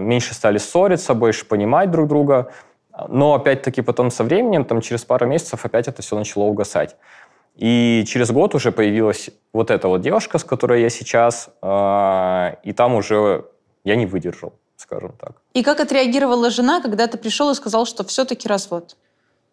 меньше 0.00 0.34
стали 0.34 0.58
ссориться, 0.58 1.14
больше 1.14 1.46
понимать 1.46 1.90
друг 1.90 2.08
друга. 2.08 2.52
Но 3.08 3.34
опять-таки 3.34 3.82
потом 3.82 4.10
со 4.10 4.24
временем, 4.24 4.64
там 4.64 4.80
через 4.80 5.04
пару 5.04 5.26
месяцев 5.26 5.64
опять 5.64 5.88
это 5.88 6.02
все 6.02 6.16
начало 6.16 6.44
угасать. 6.44 6.96
И 7.56 8.04
через 8.06 8.30
год 8.30 8.54
уже 8.54 8.70
появилась 8.70 9.30
вот 9.52 9.70
эта 9.70 9.88
вот 9.88 10.02
девушка, 10.02 10.38
с 10.38 10.44
которой 10.44 10.82
я 10.82 10.90
сейчас, 10.90 11.48
а, 11.62 12.56
и 12.62 12.72
там 12.72 12.94
уже 12.94 13.46
я 13.84 13.96
не 13.96 14.04
выдержал, 14.04 14.52
скажем 14.76 15.12
так. 15.18 15.32
И 15.54 15.62
как 15.62 15.80
отреагировала 15.80 16.50
жена, 16.50 16.82
когда 16.82 17.06
ты 17.06 17.16
пришел 17.16 17.50
и 17.50 17.54
сказал, 17.54 17.86
что 17.86 18.04
все-таки 18.04 18.46
развод? 18.46 18.96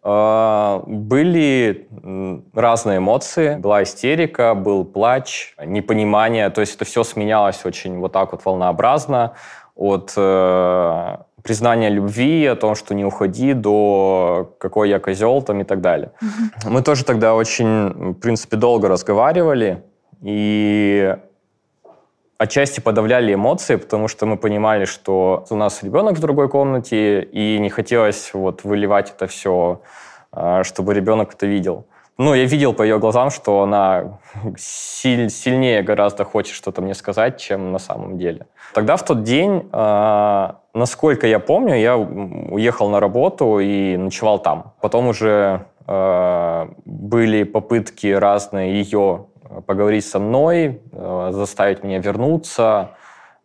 А, 0.02 0.82
были 0.86 1.88
разные 2.52 2.98
эмоции. 2.98 3.56
Была 3.56 3.82
истерика, 3.82 4.54
был 4.54 4.84
плач, 4.84 5.54
непонимание. 5.64 6.50
То 6.50 6.60
есть 6.60 6.76
это 6.76 6.84
все 6.84 7.04
сменялось 7.04 7.64
очень 7.64 7.98
вот 7.98 8.12
так 8.12 8.32
вот 8.32 8.44
волнообразно. 8.44 9.34
От 9.74 10.12
э, 10.16 11.16
признание 11.42 11.90
любви, 11.90 12.46
о 12.46 12.56
том, 12.56 12.74
что 12.74 12.94
не 12.94 13.04
уходи, 13.04 13.52
до 13.52 14.54
какой 14.58 14.88
я 14.88 14.98
козел 14.98 15.42
там 15.42 15.60
и 15.60 15.64
так 15.64 15.80
далее. 15.80 16.12
Мы 16.64 16.82
тоже 16.82 17.04
тогда 17.04 17.34
очень, 17.34 18.12
в 18.12 18.14
принципе, 18.14 18.56
долго 18.56 18.88
разговаривали 18.88 19.82
и 20.22 21.16
отчасти 22.38 22.80
подавляли 22.80 23.34
эмоции, 23.34 23.76
потому 23.76 24.08
что 24.08 24.26
мы 24.26 24.36
понимали, 24.36 24.86
что 24.86 25.44
у 25.50 25.56
нас 25.56 25.82
ребенок 25.82 26.16
в 26.16 26.20
другой 26.20 26.48
комнате, 26.48 27.22
и 27.22 27.58
не 27.58 27.70
хотелось 27.70 28.32
вот 28.34 28.64
выливать 28.64 29.10
это 29.10 29.26
все, 29.26 29.82
а, 30.32 30.64
чтобы 30.64 30.94
ребенок 30.94 31.34
это 31.34 31.46
видел. 31.46 31.86
Ну, 32.16 32.34
я 32.34 32.44
видел 32.44 32.72
по 32.72 32.82
ее 32.82 32.98
глазам, 32.98 33.30
что 33.30 33.62
она 33.62 34.18
силь, 34.56 35.30
сильнее 35.30 35.82
гораздо 35.82 36.24
хочет 36.24 36.54
что-то 36.54 36.80
мне 36.80 36.94
сказать, 36.94 37.40
чем 37.40 37.72
на 37.72 37.78
самом 37.78 38.18
деле. 38.18 38.46
Тогда 38.72 38.96
в 38.96 39.04
тот 39.04 39.24
день, 39.24 39.68
э, 39.72 40.48
насколько 40.74 41.26
я 41.26 41.40
помню, 41.40 41.74
я 41.74 41.96
уехал 41.96 42.88
на 42.88 43.00
работу 43.00 43.58
и 43.58 43.96
ночевал 43.96 44.38
там. 44.38 44.74
Потом 44.80 45.08
уже 45.08 45.66
э, 45.88 46.68
были 46.84 47.42
попытки 47.42 48.06
разные 48.06 48.80
ее 48.80 49.26
поговорить 49.66 50.06
со 50.06 50.20
мной, 50.20 50.80
э, 50.92 51.28
заставить 51.32 51.82
меня 51.82 51.98
вернуться, 51.98 52.90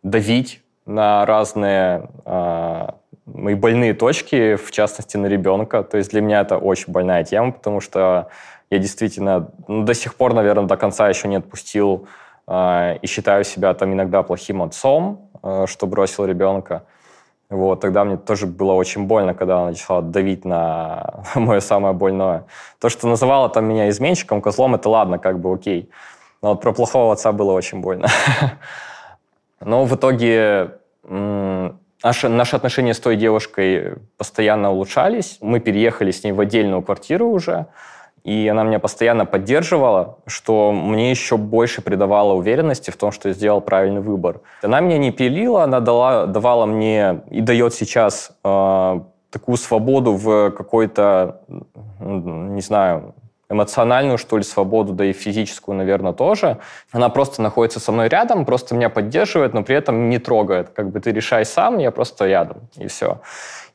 давить 0.04 0.62
на 0.86 1.26
разные 1.26 2.08
э, 2.24 2.88
мои 3.26 3.54
больные 3.54 3.94
точки, 3.94 4.56
в 4.56 4.70
частности 4.70 5.16
на 5.16 5.26
ребенка. 5.26 5.82
То 5.82 5.98
есть 5.98 6.10
для 6.10 6.20
меня 6.20 6.40
это 6.40 6.56
очень 6.56 6.92
больная 6.92 7.24
тема, 7.24 7.52
потому 7.52 7.80
что 7.80 8.28
я 8.70 8.78
действительно 8.78 9.50
ну, 9.68 9.84
до 9.84 9.94
сих 9.94 10.14
пор, 10.14 10.32
наверное, 10.32 10.66
до 10.66 10.76
конца 10.76 11.08
еще 11.08 11.28
не 11.28 11.36
отпустил 11.36 12.06
э, 12.46 12.98
и 13.02 13.06
считаю 13.06 13.44
себя 13.44 13.74
там 13.74 13.92
иногда 13.92 14.22
плохим 14.22 14.62
отцом, 14.62 15.28
э, 15.42 15.66
что 15.66 15.86
бросил 15.86 16.24
ребенка. 16.24 16.84
Вот, 17.50 17.80
тогда 17.80 18.04
мне 18.04 18.16
тоже 18.16 18.46
было 18.46 18.74
очень 18.74 19.06
больно, 19.06 19.34
когда 19.34 19.58
она 19.58 19.66
начала 19.70 20.02
давить 20.02 20.44
на 20.44 21.24
мое 21.34 21.58
самое 21.58 21.94
больное. 21.94 22.44
То, 22.78 22.88
что 22.88 23.08
называла 23.08 23.48
там 23.48 23.64
меня 23.64 23.88
изменщиком, 23.88 24.40
козлом, 24.40 24.76
это 24.76 24.88
ладно, 24.88 25.18
как 25.18 25.40
бы 25.40 25.52
окей. 25.52 25.90
Но 26.42 26.50
вот 26.50 26.60
про 26.60 26.72
плохого 26.72 27.12
отца 27.12 27.32
было 27.32 27.52
очень 27.52 27.80
больно. 27.80 28.06
Но 29.60 29.84
в 29.84 29.94
итоге 29.94 30.76
наши, 31.02 32.28
наши 32.28 32.56
отношения 32.56 32.94
с 32.94 33.00
той 33.00 33.16
девушкой 33.16 33.96
постоянно 34.16 34.70
улучшались. 34.70 35.38
Мы 35.42 35.60
переехали 35.60 36.12
с 36.12 36.24
ней 36.24 36.32
в 36.32 36.40
отдельную 36.40 36.80
квартиру 36.80 37.26
уже 37.26 37.66
и 38.24 38.48
она 38.48 38.64
меня 38.64 38.78
постоянно 38.78 39.26
поддерживала, 39.26 40.18
что 40.26 40.72
мне 40.72 41.10
еще 41.10 41.36
больше 41.36 41.82
придавало 41.82 42.34
уверенности 42.34 42.90
в 42.90 42.96
том, 42.96 43.12
что 43.12 43.28
я 43.28 43.34
сделал 43.34 43.60
правильный 43.60 44.00
выбор. 44.00 44.40
Она 44.62 44.80
меня 44.80 44.98
не 44.98 45.10
пилила, 45.10 45.64
она 45.64 45.80
дала, 45.80 46.26
давала 46.26 46.66
мне 46.66 47.22
и 47.30 47.40
дает 47.40 47.74
сейчас 47.74 48.32
э, 48.44 49.00
такую 49.30 49.56
свободу 49.56 50.12
в 50.12 50.50
какой-то, 50.50 51.40
не 51.98 52.60
знаю, 52.60 53.14
эмоциональную, 53.50 54.16
что 54.16 54.36
ли, 54.38 54.44
свободу, 54.44 54.92
да 54.92 55.04
и 55.04 55.12
физическую, 55.12 55.76
наверное, 55.76 56.12
тоже. 56.12 56.58
Она 56.92 57.08
просто 57.08 57.42
находится 57.42 57.80
со 57.80 57.90
мной 57.92 58.08
рядом, 58.08 58.44
просто 58.44 58.74
меня 58.74 58.88
поддерживает, 58.88 59.54
но 59.54 59.64
при 59.64 59.76
этом 59.76 60.08
не 60.08 60.18
трогает. 60.18 60.70
Как 60.70 60.90
бы 60.90 61.00
ты 61.00 61.10
решай 61.10 61.44
сам, 61.44 61.78
я 61.78 61.90
просто 61.90 62.26
рядом, 62.26 62.68
и 62.76 62.86
все. 62.86 63.20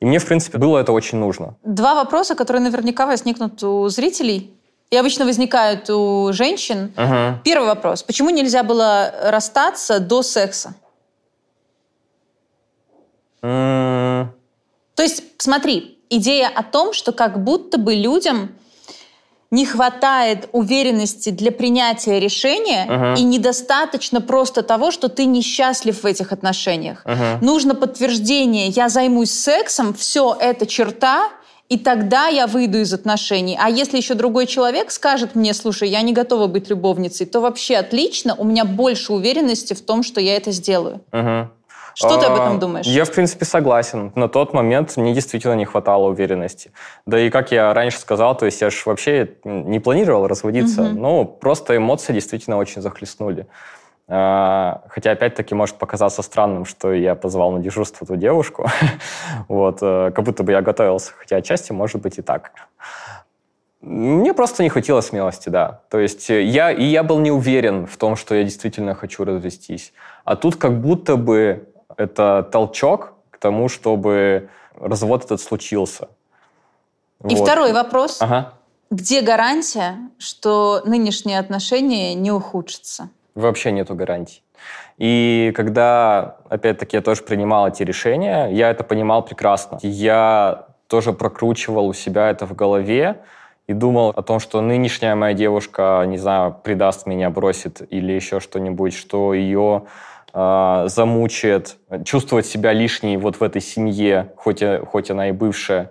И 0.06 0.08
мне, 0.08 0.20
в 0.20 0.26
принципе, 0.28 0.60
было 0.60 0.78
это 0.78 0.92
очень 0.92 1.18
нужно. 1.18 1.56
Два 1.64 1.96
вопроса, 1.96 2.36
которые 2.36 2.62
наверняка 2.62 3.08
возникнут 3.08 3.64
у 3.64 3.90
зрителей 3.90 4.54
и 4.92 4.98
обычно 4.98 5.26
возникают 5.26 5.90
у 5.90 6.32
женщин. 6.32 6.94
Угу. 6.96 7.42
Первый 7.44 7.66
вопрос. 7.66 8.04
Почему 8.04 8.30
нельзя 8.30 8.62
было 8.62 9.12
расстаться 9.24 10.00
до 10.00 10.22
секса? 10.22 10.76
М, 13.42 14.32
То 14.94 15.02
есть, 15.02 15.24
смотри, 15.40 15.98
идея 16.12 16.50
о 16.56 16.62
том, 16.62 16.94
что 16.94 17.12
как 17.12 17.44
будто 17.44 17.80
бы 17.80 17.96
людям 17.96 18.52
не 19.52 19.66
хватает 19.66 20.50
уверенности 20.52 21.30
для 21.30 21.52
принятия 21.52 22.20
решения 22.20 22.86
Мгм. 22.86 23.14
и 23.16 23.24
недостаточно 23.24 24.22
просто 24.22 24.64
того, 24.64 24.92
что 24.92 25.08
ты 25.08 25.26
несчастлив 25.26 26.02
в 26.04 26.06
этих 26.06 26.32
отношениях. 26.32 27.04
Мгм. 27.06 27.40
Нужно 27.42 27.76
подтверждение, 27.76 28.68
я 28.68 28.90
займусь 28.90 29.32
сексом, 29.32 29.94
все, 29.94 30.36
это 30.40 30.66
черта, 30.66 31.30
и 31.68 31.80
тогда 31.80 32.28
я 32.28 32.46
выйду 32.46 32.80
из 32.80 32.94
отношений. 32.94 33.58
А 33.60 33.70
если 33.70 33.98
еще 33.98 34.14
другой 34.14 34.46
человек 34.46 34.92
скажет 34.92 35.34
мне, 35.34 35.54
слушай, 35.54 35.90
я 35.90 36.02
не 36.02 36.14
готова 36.14 36.46
быть 36.48 36.70
любовницей, 36.70 37.26
то 37.26 37.40
вообще 37.40 37.78
отлично, 37.78 38.36
у 38.36 38.44
меня 38.44 38.66
больше 38.66 39.14
уверенности 39.14 39.74
в 39.74 39.82
том, 39.82 40.04
что 40.04 40.22
я 40.22 40.36
это 40.36 40.52
сделаю. 40.52 41.02
Мгм. 41.12 41.50
Что 41.96 42.18
ты 42.18 42.26
об 42.26 42.34
А, 42.34 42.36
этом 42.36 42.60
думаешь? 42.60 42.86
Я, 42.86 43.06
в 43.06 43.12
принципе, 43.12 43.46
согласен. 43.46 44.12
На 44.16 44.28
тот 44.28 44.54
момент 44.54 44.98
мне 44.98 45.14
действительно 45.14 45.54
не 45.54 45.66
хватало 45.66 46.08
уверенности. 46.10 46.72
Да 47.06 47.18
и, 47.20 47.30
как 47.30 47.52
я 47.52 47.74
раньше 47.74 47.98
сказал, 48.00 48.38
то 48.38 48.46
есть 48.46 48.62
я 48.62 48.70
же 48.70 48.78
вообще 48.86 49.32
не 49.46 49.80
планировал 49.80 50.28
разводиться. 50.28 50.84
Мгм. 50.84 51.02
Ну, 51.02 51.26
просто 51.26 51.76
эмоции 51.78 52.14
действительно 52.14 52.58
очень 52.58 52.82
захлестнули. 52.82 53.48
А, 54.08 54.84
Хотя, 54.90 55.12
опять-таки, 55.12 55.56
может 55.56 55.78
показаться 55.78 56.22
странным, 56.22 56.66
что 56.66 56.94
я 56.94 57.16
позвал 57.16 57.52
на 57.52 57.60
дежурство 57.60 58.06
эту 58.06 58.18
девушку. 58.18 58.68
Вот, 59.48 59.80
э, 59.82 60.12
как 60.14 60.26
будто 60.26 60.44
бы 60.44 60.52
я 60.52 60.62
готовился. 60.62 61.14
Хотя 61.18 61.38
отчасти, 61.38 61.72
может 61.72 62.02
быть, 62.02 62.18
и 62.20 62.22
так. 62.22 62.52
Мне 63.82 64.34
просто 64.34 64.64
не 64.64 64.70
хватило 64.70 65.02
смелости, 65.02 65.50
да. 65.50 65.82
То 65.90 66.00
есть 66.00 66.30
я, 66.30 66.72
и 66.72 66.84
я 66.84 67.04
был 67.04 67.20
не 67.20 67.32
уверен 67.32 67.86
в 67.86 67.98
том, 67.98 68.16
что 68.16 68.36
я 68.36 68.44
действительно 68.44 68.96
хочу 68.96 69.24
развестись. 69.24 69.94
А 70.24 70.36
тут 70.36 70.56
как 70.56 70.82
будто 70.82 71.18
бы 71.18 71.70
это 71.98 72.48
толчок 72.52 73.14
к 73.32 73.38
тому, 73.38 73.70
чтобы 73.70 74.50
развод 74.80 75.26
этот 75.26 75.42
случился. 75.42 76.10
И 77.24 77.36
Вот. 77.36 77.48
второй 77.48 77.74
вопрос. 77.74 78.22
Ага. 78.22 78.54
Где 78.92 79.22
гарантия, 79.22 79.98
что 80.18 80.82
нынешние 80.86 81.40
отношения 81.40 82.14
не 82.14 82.32
ухудшатся? 82.32 83.10
Вообще 83.34 83.72
нету 83.72 83.96
гарантий. 83.96 84.42
И 84.98 85.52
когда, 85.56 86.38
опять-таки, 86.50 86.96
я 86.98 87.02
тоже 87.02 87.24
принимал 87.24 87.68
эти 87.68 87.84
решения, 87.84 88.48
я 88.48 88.70
это 88.70 88.84
понимал 88.84 89.24
прекрасно. 89.24 89.80
Я 89.82 90.68
тоже 90.88 91.14
прокручивал 91.14 91.88
у 91.88 91.94
себя 91.94 92.30
это 92.30 92.46
в 92.46 92.56
голове 92.56 93.22
и 93.68 93.74
думал 93.74 94.10
о 94.10 94.22
том, 94.22 94.40
что 94.40 94.62
нынешняя 94.62 95.16
моя 95.16 95.34
девушка, 95.34 96.04
не 96.08 96.18
знаю, 96.18 96.56
предаст 96.64 97.08
меня, 97.08 97.30
бросит 97.30 97.82
или 97.92 98.14
еще 98.14 98.40
что-нибудь, 98.40 98.94
что 98.94 99.34
ее 99.34 99.84
э, 100.36 100.84
замучает, 100.88 101.78
чувствовать 102.04 102.46
себя 102.46 102.74
лишней 102.74 103.18
вот 103.18 103.38
в 103.38 103.42
этой 103.44 103.62
семье, 103.62 104.34
хоть, 104.36 104.62
и- 104.62 104.80
хоть 104.86 105.10
она 105.10 105.30
и 105.30 105.32
бывшая. 105.32 105.90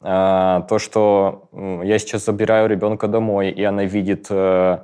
А, 0.00 0.62
то, 0.68 0.78
что 0.78 1.48
я 1.84 1.98
сейчас 1.98 2.24
забираю 2.24 2.68
ребенка 2.68 3.08
домой, 3.08 3.50
и 3.50 3.62
она 3.62 3.84
видит 3.84 4.26
э, 4.30 4.78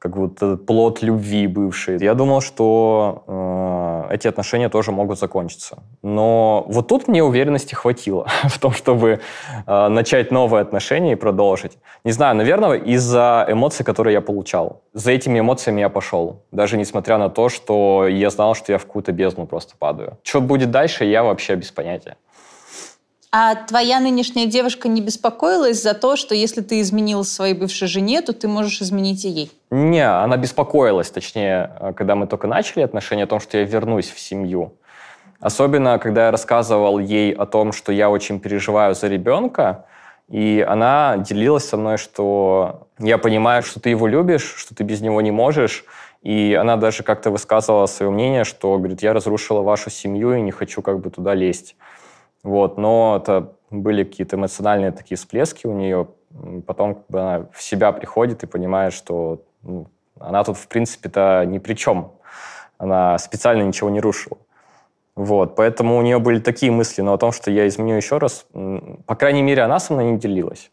как 0.00 0.16
будто 0.16 0.56
плод 0.56 1.02
любви 1.02 1.46
бывший. 1.46 1.98
Я 2.00 2.14
думал, 2.14 2.40
что 2.40 3.22
э, 4.08 4.14
эти 4.14 4.28
отношения 4.28 4.70
тоже 4.70 4.92
могут 4.92 5.18
закончиться. 5.18 5.78
Но 6.02 6.64
вот 6.68 6.88
тут 6.88 7.06
мне 7.06 7.22
уверенности 7.22 7.74
хватило 7.74 8.26
в 8.44 8.58
том, 8.58 8.72
чтобы 8.72 9.20
э, 9.66 9.88
начать 9.88 10.30
новые 10.30 10.62
отношения 10.62 11.12
и 11.12 11.16
продолжить. 11.16 11.76
Не 12.04 12.12
знаю, 12.12 12.34
наверное, 12.34 12.78
из-за 12.78 13.46
эмоций, 13.46 13.84
которые 13.84 14.14
я 14.14 14.20
получал. 14.22 14.80
За 14.94 15.12
этими 15.12 15.38
эмоциями 15.38 15.80
я 15.80 15.90
пошел. 15.90 16.44
Даже 16.50 16.78
несмотря 16.78 17.18
на 17.18 17.28
то, 17.28 17.50
что 17.50 18.06
я 18.08 18.30
знал, 18.30 18.54
что 18.54 18.72
я 18.72 18.78
в 18.78 18.86
какую-то 18.86 19.12
бездну 19.12 19.46
просто 19.46 19.74
падаю. 19.78 20.16
Что 20.22 20.40
будет 20.40 20.70
дальше, 20.70 21.04
я 21.04 21.22
вообще 21.22 21.56
без 21.56 21.70
понятия. 21.72 22.16
А 23.32 23.54
твоя 23.54 24.00
нынешняя 24.00 24.46
девушка 24.46 24.88
не 24.88 25.00
беспокоилась 25.00 25.80
за 25.80 25.94
то, 25.94 26.16
что 26.16 26.34
если 26.34 26.62
ты 26.62 26.80
изменил 26.80 27.22
своей 27.22 27.54
бывшей 27.54 27.86
жене, 27.86 28.22
то 28.22 28.32
ты 28.32 28.48
можешь 28.48 28.82
изменить 28.82 29.24
и 29.24 29.28
ей? 29.28 29.52
Не, 29.70 30.04
она 30.04 30.36
беспокоилась, 30.36 31.10
точнее, 31.10 31.70
когда 31.96 32.16
мы 32.16 32.26
только 32.26 32.48
начали 32.48 32.82
отношения, 32.82 33.24
о 33.24 33.28
том, 33.28 33.38
что 33.38 33.56
я 33.56 33.64
вернусь 33.64 34.10
в 34.10 34.18
семью. 34.18 34.72
Особенно, 35.38 36.00
когда 36.00 36.26
я 36.26 36.30
рассказывал 36.32 36.98
ей 36.98 37.32
о 37.32 37.46
том, 37.46 37.72
что 37.72 37.92
я 37.92 38.10
очень 38.10 38.40
переживаю 38.40 38.96
за 38.96 39.06
ребенка, 39.06 39.86
и 40.28 40.64
она 40.68 41.16
делилась 41.18 41.68
со 41.68 41.76
мной, 41.76 41.98
что 41.98 42.88
я 42.98 43.16
понимаю, 43.16 43.62
что 43.62 43.78
ты 43.78 43.90
его 43.90 44.08
любишь, 44.08 44.54
что 44.56 44.74
ты 44.74 44.82
без 44.82 45.00
него 45.02 45.20
не 45.20 45.30
можешь, 45.30 45.84
и 46.22 46.54
она 46.60 46.76
даже 46.76 47.04
как-то 47.04 47.30
высказывала 47.30 47.86
свое 47.86 48.10
мнение, 48.10 48.42
что, 48.42 48.76
говорит, 48.76 49.02
я 49.02 49.12
разрушила 49.12 49.62
вашу 49.62 49.88
семью 49.88 50.34
и 50.34 50.40
не 50.40 50.50
хочу 50.50 50.82
как 50.82 50.98
бы 50.98 51.10
туда 51.10 51.32
лезть. 51.34 51.76
Вот, 52.42 52.78
но 52.78 53.18
это 53.20 53.52
были 53.70 54.04
какие-то 54.04 54.36
эмоциональные 54.36 54.92
такие 54.92 55.16
всплески 55.16 55.66
у 55.66 55.72
нее. 55.72 56.08
Потом 56.66 56.94
как 56.94 57.06
бы 57.08 57.20
она 57.20 57.46
в 57.52 57.62
себя 57.62 57.92
приходит 57.92 58.42
и 58.42 58.46
понимает, 58.46 58.92
что 58.92 59.42
ну, 59.62 59.88
она 60.18 60.44
тут, 60.44 60.56
в 60.56 60.68
принципе-то, 60.68 61.44
ни 61.46 61.58
при 61.58 61.74
чем. 61.74 62.12
Она 62.78 63.18
специально 63.18 63.62
ничего 63.62 63.90
не 63.90 64.00
рушила. 64.00 64.38
Вот, 65.16 65.56
поэтому 65.56 65.98
у 65.98 66.02
нее 66.02 66.18
были 66.18 66.38
такие 66.40 66.72
мысли, 66.72 67.02
но 67.02 67.12
о 67.12 67.18
том, 67.18 67.32
что 67.32 67.50
я 67.50 67.68
изменю 67.68 67.96
еще 67.96 68.18
раз, 68.18 68.46
по 69.06 69.16
крайней 69.16 69.42
мере, 69.42 69.62
она 69.62 69.78
со 69.78 69.92
мной 69.92 70.12
не 70.12 70.18
делилась. 70.18 70.70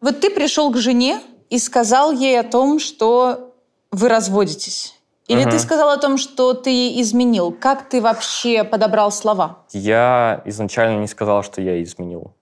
Вот 0.00 0.20
ты 0.20 0.30
пришел 0.30 0.72
к 0.72 0.76
жене 0.76 1.20
и 1.50 1.58
сказал 1.58 2.12
ей 2.12 2.38
о 2.38 2.44
том, 2.44 2.78
что 2.78 3.52
вы 3.90 4.08
разводитесь. 4.08 4.97
Или 5.28 5.42
Мгм. 5.42 5.50
ты 5.50 5.58
сказал 5.58 5.90
о 5.90 5.98
том, 5.98 6.16
что 6.16 6.54
ты 6.54 7.00
изменил? 7.00 7.52
Как 7.52 7.88
ты 7.88 8.00
вообще 8.00 8.64
подобрал 8.64 9.12
слова? 9.12 9.58
Я 9.72 10.40
изначально 10.46 11.00
не 11.00 11.06
сказал, 11.06 11.42
что 11.42 11.60
я 11.60 11.82
изменил. 11.82 12.32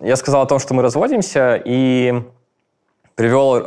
Я 0.00 0.16
сказал 0.16 0.42
о 0.42 0.46
том, 0.46 0.58
что 0.58 0.74
мы 0.74 0.82
разводимся, 0.82 1.60
и 1.64 2.22
привел 3.14 3.56
э, 3.56 3.62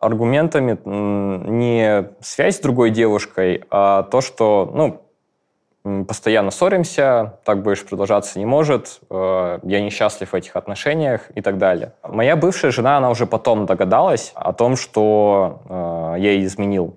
аргументами 0.00 0.78
не 0.84 2.08
связь 2.20 2.56
с 2.56 2.60
другой 2.60 2.90
девушкой, 2.90 3.64
а 3.70 4.02
то, 4.02 4.20
что, 4.20 4.70
ну, 4.74 6.04
постоянно 6.04 6.50
ссоримся, 6.50 7.38
так 7.44 7.62
больше 7.62 7.86
продолжаться 7.86 8.38
не 8.38 8.46
может, 8.46 9.00
э, 9.10 9.58
я 9.62 9.80
несчастлив 9.80 10.32
в 10.32 10.34
этих 10.34 10.56
отношениях 10.56 11.22
и 11.34 11.40
так 11.40 11.58
далее. 11.58 11.94
Моя 12.02 12.36
бывшая 12.36 12.70
жена, 12.70 12.98
она 12.98 13.10
уже 13.10 13.26
потом 13.26 13.64
догадалась 13.66 14.32
о 14.34 14.52
том, 14.52 14.76
что 14.76 15.62
э, 15.68 16.20
я 16.20 16.32
ей 16.32 16.44
изменил. 16.44 16.96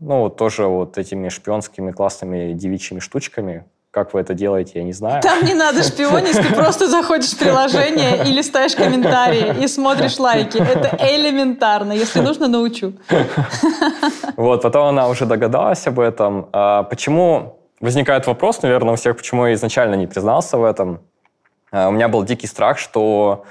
Ну, 0.00 0.20
вот 0.20 0.36
тоже 0.36 0.66
вот 0.66 0.96
этими 0.96 1.28
шпионскими 1.28 1.90
классными 1.90 2.52
девичьими 2.52 3.00
штучками. 3.00 3.64
Как 3.90 4.14
вы 4.14 4.20
это 4.20 4.34
делаете, 4.34 4.72
я 4.76 4.84
не 4.84 4.92
знаю. 4.92 5.22
Там 5.22 5.44
не 5.44 5.54
надо 5.54 5.82
шпионить, 5.88 6.36
ты 6.36 6.54
просто 6.54 6.88
заходишь 6.88 7.30
в 7.30 7.38
приложение 7.38 8.24
и 8.26 8.32
листаешь 8.32 8.76
комментарии 8.76 9.64
и 9.64 9.66
смотришь 9.66 10.18
лайки. 10.18 10.58
Это 10.58 10.96
элементарно. 11.00 11.92
Если 11.92 12.20
нужно, 12.20 12.48
научу. 12.48 12.92
Вот, 14.36 14.62
потом 14.62 14.86
она 14.86 15.08
уже 15.08 15.26
догадалась 15.26 15.86
об 15.88 15.98
этом. 15.98 16.48
А 16.52 16.84
почему 16.84 17.58
возникает 17.80 18.26
вопрос, 18.28 18.62
наверное, 18.62 18.92
у 18.92 18.96
всех, 18.96 19.16
почему 19.16 19.46
я 19.46 19.54
изначально 19.54 19.96
не 19.96 20.06
признался 20.06 20.58
в 20.58 20.64
этом? 20.64 21.00
А, 21.72 21.88
У 21.88 21.90
меня 21.90 22.06
был 22.08 22.22
дикий 22.22 22.46
страх, 22.46 22.78
что 22.78 23.44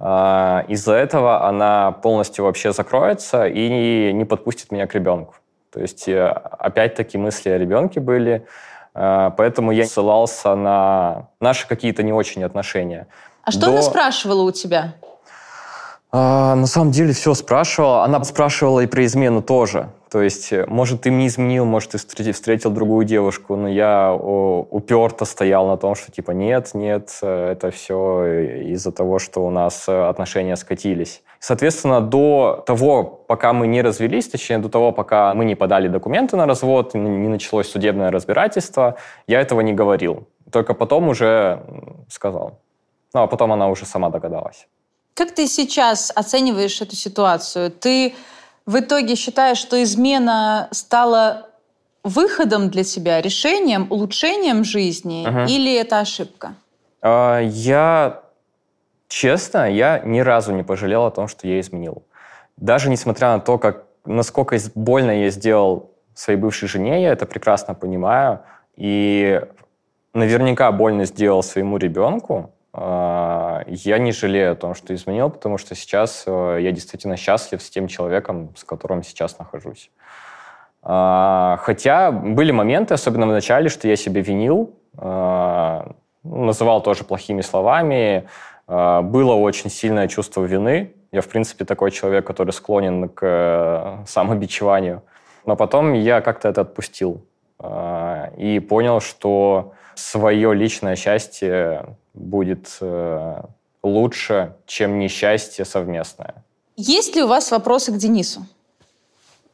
а, 0.00 0.64
из-за 0.66 0.94
этого 0.94 1.46
она 1.46 1.92
полностью 1.92 2.44
вообще 2.44 2.72
закроется 2.72 3.46
и 3.46 4.12
не 4.12 4.24
подпустит 4.24 4.72
меня 4.72 4.88
к 4.88 4.94
ребенку. 4.94 5.34
То 5.72 5.80
есть, 5.80 6.06
э, 6.08 6.26
опять-таки, 6.26 7.16
мысли 7.18 7.48
о 7.50 7.58
ребенке 7.58 8.00
были, 8.00 8.46
а, 8.94 9.30
поэтому 9.30 9.72
я 9.72 9.86
ссылался 9.86 10.54
на 10.54 11.28
наши 11.40 11.66
какие-то 11.66 12.02
не 12.02 12.12
очень 12.12 12.44
отношения. 12.44 13.06
А 13.42 13.50
что 13.50 13.62
До- 13.62 13.68
она 13.68 13.82
спрашивала 13.82 14.42
у 14.42 14.50
тебя? 14.50 14.94
А, 16.10 16.54
на 16.54 16.66
самом 16.66 16.90
деле 16.90 17.14
все 17.14 17.32
спрашивала. 17.32 18.04
Она 18.04 18.22
спрашивала 18.22 18.80
и 18.80 18.86
про 18.86 19.04
измену 19.06 19.40
тоже. 19.40 19.88
То 20.10 20.20
есть, 20.20 20.52
э, 20.52 20.66
может, 20.68 21.00
ты 21.00 21.10
мне 21.10 21.26
изменил, 21.26 21.64
может, 21.64 21.92
ты 21.92 22.32
встретил, 22.32 22.70
другую 22.70 23.06
девушку, 23.06 23.56
но 23.56 23.66
я 23.66 24.12
уперто 24.12 25.24
стоял 25.24 25.66
на 25.66 25.78
том, 25.78 25.94
что 25.94 26.12
типа 26.12 26.32
нет, 26.32 26.72
нет, 26.74 27.18
э, 27.22 27.52
это 27.52 27.70
все 27.70 28.72
из-за 28.74 28.92
того, 28.92 29.18
что 29.18 29.46
у 29.46 29.50
нас 29.50 29.88
э, 29.88 30.08
отношения 30.08 30.56
скатились. 30.56 31.22
Соответственно, 31.42 32.00
до 32.00 32.62
того, 32.66 33.02
пока 33.02 33.52
мы 33.52 33.66
не 33.66 33.82
развелись, 33.82 34.28
точнее, 34.28 34.58
до 34.58 34.68
того, 34.68 34.92
пока 34.92 35.34
мы 35.34 35.44
не 35.44 35.56
подали 35.56 35.88
документы 35.88 36.36
на 36.36 36.46
развод, 36.46 36.94
не 36.94 37.28
началось 37.28 37.68
судебное 37.68 38.12
разбирательство, 38.12 38.94
я 39.26 39.40
этого 39.40 39.60
не 39.62 39.72
говорил. 39.72 40.28
Только 40.52 40.72
потом 40.74 41.08
уже 41.08 41.58
сказал. 42.08 42.60
Ну, 43.12 43.22
а 43.22 43.26
потом 43.26 43.50
она 43.52 43.68
уже 43.68 43.86
сама 43.86 44.08
догадалась. 44.10 44.68
Как 45.14 45.32
ты 45.32 45.48
сейчас 45.48 46.12
оцениваешь 46.14 46.80
эту 46.80 46.94
ситуацию? 46.94 47.72
Ты 47.72 48.14
в 48.64 48.78
итоге 48.78 49.16
считаешь, 49.16 49.58
что 49.58 49.82
измена 49.82 50.68
стала 50.70 51.48
выходом 52.04 52.70
для 52.70 52.84
себя, 52.84 53.20
решением, 53.20 53.88
улучшением 53.90 54.62
жизни, 54.62 55.26
Мгм. 55.26 55.46
или 55.46 55.74
это 55.74 55.98
ошибка? 55.98 56.54
А, 57.00 57.40
Я, 57.40 58.21
честно, 59.12 59.70
я 59.70 59.98
ни 59.98 60.20
разу 60.20 60.52
не 60.52 60.62
пожалел 60.62 61.04
о 61.04 61.10
том, 61.10 61.28
что 61.28 61.46
я 61.46 61.60
изменил. 61.60 62.02
Даже 62.56 62.90
несмотря 62.90 63.32
на 63.32 63.40
то, 63.40 63.58
как, 63.58 63.84
насколько 64.06 64.56
больно 64.74 65.10
я 65.10 65.30
сделал 65.30 65.90
своей 66.14 66.38
бывшей 66.38 66.68
жене, 66.68 67.02
я 67.02 67.12
это 67.12 67.26
прекрасно 67.26 67.74
понимаю. 67.74 68.40
И 68.76 69.40
наверняка 70.14 70.72
больно 70.72 71.04
сделал 71.04 71.42
своему 71.42 71.76
ребенку. 71.76 72.50
А, 72.72 73.64
Я 73.66 73.98
не 73.98 74.12
жалею 74.12 74.52
о 74.52 74.54
том, 74.54 74.74
что 74.74 74.94
изменил, 74.94 75.28
потому 75.30 75.58
что 75.58 75.74
сейчас 75.74 76.24
э, 76.26 76.58
я 76.60 76.72
действительно 76.72 77.16
счастлив 77.16 77.62
с 77.62 77.68
тем 77.68 77.88
человеком, 77.88 78.54
с 78.56 78.64
которым 78.64 79.02
сейчас 79.02 79.38
нахожусь. 79.38 79.90
А, 80.82 81.58
Хотя 81.60 82.10
были 82.10 82.50
моменты, 82.50 82.94
особенно 82.94 83.26
в 83.26 83.30
начале, 83.30 83.68
что 83.68 83.88
я 83.88 83.96
себя 83.96 84.22
винил, 84.22 84.74
а, 84.96 85.92
называл 86.24 86.82
тоже 86.82 87.04
плохими 87.04 87.42
словами. 87.42 88.26
А, 88.66 89.02
Было 89.02 89.34
очень 89.34 89.70
сильное 89.70 90.08
чувство 90.08 90.44
вины. 90.44 90.92
Я, 91.12 91.20
в 91.20 91.28
принципе, 91.28 91.64
такой 91.64 91.90
человек, 91.90 92.26
который 92.26 92.52
склонен 92.52 93.08
к 93.08 93.20
э, 93.22 94.04
самобичеванию. 94.06 95.02
Но 95.44 95.56
потом 95.56 95.92
я 95.92 96.20
как-то 96.20 96.48
это 96.48 96.62
отпустил 96.62 97.22
а, 97.58 98.30
и 98.38 98.60
понял, 98.60 99.00
что 99.00 99.72
свое 99.94 100.54
личное 100.54 100.96
счастье 100.96 101.96
будет 102.14 102.78
э, 102.80 103.42
лучше, 103.82 104.54
чем 104.66 104.98
несчастье 104.98 105.64
совместное. 105.64 106.34
Есть 106.76 107.14
ли 107.16 107.22
у 107.22 107.26
вас 107.26 107.50
вопросы 107.50 107.92
к 107.92 107.96
Денису? 107.96 108.46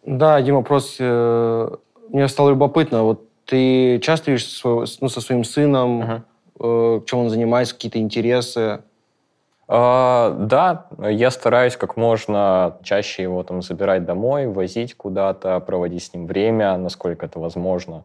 Да, 0.05 0.37
один 0.37 0.55
вопрос. 0.57 0.97
э, 1.01 1.71
Мне 2.11 2.29
стало 2.29 2.51
любопытно. 2.51 3.03
Вот 3.03 3.25
ты 3.45 3.99
часто 4.01 4.31
видишься 4.31 4.57
своего- 4.59 4.85
ну, 5.01 5.09
со 5.09 5.21
своим 5.21 5.43
сыном, 5.45 6.25
э, 6.61 7.01
чем 7.07 7.19
он 7.19 7.31
занимается, 7.31 7.75
какие-то 7.75 7.99
интересы? 7.99 8.81
А, 9.69 10.31
Да, 10.31 10.87
я 10.99 11.31
стараюсь 11.31 11.77
как 11.77 11.97
можно 11.97 12.79
чаще 12.83 13.23
его 13.23 13.43
там 13.43 13.61
забирать 13.61 14.05
домой, 14.05 14.47
возить 14.47 14.95
куда-то, 14.95 15.61
проводить 15.61 16.05
с 16.05 16.15
ним 16.15 16.27
время, 16.27 16.77
насколько 16.79 17.27
это 17.27 17.39
возможно. 17.39 18.05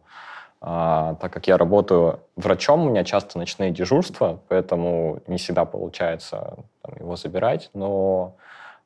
А, 0.60 1.14
так 1.16 1.32
как 1.32 1.46
я 1.46 1.56
работаю 1.56 2.20
врачом, 2.36 2.86
у 2.86 2.90
меня 2.90 3.04
часто 3.04 3.38
ночные 3.38 3.70
дежурства, 3.70 4.40
поэтому 4.48 5.20
не 5.26 5.38
всегда 5.38 5.64
получается 5.64 6.56
там, 6.82 6.96
его 6.98 7.16
забирать, 7.16 7.70
но 7.74 8.36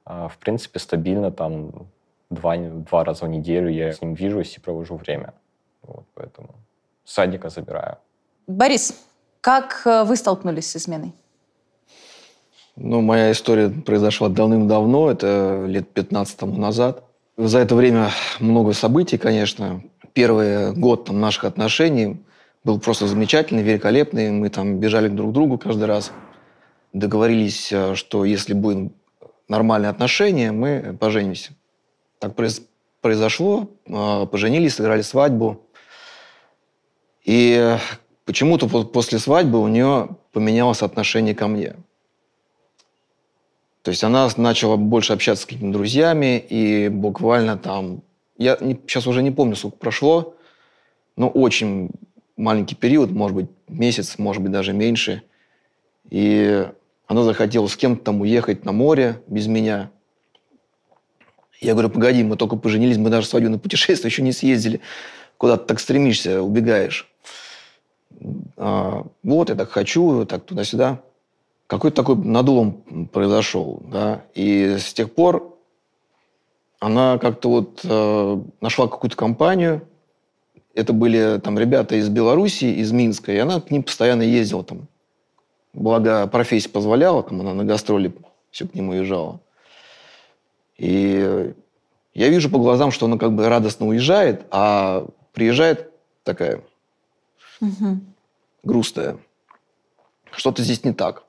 а, 0.05 0.29
в 0.29 0.39
принципе 0.39 0.79
стабильно 0.79 1.31
там 1.31 1.89
два, 2.31 2.57
два 2.57 3.05
раза 3.05 3.27
в 3.27 3.29
неделю 3.29 3.69
я 3.69 3.93
с 3.93 4.01
ним 4.01 4.15
вижусь 4.15 4.57
и 4.57 4.61
провожу 4.61 4.97
время. 4.97 5.35
Вот, 5.83 6.05
поэтому 6.15 6.51
садика 7.05 7.49
забираю. 7.49 7.99
Борис, 8.47 8.95
как 9.41 9.83
э, 9.85 10.05
вы 10.05 10.17
столкнулись 10.17 10.71
с 10.71 10.77
изменой? 10.77 11.13
Ну, 12.81 13.01
моя 13.01 13.33
история 13.33 13.71
произошла 13.71 14.29
давным-давно, 14.29 15.11
это 15.11 15.65
лет 15.67 15.89
15 15.89 16.37
тому 16.37 16.57
назад. 16.59 17.03
За 17.37 17.59
это 17.59 17.75
время 17.75 18.11
много 18.39 18.73
событий, 18.73 19.19
конечно. 19.19 19.83
Первый 20.13 20.73
год 20.75 21.07
там, 21.07 21.21
наших 21.21 21.45
отношений 21.45 22.23
был 22.63 22.79
просто 22.79 23.09
замечательный, 23.09 23.63
великолепный. 23.63 24.31
Мы 24.31 24.49
там 24.49 24.79
бежали 24.79 25.09
друг 25.09 25.31
к 25.31 25.35
другу 25.35 25.59
каждый 25.59 25.85
раз. 25.85 26.13
Договорились, 26.93 27.73
э, 27.73 27.95
что 27.97 28.25
если 28.25 28.55
будут 28.55 28.93
нормальные 29.49 29.91
отношения, 29.91 30.53
мы 30.53 30.97
поженимся. 31.01 31.53
Так 32.21 32.35
произ- 32.37 32.63
произошло. 33.01 33.69
Э, 33.87 34.27
Поженились, 34.31 34.75
сыграли 34.77 35.03
свадьбу. 35.03 35.61
И 37.25 37.77
почему-то 38.25 38.69
по- 38.69 38.85
после 38.85 39.19
свадьбы 39.19 39.61
у 39.61 39.67
нее 39.69 40.11
поменялось 40.33 40.83
отношение 40.83 41.35
ко 41.35 41.49
мне. 41.49 41.75
То 43.89 43.91
есть 43.91 44.05
она 44.05 44.29
начала 44.37 44.77
больше 44.77 45.15
общаться 45.15 45.45
с 45.45 45.47
какими-то 45.47 45.79
друзьями, 45.79 46.39
и 46.39 46.89
буквально 46.89 47.57
там... 47.57 48.03
Я 48.37 48.59
не- 48.61 48.75
сейчас 48.75 49.07
уже 49.07 49.23
не 49.23 49.31
помню, 49.31 49.57
сколько 49.57 49.79
прошло, 49.79 50.35
но 51.17 51.31
очень 51.31 51.89
маленький 52.37 52.75
период, 52.75 53.11
может 53.11 53.35
быть, 53.35 53.47
месяц, 53.67 54.19
может 54.19 54.43
быть, 54.43 54.53
даже 54.53 54.75
меньше. 54.75 55.23
И 56.11 56.69
она 57.07 57.23
захотела 57.23 57.67
с 57.67 57.79
кем-то 57.79 58.05
там 58.05 58.21
уехать 58.21 58.67
на 58.67 58.73
море 58.73 59.23
без 59.27 59.47
меня. 59.47 59.91
Я 61.59 61.73
говорю, 61.73 61.89
погоди, 61.89 62.23
мы 62.23 62.37
только 62.37 62.57
поженились, 62.57 62.99
мы 62.99 63.09
даже 63.09 63.27
свадебное 63.27 63.59
путешествие 63.59 64.11
еще 64.11 64.21
не 64.21 64.33
съездили. 64.33 64.83
Куда 65.39 65.57
ты 65.57 65.65
так 65.65 65.81
стремишься, 65.81 66.43
убегаешь? 66.43 67.11
А, 68.59 69.07
вот, 69.23 69.49
я 69.49 69.55
так 69.55 69.71
хочу, 69.71 70.27
так 70.27 70.45
туда-сюда 70.45 71.01
какой-то 71.69 71.97
такой 71.97 72.17
надулом 72.17 73.09
произошел, 73.13 73.81
да, 73.85 74.25
и 74.35 74.79
с 74.79 74.93
тех 74.93 75.15
пор 75.15 75.57
она 76.81 77.19
как-то 77.19 77.51
вот 77.51 77.81
э, 77.85 78.41
нашла 78.61 78.89
какую-то 78.89 79.17
компанию, 79.17 79.87
это 80.75 80.93
были 80.93 81.39
там 81.39 81.59
ребята 81.59 81.97
из 81.97 82.09
Белоруссии, 82.09 82.73
из 82.73 82.91
Минска, 82.91 83.33
и 83.33 83.37
она 83.37 83.61
к 83.61 83.71
ним 83.71 83.83
постоянно 83.83 84.23
ездила 84.23 84.65
там. 84.65 84.89
Благо 85.75 86.27
профессия 86.27 86.71
позволяла, 86.71 87.23
там 87.23 87.41
она 87.41 87.53
на 87.53 87.65
гастроли 87.65 88.15
все 88.51 88.67
к 88.67 88.75
нему 88.75 88.93
уезжала. 88.93 89.41
И 90.79 91.53
я 92.15 92.29
вижу 92.29 92.49
по 92.49 92.59
глазам, 92.59 92.91
что 92.93 93.07
она 93.07 93.19
как 93.19 93.33
бы 93.33 93.49
радостно 93.49 93.87
уезжает, 93.87 94.47
а 94.51 95.07
приезжает 95.33 95.91
такая 96.23 96.63
Мгм. 97.61 98.15
грустная. 98.63 99.19
Что-то 100.31 100.63
здесь 100.63 100.85
не 100.85 100.93
так. 100.95 101.25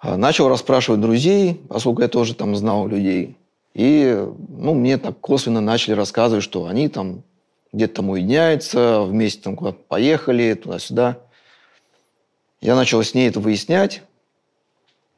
А, 0.00 0.16
Начал 0.16 0.48
расспрашивать 0.48 1.00
друзей, 1.00 1.60
поскольку 1.68 2.02
я 2.02 2.08
тоже 2.08 2.34
там 2.34 2.54
знал 2.56 2.86
людей. 2.86 3.36
И 3.74 4.26
ну, 4.48 4.74
мне 4.74 4.98
так 4.98 5.18
косвенно 5.20 5.60
начали 5.60 5.94
рассказывать, 5.94 6.44
что 6.44 6.66
они 6.66 6.88
там 6.88 7.22
где-то 7.72 7.96
там 7.96 8.10
уединяются, 8.10 9.02
вместе 9.02 9.42
там 9.42 9.56
куда-то 9.56 9.78
поехали, 9.88 10.54
туда-сюда. 10.54 11.18
Я 12.60 12.74
начал 12.74 13.02
с 13.02 13.14
ней 13.14 13.28
это 13.28 13.40
выяснять. 13.40 14.02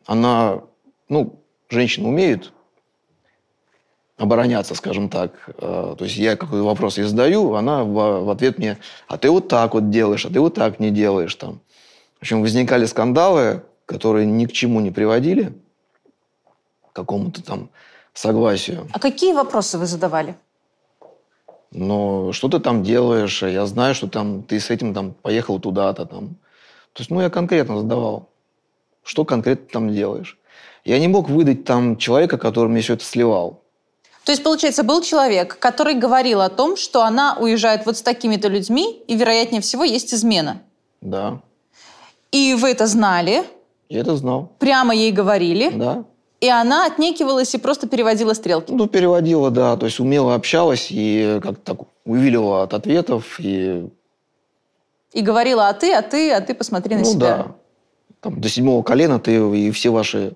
Она, 0.06 0.62
ну, 1.08 1.38
женщины 1.68 2.08
умеют 2.08 2.52
обороняться, 4.16 4.74
скажем 4.74 5.08
так. 5.08 5.32
Э, 5.58 5.94
То 5.96 6.04
есть 6.04 6.16
я 6.16 6.36
какой 6.36 6.60
вопрос 6.60 6.98
ей 6.98 7.04
задаю, 7.04 7.54
она 7.54 7.84
в 7.84 8.30
ответ 8.30 8.58
мне, 8.58 8.78
а 9.08 9.16
ты 9.16 9.30
вот 9.30 9.48
так 9.48 9.72
вот 9.72 9.88
делаешь, 9.90 10.26
а 10.26 10.30
ты 10.30 10.40
вот 10.40 10.54
так 10.54 10.80
не 10.80 10.90
делаешь 10.90 11.34
там. 11.34 11.60
В 12.18 12.22
общем, 12.22 12.42
возникали 12.42 12.84
скандалы, 12.84 13.62
которые 13.90 14.24
ни 14.24 14.46
к 14.46 14.52
чему 14.52 14.80
не 14.80 14.92
приводили, 14.92 15.52
к 16.92 16.96
какому-то 16.96 17.42
там 17.42 17.68
согласию. 18.14 18.86
А 18.92 19.00
какие 19.00 19.32
вопросы 19.32 19.78
вы 19.78 19.86
задавали? 19.86 20.36
Но 21.72 22.32
что 22.32 22.48
ты 22.48 22.60
там 22.60 22.84
делаешь? 22.84 23.42
Я 23.42 23.66
знаю, 23.66 23.94
что 23.94 24.08
там 24.08 24.42
ты 24.44 24.60
с 24.60 24.70
этим 24.70 24.94
там 24.94 25.12
поехал 25.12 25.58
туда-то 25.58 26.06
там. 26.06 26.28
То 26.92 27.00
есть, 27.00 27.10
ну, 27.10 27.20
я 27.20 27.30
конкретно 27.30 27.80
задавал. 27.80 28.28
Что 29.02 29.24
конкретно 29.24 29.66
ты 29.66 29.72
там 29.72 29.92
делаешь? 29.92 30.38
Я 30.84 30.98
не 31.00 31.08
мог 31.08 31.28
выдать 31.28 31.64
там 31.64 31.96
человека, 31.96 32.38
который 32.38 32.68
мне 32.68 32.80
все 32.80 32.94
это 32.94 33.04
сливал. 33.04 33.60
То 34.24 34.32
есть, 34.32 34.44
получается, 34.44 34.84
был 34.84 35.02
человек, 35.02 35.58
который 35.58 35.94
говорил 35.94 36.40
о 36.40 36.48
том, 36.48 36.76
что 36.76 37.02
она 37.02 37.36
уезжает 37.40 37.86
вот 37.86 37.96
с 37.96 38.02
такими-то 38.02 38.48
людьми, 38.48 39.02
и, 39.08 39.16
вероятнее 39.16 39.60
всего, 39.60 39.82
есть 39.82 40.14
измена. 40.14 40.62
Да. 41.00 41.40
И 42.30 42.54
вы 42.54 42.70
это 42.70 42.86
знали, 42.86 43.44
Я 43.90 44.00
это 44.00 44.16
знал. 44.16 44.52
прямо 44.60 44.94
ей 44.94 45.10
говорили, 45.12 45.68
Да. 45.76 46.04
и 46.40 46.48
она 46.48 46.86
отнекивалась 46.86 47.52
и 47.54 47.58
просто 47.58 47.88
переводила 47.88 48.32
стрелки. 48.34 48.70
Ну, 48.72 48.86
переводила, 48.86 49.50
да. 49.50 49.76
То 49.76 49.86
есть 49.86 49.98
умело 50.00 50.34
общалась 50.34 50.86
и 50.90 51.40
как-то 51.42 51.74
так 51.74 51.86
увиливала 52.04 52.62
от 52.62 52.72
ответов. 52.72 53.38
И, 53.40 53.90
И 55.12 55.20
говорила, 55.22 55.68
а 55.68 55.72
ты, 55.74 55.92
а 55.92 56.02
ты, 56.02 56.30
а 56.32 56.40
ты 56.40 56.54
посмотри 56.54 56.94
на 56.94 57.02
ну, 57.02 57.06
себя. 57.12 57.18
да. 57.36 57.54
Там, 58.20 58.40
до 58.40 58.48
седьмого 58.48 58.82
колена 58.82 59.18
ты 59.18 59.34
и 59.56 59.70
все 59.72 59.90
ваши 59.90 60.34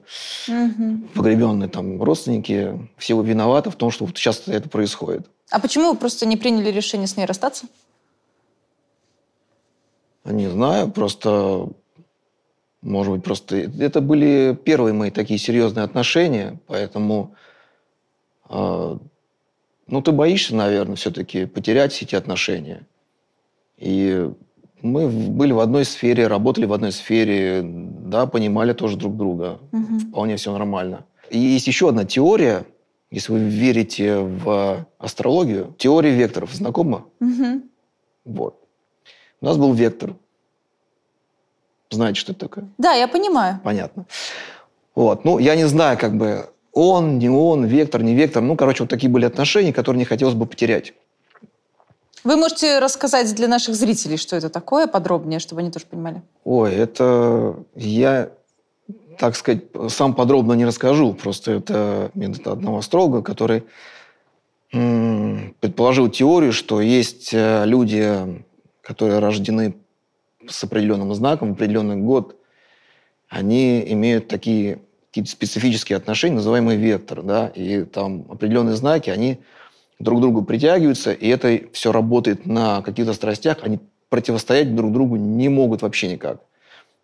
Мгм. 0.49 1.09
погребенные 1.15 1.69
там 1.69 2.03
родственники, 2.03 2.89
все 2.97 3.15
вы 3.15 3.25
виноваты 3.25 3.71
в 3.71 3.77
том, 3.77 3.91
что 3.93 4.07
вот 4.07 4.17
сейчас 4.19 4.43
это 4.49 4.69
происходит. 4.69 5.27
А 5.51 5.61
почему 5.61 5.91
вы 5.93 5.97
просто 5.97 6.27
не 6.27 6.37
приняли 6.37 6.71
решение 6.73 7.07
с 7.07 7.17
ней 7.17 7.27
расстаться? 7.27 7.67
Не 10.25 10.49
знаю, 10.49 10.91
просто, 10.91 11.69
может 12.85 13.13
быть, 13.15 13.25
просто 13.25 13.57
это 13.57 14.01
были 14.01 14.57
первые 14.63 14.93
мои 14.93 15.11
такие 15.11 15.39
серьезные 15.39 15.85
отношения, 15.85 16.61
поэтому, 16.67 17.35
э, 18.51 18.99
ну, 19.87 20.03
ты 20.03 20.13
боишься, 20.13 20.55
наверное, 20.55 20.97
все-таки 20.97 21.47
потерять 21.47 21.93
все 21.93 22.05
эти 22.05 22.15
отношения. 22.15 22.87
И 23.79 24.31
мы 24.83 25.09
были 25.09 25.53
в 25.53 25.61
одной 25.61 25.87
сфере, 25.87 26.27
работали 26.27 26.67
в 26.67 26.75
одной 26.75 26.93
сфере, 26.93 27.63
да, 27.65 28.27
понимали 28.27 28.75
тоже 28.75 28.99
друг 28.99 29.17
друга. 29.17 29.59
Мгм. 29.73 29.99
Вполне 30.01 30.37
все 30.37 30.53
нормально. 30.53 31.07
И 31.31 31.39
есть 31.39 31.67
еще 31.67 31.89
одна 31.89 32.05
теория, 32.05 32.67
если 33.11 33.33
вы 33.33 33.39
верите 33.49 34.19
в 34.19 34.87
астрологию, 34.99 35.75
теория 35.79 36.15
векторов. 36.15 36.53
Знакома? 36.53 37.07
Мгм. 37.19 37.63
Вот. 38.27 38.61
У 39.41 39.47
нас 39.47 39.57
был 39.57 39.73
вектор. 39.73 40.17
Знаете, 41.91 42.21
что 42.21 42.33
это 42.33 42.41
такое? 42.41 42.69
Да, 42.79 42.93
я 42.93 43.09
понимаю. 43.09 43.61
Понятно. 43.63 44.07
Вот. 44.95 45.25
Ну, 45.25 45.39
я 45.39 45.57
не 45.57 45.67
знаю, 45.67 45.99
как 45.99 46.17
бы 46.17 46.49
он, 46.73 47.19
не 47.19 47.29
он, 47.29 47.65
вектор, 47.65 48.03
не 48.03 48.15
вектор. 48.15 48.43
Ну, 48.43 48.57
короче, 48.57 48.83
вот 48.83 48.91
такие 48.91 49.11
были 49.11 49.25
отношения, 49.25 49.73
которые 49.73 49.99
не 49.99 50.05
хотелось 50.05 50.35
бы 50.35 50.47
потерять. 50.47 50.95
Вы 52.25 52.37
можете 52.37 52.79
рассказать 52.79 53.35
для 53.35 53.49
наших 53.49 53.75
зрителей, 53.75 54.17
что 54.17 54.35
это 54.35 54.49
такое, 54.49 54.87
подробнее, 54.87 55.41
чтобы 55.41 55.61
они 55.61 55.71
тоже 55.71 55.85
понимали? 55.87 56.23
Ой, 56.45 56.73
это 56.73 57.57
я, 57.77 58.31
так 59.19 59.37
сказать, 59.37 59.65
сам 59.89 60.15
подробно 60.15 60.55
не 60.55 60.65
расскажу. 60.65 61.13
Просто 61.13 61.53
это 61.53 62.11
метод 62.15 62.47
одного 62.47 62.79
астролога, 62.79 63.21
который 63.23 63.65
м, 64.73 65.55
предположил 65.61 66.09
теорию, 66.09 66.53
что 66.55 66.81
есть 66.81 67.31
э, 67.35 67.65
люди, 67.67 68.43
которые 68.81 69.19
рождены 69.19 69.75
с 70.49 70.65
определенным 70.65 71.15
знаком 71.15 71.53
определенный 71.53 71.97
год, 71.97 72.37
они 73.29 73.85
имеют 73.93 74.29
такие 74.29 74.79
какие-то 75.11 75.31
специфические 75.31 75.97
отношения, 75.97 76.37
называемые 76.37 76.77
вектор, 76.77 77.23
да, 77.23 77.47
и 77.47 77.85
там 77.85 78.27
определенные 78.29 78.75
знаки, 78.75 79.11
они 79.11 79.39
друг 80.01 80.19
к 80.19 80.23
другу 80.23 80.43
притягиваются, 80.43 81.13
и 81.13 81.29
это 81.29 81.61
все 81.73 81.93
работает 81.93 82.47
на 82.47 82.83
каких-то 82.83 83.13
страстях, 83.13 83.59
они 83.63 83.79
противостоять 84.09 84.75
друг 84.75 84.93
другу 84.93 85.15
не 85.17 85.49
могут 85.49 85.83
вообще 85.83 86.09
никак. 86.09 86.41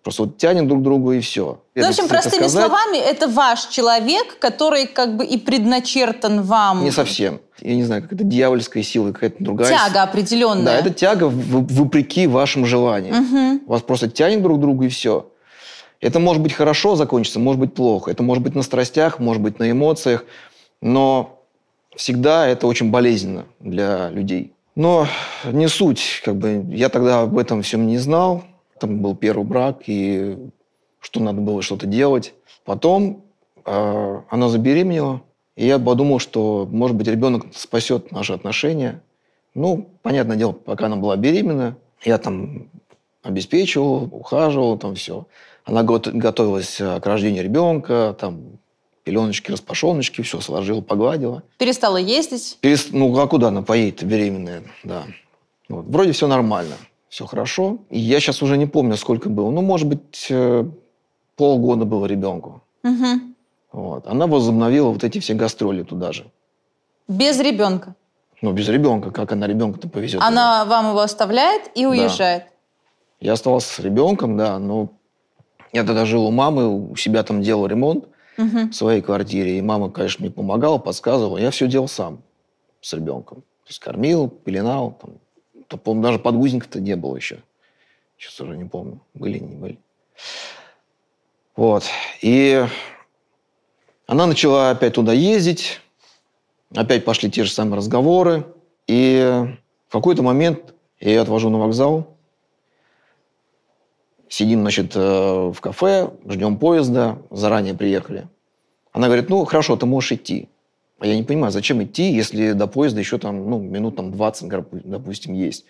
Просто 0.03 0.23
вот 0.23 0.39
тянет 0.39 0.67
друг 0.67 0.81
к 0.81 0.83
другу 0.83 1.13
и 1.13 1.21
все. 1.21 1.61
Ну, 1.75 1.85
в 1.85 1.89
общем, 1.89 2.09
простыми 2.09 2.47
словами, 2.47 2.97
это 2.97 3.29
ваш 3.29 3.67
человек, 3.67 4.39
который 4.39 4.87
как 4.87 5.17
бы 5.17 5.27
и 5.27 5.37
предначертан 5.37 6.43
вам. 6.43 6.83
Не 6.85 6.91
совсем. 6.91 7.41
Я 7.61 7.75
не 7.75 7.85
знаю, 7.85 8.03
как 8.03 8.15
это 8.15 8.25
дьявольская 8.25 8.83
сила, 8.83 9.13
какая-то 9.13 9.37
другая. 9.45 9.69
Тяга 9.69 10.03
определенная. 10.03 10.65
Да, 10.65 10.79
это 10.79 10.91
тяга 10.91 11.25
вопреки 11.29 12.27
вашим 12.27 12.65
желаниям. 12.65 13.17
Мгм. 13.17 13.63
Вас 13.67 13.83
просто 13.83 14.09
тянет 14.09 14.43
друг 14.43 14.57
к 14.59 14.61
другу 14.61 14.85
и 14.85 14.89
все. 14.89 15.27
Это 16.01 16.19
может 16.19 16.43
быть 16.43 16.55
хорошо 16.55 16.97
закончиться, 16.97 17.39
может 17.39 17.61
быть 17.61 17.75
плохо. 17.75 18.11
Это 18.11 18.23
может 18.23 18.43
быть 18.43 18.55
на 18.55 18.63
страстях, 18.63 19.19
может 19.19 19.43
быть 19.43 19.59
на 19.59 19.71
эмоциях. 19.71 20.25
Но 20.81 21.43
всегда 21.95 22.47
это 22.47 22.67
очень 22.67 22.91
болезненно 22.91 23.45
для 23.59 24.09
людей. 24.09 24.55
Но 24.77 25.07
не 25.45 25.69
суть. 25.69 26.23
Как 26.25 26.37
бы, 26.37 26.65
я 26.71 26.89
тогда 26.89 27.21
об 27.21 27.37
этом 27.37 27.61
всем 27.61 27.87
не 27.87 27.99
знал. 27.99 28.45
Там 28.81 29.01
был 29.03 29.15
первый 29.15 29.45
брак, 29.45 29.83
и 29.87 30.37
что 31.01 31.21
надо 31.21 31.41
было 31.41 31.61
что-то 31.63 31.87
делать. 31.87 32.35
Потом 32.65 33.23
э, 33.65 34.21
она 34.31 34.49
забеременела, 34.49 35.21
и 35.57 35.67
я 35.67 35.79
подумал, 35.79 36.19
что, 36.19 36.67
может 36.71 36.97
быть, 36.97 37.07
ребенок 37.07 37.47
спасет 37.55 38.11
наши 38.11 38.33
отношения. 38.33 39.03
Ну, 39.55 39.87
понятное 40.03 40.37
дело, 40.37 40.53
пока 40.53 40.87
она 40.87 40.97
была 40.97 41.17
беременна, 41.17 41.77
я 42.05 42.17
там 42.19 42.69
обеспечивал, 43.23 44.09
ухаживал, 44.13 44.79
там 44.79 44.95
все. 44.95 45.27
Она 45.65 45.83
гот- 45.83 46.09
готовилась 46.09 46.81
э, 46.81 47.01
к 47.01 47.07
рождению 47.07 47.45
ребенка, 47.45 48.17
там 48.19 48.41
пеленочки, 49.05 49.51
распашоночки, 49.51 50.23
все 50.23 50.41
сложила, 50.41 50.81
погладила. 50.81 51.43
Перестала 51.59 51.99
ездить. 51.99 52.59
Перес- 52.63 52.89
Ну, 52.93 53.15
а 53.19 53.27
куда 53.27 53.49
она 53.49 53.61
поедет 53.63 54.05
беременная? 54.05 54.63
Да. 54.85 55.05
Вот. 55.69 55.85
Вроде 55.87 56.13
все 56.13 56.27
нормально, 56.27 56.75
все 57.11 57.27
хорошо. 57.27 57.79
И 57.91 57.99
я 57.99 58.21
сейчас 58.21 58.41
уже 58.41 58.57
не 58.57 58.67
помню, 58.67 58.97
сколько 58.97 59.29
было. 59.29 59.51
Ну, 59.51 59.61
может 59.61 59.89
быть, 59.89 60.29
э, 60.31 60.65
полгода 61.37 61.85
было 61.85 62.07
ребенку. 62.07 62.63
Мгм. 62.85 63.35
Вот. 63.73 64.07
Она 64.07 64.27
возобновила 64.27 64.91
вот 64.91 65.05
эти 65.05 65.19
все 65.19 65.35
гастроли 65.35 65.83
туда 65.83 66.13
же. 66.13 66.31
Без 67.09 67.39
ребенка. 67.41 67.95
Ну, 68.41 68.53
без 68.53 68.69
ребенка. 68.69 69.11
Как 69.11 69.33
она 69.33 69.49
ребенка-то 69.49 69.89
повезет? 69.89 70.23
Она 70.23 70.65
вам 70.65 70.91
его 70.91 71.01
оставляет 71.01 71.71
и 71.75 71.85
уезжает. 71.85 72.45
Я 73.19 73.33
остался 73.33 73.69
с 73.75 73.79
ребенком, 73.81 74.37
да, 74.39 74.59
но 74.59 74.89
я 75.73 75.85
тогда 75.85 76.07
жил 76.07 76.25
у 76.27 76.31
мамы, 76.31 76.91
у 76.93 76.97
себя 76.97 77.23
там 77.23 77.43
делал 77.43 77.67
ремонт 77.67 78.07
Мгм. 78.39 78.71
в 78.71 78.75
своей 78.75 79.03
квартире. 79.03 79.59
И 79.59 79.63
мама, 79.63 79.91
конечно, 79.91 80.23
мне 80.25 80.33
помогала, 80.33 80.79
подсказывала. 80.79 81.39
Я 81.39 81.51
все 81.51 81.67
делал 81.67 81.89
сам 81.89 82.23
с 82.81 82.93
ребенком. 82.95 83.39
То 83.41 83.69
есть 83.69 83.81
кормил, 83.81 84.29
пеленал. 84.29 84.97
Там. 85.01 85.11
То, 85.71 85.77
помню, 85.77 86.03
даже 86.03 86.19
подгузников-то 86.19 86.81
не 86.81 86.97
было 86.97 87.15
еще. 87.15 87.39
Сейчас 88.19 88.41
уже 88.41 88.57
не 88.57 88.65
помню, 88.65 89.01
были, 89.15 89.39
не 89.39 89.55
были. 89.55 89.79
Вот. 91.55 91.85
И 92.23 92.67
она 94.09 94.27
начала 94.27 94.71
опять 94.71 94.95
туда 94.95 95.13
ездить. 95.13 95.81
Опять 96.75 97.05
пошли 97.05 97.31
те 97.31 97.45
же 97.45 97.53
самые 97.53 97.77
разговоры. 97.77 98.53
И 98.89 99.47
в 99.87 99.93
какой-то 99.93 100.25
момент 100.25 100.75
я 100.99 101.11
ее 101.11 101.21
отвожу 101.21 101.51
на 101.51 101.59
вокзал. 101.59 102.17
Сидим, 104.29 104.63
значит, 104.63 104.97
э, 104.97 105.01
в 105.01 105.61
кафе, 105.61 106.11
ждем 106.27 106.59
поезда, 106.59 107.23
заранее 107.31 107.75
приехали. 107.75 108.29
Она 108.91 109.07
говорит, 109.07 109.29
ну, 109.29 109.45
хорошо, 109.45 109.77
ты 109.77 109.87
можешь 109.87 110.11
идти. 110.11 110.49
Я 111.03 111.17
не 111.17 111.23
понимаю, 111.23 111.51
зачем 111.51 111.83
идти, 111.83 112.13
если 112.13 112.53
до 112.53 112.67
поезда 112.67 113.01
еще 113.01 113.19
там, 113.19 113.49
ну, 113.49 113.59
минут 113.59 113.97
там 113.97 114.13
20, 114.13 114.51
допу- 114.51 114.81
допустим, 114.85 115.33
есть. 115.33 115.65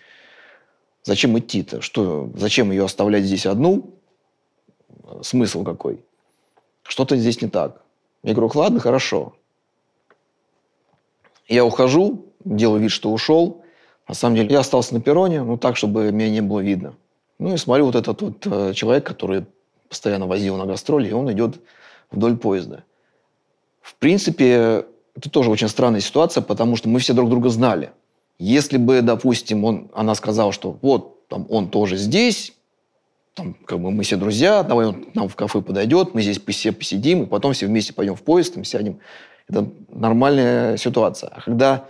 Зачем 1.03 1.37
идти-то? 1.39 1.81
Что, 1.81 2.29
зачем 2.35 2.71
ее 2.71 2.85
оставлять 2.85 3.23
здесь 3.23 3.45
одну? 3.45 3.93
Смысл 5.21 5.63
какой? 5.63 6.03
Что-то 6.83 7.15
здесь 7.15 7.41
не 7.41 7.47
так. 7.47 7.81
Я 8.23 8.33
говорю, 8.33 8.51
ладно, 8.55 8.79
хорошо. 8.79 9.33
Я 11.47 11.65
ухожу, 11.65 12.25
делаю 12.43 12.81
вид, 12.81 12.91
что 12.91 13.11
ушел. 13.11 13.63
На 14.07 14.13
самом 14.13 14.35
деле 14.35 14.49
я 14.51 14.59
остался 14.59 14.93
на 14.93 15.01
перроне, 15.01 15.43
ну 15.43 15.57
так, 15.57 15.77
чтобы 15.77 16.11
меня 16.11 16.29
не 16.29 16.41
было 16.41 16.59
видно. 16.59 16.95
Ну 17.39 17.53
и 17.53 17.57
смотрю, 17.57 17.85
вот 17.85 17.95
этот 17.95 18.21
вот 18.21 18.45
э, 18.45 18.73
человек, 18.73 19.05
который 19.05 19.45
постоянно 19.89 20.27
возил 20.27 20.57
на 20.57 20.65
гастроли, 20.65 21.09
и 21.09 21.13
он 21.13 21.31
идет 21.31 21.59
вдоль 22.11 22.37
поезда. 22.37 22.83
В 23.81 23.95
принципе, 23.95 24.85
это 25.15 25.29
тоже 25.29 25.49
очень 25.49 25.67
странная 25.67 26.01
ситуация, 26.01 26.41
потому 26.41 26.75
что 26.75 26.89
мы 26.89 26.99
все 26.99 27.13
друг 27.13 27.29
друга 27.29 27.49
знали. 27.49 27.91
Если 28.39 28.77
бы, 28.77 29.01
допустим, 29.01 29.65
он, 29.65 29.89
она 29.93 30.15
сказала, 30.15 30.51
что 30.51 30.77
вот 30.81 31.27
там, 31.27 31.45
он 31.49 31.69
тоже 31.69 31.97
здесь, 31.97 32.53
там, 33.33 33.55
как 33.65 33.79
бы 33.79 33.91
мы 33.91 34.03
все 34.03 34.17
друзья, 34.17 34.63
давай 34.63 34.87
он 34.87 35.05
нам 35.13 35.29
в 35.29 35.35
кафе 35.35 35.61
подойдет, 35.61 36.13
мы 36.13 36.21
здесь 36.21 36.41
все 36.47 36.71
посидим, 36.71 37.23
и 37.23 37.25
потом 37.25 37.53
все 37.53 37.67
вместе 37.67 37.93
пойдем 37.93 38.15
в 38.15 38.21
поезд, 38.21 38.55
там 38.55 38.63
сядем. 38.63 38.99
Это 39.47 39.67
нормальная 39.89 40.77
ситуация. 40.77 41.29
А 41.29 41.41
когда 41.41 41.85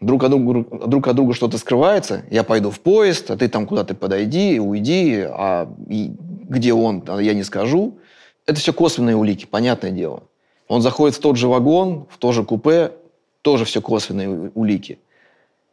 друг 0.00 0.24
от 0.24 0.30
друга, 0.30 0.64
друг 0.86 1.08
от 1.08 1.16
друга 1.16 1.34
что-то 1.34 1.58
скрывается, 1.58 2.24
я 2.30 2.44
пойду 2.44 2.70
в 2.70 2.80
поезд, 2.80 3.30
а 3.30 3.36
ты 3.36 3.48
там 3.48 3.66
куда-то 3.66 3.94
подойди, 3.94 4.60
уйди, 4.60 5.24
а 5.26 5.68
и 5.88 6.12
где 6.48 6.72
он, 6.72 7.02
а 7.06 7.20
я 7.20 7.34
не 7.34 7.44
скажу. 7.44 7.98
Это 8.46 8.60
все 8.60 8.72
косвенные 8.72 9.16
улики, 9.16 9.46
понятное 9.46 9.90
дело. 9.90 10.22
Он 10.68 10.82
заходит 10.82 11.16
в 11.16 11.20
тот 11.20 11.36
же 11.36 11.48
вагон, 11.48 12.06
в 12.10 12.18
то 12.18 12.32
же 12.32 12.44
купе, 12.44 12.92
тоже 13.42 13.64
все 13.64 13.80
косвенные 13.80 14.50
улики. 14.54 14.98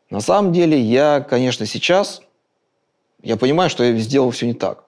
На 0.09 0.21
самом 0.21 0.53
деле, 0.53 0.79
я, 0.79 1.19
конечно, 1.19 1.65
сейчас, 1.65 2.21
я 3.21 3.37
понимаю, 3.37 3.69
что 3.69 3.83
я 3.83 3.97
сделал 3.97 4.31
все 4.31 4.47
не 4.47 4.53
так. 4.53 4.85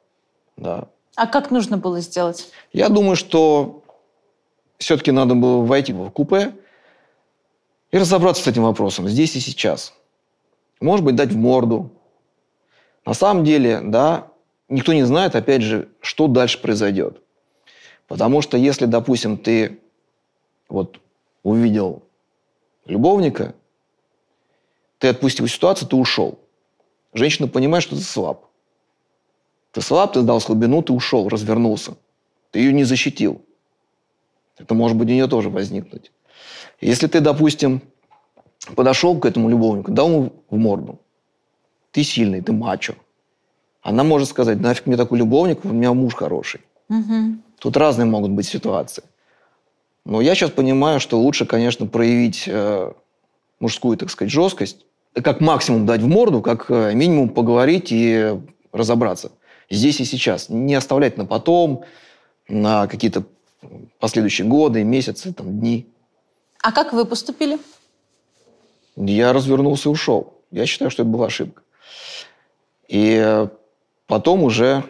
Да. 0.55 0.87
А 1.15 1.27
как 1.27 1.51
нужно 1.51 1.77
было 1.77 1.99
сделать? 1.99 2.49
Я 2.71 2.89
думаю, 2.89 3.15
что 3.15 3.83
все-таки 4.77 5.11
надо 5.11 5.35
было 5.35 5.65
войти 5.65 5.91
в 5.91 6.09
купе 6.09 6.53
и 7.91 7.97
разобраться 7.97 8.43
с 8.43 8.47
этим 8.47 8.63
вопросом 8.63 9.07
здесь 9.09 9.35
и 9.35 9.39
сейчас. 9.39 9.93
Может 10.79 11.03
быть, 11.03 11.15
дать 11.15 11.31
в 11.31 11.37
морду. 11.37 11.89
На 13.05 13.13
самом 13.13 13.43
деле, 13.43 13.81
да, 13.81 14.27
никто 14.69 14.93
не 14.93 15.03
знает, 15.03 15.35
опять 15.35 15.63
же, 15.63 15.89
что 15.99 16.27
дальше 16.27 16.61
произойдет. 16.61 17.21
Потому 18.07 18.41
что 18.41 18.55
если, 18.57 18.85
допустим, 18.85 19.37
ты 19.37 19.79
вот 20.69 20.99
увидел 21.43 22.03
любовника, 22.85 23.55
ты 24.99 25.09
отпустил 25.09 25.47
ситуацию, 25.47 25.87
ты 25.87 25.95
ушел. 25.95 26.39
Женщина 27.13 27.47
понимает, 27.47 27.83
что 27.83 27.95
ты 27.95 28.01
слаб. 28.01 28.45
Ты 29.71 29.81
слаб, 29.81 30.13
ты 30.13 30.21
дал 30.21 30.39
слабину, 30.39 30.81
ты 30.81 30.93
ушел, 30.93 31.29
развернулся. 31.29 31.97
Ты 32.51 32.59
ее 32.59 32.73
не 32.73 32.83
защитил. 32.83 33.41
Это 34.57 34.73
может 34.73 34.97
быть 34.97 35.09
у 35.09 35.11
нее 35.11 35.27
тоже 35.27 35.49
возникнуть. 35.49 36.11
Если 36.81 37.07
ты, 37.07 37.19
допустим, 37.19 37.81
подошел 38.75 39.19
к 39.19 39.25
этому 39.25 39.49
любовнику, 39.49 39.91
дал 39.91 40.09
ему 40.09 40.33
в 40.49 40.57
морду, 40.57 40.99
ты 41.91 42.03
сильный, 42.03 42.41
ты 42.41 42.53
мачо. 42.53 42.95
Она 43.81 44.03
может 44.03 44.29
сказать, 44.29 44.59
нафиг 44.59 44.85
мне 44.85 44.97
такой 44.97 45.19
любовник, 45.19 45.63
у 45.63 45.69
меня 45.69 45.93
муж 45.93 46.15
хороший. 46.15 46.61
Мгм. 46.89 47.43
Тут 47.59 47.77
разные 47.77 48.05
могут 48.05 48.31
быть 48.31 48.47
ситуации. 48.47 49.03
Но 50.07 50.21
я 50.21 50.35
сейчас 50.35 50.51
понимаю, 50.51 51.01
что 51.01 51.19
лучше, 51.19 51.45
конечно, 51.45 51.85
проявить 51.85 52.45
э, 52.47 52.93
мужскую, 53.59 53.97
так 53.97 54.09
сказать, 54.09 54.31
жесткость, 54.31 54.85
как 55.13 55.41
максимум 55.41 55.85
дать 55.85 55.99
в 55.99 56.07
морду, 56.07 56.41
как 56.41 56.71
э, 56.71 56.93
минимум 56.93 57.27
поговорить 57.27 57.91
и 57.91 58.39
разобраться 58.71 59.33
здесь 59.69 59.99
и 59.99 60.05
сейчас. 60.05 60.47
Не 60.47 60.75
оставлять 60.75 61.17
на 61.17 61.25
потом, 61.25 61.83
на 62.47 62.87
какие-то 62.87 63.25
последующие 63.99 64.47
годы, 64.47 64.85
месяцы, 64.85 65.33
там, 65.33 65.59
дни. 65.59 65.85
А 66.63 66.71
как 66.71 66.93
вы 66.93 67.03
поступили? 67.03 67.59
Я 68.95 69.33
развернулся 69.33 69.89
и 69.89 69.91
ушел. 69.91 70.35
Я 70.51 70.65
считаю, 70.67 70.89
что 70.89 71.03
это 71.03 71.11
была 71.11 71.25
ошибка. 71.25 71.63
И 72.87 73.45
потом 74.05 74.43
уже 74.43 74.85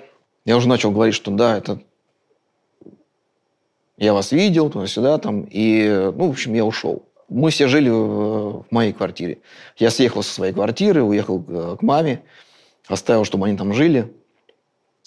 я 0.46 0.58
уже 0.58 0.70
начал 0.70 0.92
говорить, 0.92 1.16
что 1.16 1.32
да, 1.32 1.58
это 1.58 1.82
я 3.98 4.14
вас 4.14 4.32
видел, 4.32 4.70
туда-сюда, 4.70 5.18
там, 5.18 5.48
и, 5.50 6.12
ну, 6.16 6.28
в 6.28 6.32
общем, 6.32 6.54
я 6.54 6.64
ушел. 6.64 7.04
Мы 7.30 7.50
все 7.50 7.68
жили 7.68 7.90
в, 7.90 8.66
моей 8.70 8.94
квартире. 8.94 9.40
Я 9.78 9.90
съехал 9.90 10.24
со 10.24 10.34
своей 10.34 10.54
квартиры, 10.54 11.04
уехал 11.04 11.42
к, 11.42 11.78
к 11.78 11.82
маме, 11.82 12.22
оставил, 12.88 13.26
чтобы 13.26 13.48
они 13.48 13.58
там 13.58 13.74
жили. 13.74 14.14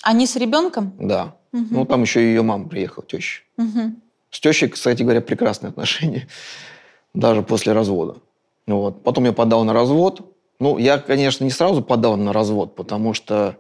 Они 0.03 0.27
с 0.27 0.37
ребенком? 0.37 0.93
Да. 0.99 1.37
Угу. 1.53 1.67
Ну, 1.71 1.87
там 1.87 2.03
еще 2.03 2.23
и 2.23 2.27
ее 2.27 2.43
мама 2.43 2.69
приехала, 2.69 3.07
теща. 3.07 3.43
Угу. 3.57 3.95
С 4.31 4.41
тещей, 4.41 4.69
кстати 4.69 5.03
говоря, 5.03 5.21
прекрасные 5.21 5.71
отношения, 5.71 6.29
даже 7.15 7.43
после 7.43 7.73
развода. 7.73 8.17
Вот. 8.67 9.03
Потом 9.03 9.25
я 9.25 9.33
подал 9.33 9.65
на 9.65 9.73
развод. 9.73 10.21
Ну, 10.59 10.79
я, 10.79 10.99
конечно, 10.99 11.45
не 11.45 11.51
сразу 11.51 11.83
подал 11.83 12.17
на 12.17 12.33
развод, 12.33 12.75
потому 12.75 13.15
что, 13.15 13.57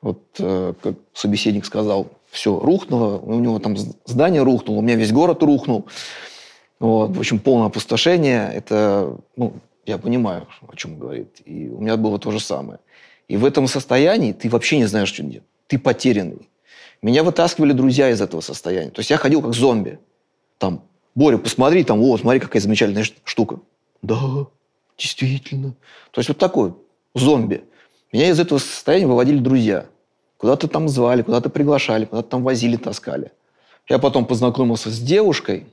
вот, 0.00 0.20
э, 0.38 0.74
как 0.82 0.96
собеседник 1.14 1.64
сказал, 1.64 2.08
все 2.32 2.58
рухнуло, 2.58 3.18
у 3.18 3.38
него 3.38 3.58
там 3.58 3.76
здание 4.06 4.42
рухнуло, 4.42 4.78
у 4.78 4.80
меня 4.80 4.96
весь 4.96 5.12
город 5.12 5.42
рухнул. 5.42 5.86
Вот, 6.80 7.14
в 7.14 7.20
общем, 7.20 7.38
полное 7.38 7.66
опустошение. 7.66 8.50
Это, 8.52 9.18
ну, 9.36 9.52
я 9.84 9.98
понимаю, 9.98 10.48
о 10.66 10.74
чем 10.74 10.98
говорит. 10.98 11.42
И 11.44 11.68
у 11.68 11.80
меня 11.80 11.96
было 11.98 12.18
то 12.18 12.30
же 12.30 12.40
самое. 12.40 12.80
И 13.28 13.36
в 13.36 13.44
этом 13.44 13.68
состоянии 13.68 14.32
ты 14.32 14.48
вообще 14.48 14.78
не 14.78 14.86
знаешь, 14.86 15.08
что 15.08 15.22
делать. 15.22 15.46
Ты 15.66 15.78
потерянный. 15.78 16.48
Меня 17.02 17.22
вытаскивали 17.22 17.72
друзья 17.72 18.08
из 18.10 18.20
этого 18.22 18.40
состояния. 18.40 18.90
То 18.90 19.00
есть 19.00 19.10
я 19.10 19.18
ходил 19.18 19.42
как 19.42 19.52
зомби. 19.52 19.98
Там, 20.56 20.82
Боря, 21.14 21.36
посмотри, 21.36 21.84
там, 21.84 22.00
вот, 22.00 22.22
смотри, 22.22 22.40
какая 22.40 22.60
замечательная 22.60 23.04
штука. 23.24 23.60
Да, 24.00 24.46
действительно. 24.96 25.74
То 26.10 26.20
есть 26.20 26.28
вот 26.28 26.38
такой 26.38 26.74
зомби. 27.14 27.62
Меня 28.10 28.30
из 28.30 28.40
этого 28.40 28.58
состояния 28.58 29.06
выводили 29.06 29.38
друзья. 29.38 29.86
Куда-то 30.42 30.66
там 30.66 30.88
звали, 30.88 31.22
куда-то 31.22 31.50
приглашали, 31.50 32.04
куда-то 32.04 32.30
там 32.30 32.42
возили, 32.42 32.76
таскали. 32.76 33.30
Я 33.88 34.00
потом 34.00 34.26
познакомился 34.26 34.90
с 34.90 34.98
девушкой, 34.98 35.68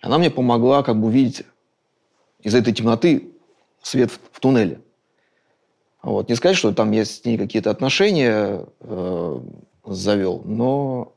она 0.00 0.18
мне 0.18 0.32
помогла 0.32 0.82
как 0.82 1.00
бы 1.00 1.06
увидеть 1.06 1.44
из 2.40 2.56
этой 2.56 2.72
темноты 2.74 3.30
свет 3.82 4.10
в, 4.10 4.18
в 4.32 4.40
туннеле. 4.40 4.80
Вот. 6.02 6.28
Не 6.28 6.34
сказать, 6.34 6.56
что 6.56 6.74
там 6.74 6.90
я 6.90 7.04
с 7.04 7.24
ней 7.24 7.38
какие-то 7.38 7.70
отношения 7.70 8.66
э, 8.80 9.40
завел, 9.84 10.42
но 10.44 11.12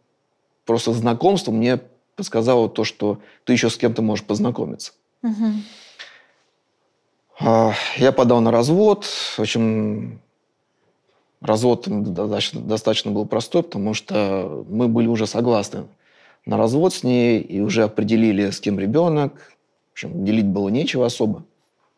просто 0.64 0.94
знакомство 0.94 1.52
мне 1.52 1.80
подсказало 2.16 2.70
то, 2.70 2.84
что 2.84 3.20
ты 3.44 3.54
еще 3.54 3.72
с 3.72 3.78
кем-то 3.78 4.04
можешь 4.04 4.24
познакомиться. 4.24 4.92
Угу. 5.24 5.52
Я 7.98 8.12
подал 8.12 8.40
на 8.42 8.52
развод. 8.52 9.06
В 9.06 9.40
общем, 9.40 10.22
развод 11.42 11.88
достаточно, 11.88 13.12
был 13.12 13.26
простой, 13.26 13.64
потому 13.64 13.94
что 13.94 14.66
мы 14.70 14.88
были 14.88 15.08
уже 15.08 15.28
согласны 15.28 15.86
на 16.46 16.58
развод 16.58 16.94
с 16.94 17.04
ней 17.04 17.42
и 17.42 17.60
уже 17.60 17.84
определили, 17.84 18.50
с 18.50 18.60
кем 18.60 18.80
ребенок. 18.80 19.34
В 19.90 19.92
общем, 19.94 20.26
делить 20.26 20.46
было 20.46 20.70
нечего 20.70 21.06
особо. 21.06 21.44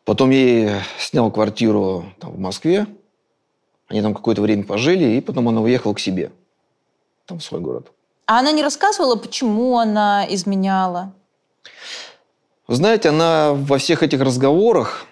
Потом 0.04 0.30
я 0.30 0.82
снял 0.98 1.30
квартиру 1.30 2.04
там, 2.18 2.32
в 2.32 2.38
Москве. 2.38 2.86
Они 3.88 4.02
там 4.02 4.14
какое-то 4.14 4.42
время 4.42 4.64
пожили, 4.64 5.16
и 5.16 5.20
потом 5.20 5.48
она 5.48 5.60
уехала 5.60 5.94
к 5.94 6.00
себе, 6.00 6.32
там, 7.26 7.38
в 7.38 7.44
свой 7.44 7.60
город. 7.60 7.92
А 8.26 8.38
она 8.38 8.52
не 8.52 8.62
рассказывала, 8.62 9.16
почему 9.16 9.78
она 9.78 10.26
изменяла? 10.28 11.12
Вы 12.66 12.76
знаете, 12.76 13.08
она 13.08 13.52
во 13.52 13.78
всех 13.78 14.02
этих 14.02 14.20
разговорах, 14.20 15.06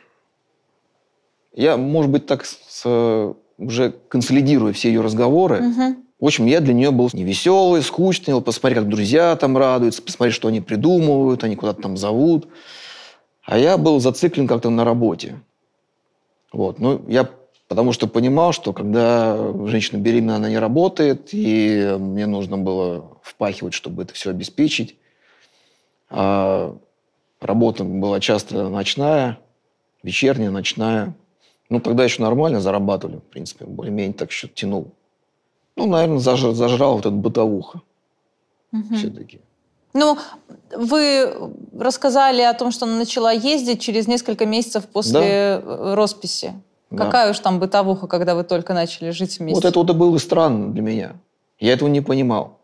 я, 1.53 1.77
может 1.77 2.11
быть, 2.11 2.27
так 2.27 2.45
с, 2.45 3.35
уже 3.59 3.95
консолидирую 4.09 4.73
все 4.73 4.89
ее 4.89 5.01
разговоры, 5.01 5.69
угу. 5.69 5.97
В 6.21 6.25
общем, 6.25 6.47
я 6.47 6.61
для 6.61 6.75
нее 6.75 6.91
был 6.91 7.09
невеселый, 7.13 7.81
скучный. 7.81 8.35
Вот 8.35 8.45
посмотри, 8.45 8.75
как 8.75 8.89
друзья 8.89 9.37
там 9.37 9.57
радуются, 9.57 10.03
посмотри, 10.03 10.33
что 10.33 10.49
они 10.49 10.61
придумывают, 10.61 11.45
они 11.45 11.55
куда-то 11.55 11.83
там 11.83 11.97
зовут. 11.97 12.49
А 13.45 13.57
я 13.57 13.79
был 13.79 14.01
зациклен 14.01 14.49
как-то 14.49 14.69
на 14.69 14.85
работе. 14.85 15.41
Вот. 16.53 16.81
Ну, 16.81 17.03
я 17.07 17.29
потому 17.69 17.93
что 17.93 18.09
понимал, 18.09 18.53
что 18.53 18.73
когда 18.73 19.37
женщина 19.67 19.99
беременна, 19.99 20.37
она 20.37 20.49
не 20.49 20.59
работает, 20.59 21.29
и 21.33 21.97
мне 21.99 22.27
нужно 22.27 22.59
было 22.59 23.19
впахивать, 23.23 23.75
чтобы 23.75 24.03
это 24.03 24.15
все 24.15 24.31
обеспечить. 24.31 24.97
А 26.11 26.75
работа 27.41 27.85
была 27.85 28.19
часто 28.19 28.69
ночная, 28.71 29.39
вечерняя, 30.03 30.51
ночная. 30.51 31.15
Ну, 31.71 31.81
тогда 31.81 32.05
еще 32.05 32.23
нормально 32.23 32.61
зарабатывали, 32.61 33.17
в 33.17 33.23
принципе, 33.25 33.65
более-менее 33.67 34.15
так 34.15 34.31
счет 34.31 34.55
тянул. 34.55 34.89
Ну, 35.77 35.87
наверное, 35.87 36.19
заж, 36.19 36.41
зажрал 36.41 36.97
вот 36.97 37.07
эту 37.07 37.15
бытовуха 37.15 37.83
угу. 38.73 38.97
все-таки. 38.97 39.41
Ну, 39.95 40.19
вы 40.77 41.35
рассказали 41.79 42.43
о 42.43 42.55
том, 42.55 42.71
что 42.71 42.85
она 42.87 42.97
начала 42.97 43.33
ездить 43.33 43.81
через 43.81 44.07
несколько 44.07 44.47
месяцев 44.47 44.85
после 44.87 45.63
да. 45.65 45.95
росписи. 45.95 46.53
Да. 46.91 47.05
Какая 47.05 47.31
уж 47.31 47.39
там 47.39 47.59
бытовуха, 47.59 48.07
когда 48.07 48.35
вы 48.35 48.45
только 48.45 48.75
начали 48.75 49.11
жить 49.11 49.39
вместе? 49.39 49.55
Вот 49.55 49.65
это 49.65 49.79
вот 49.79 49.95
было 49.95 50.17
странно 50.19 50.73
для 50.73 50.83
меня. 50.83 51.13
Я 51.59 51.73
этого 51.73 51.89
не 51.89 52.01
понимал. 52.01 52.59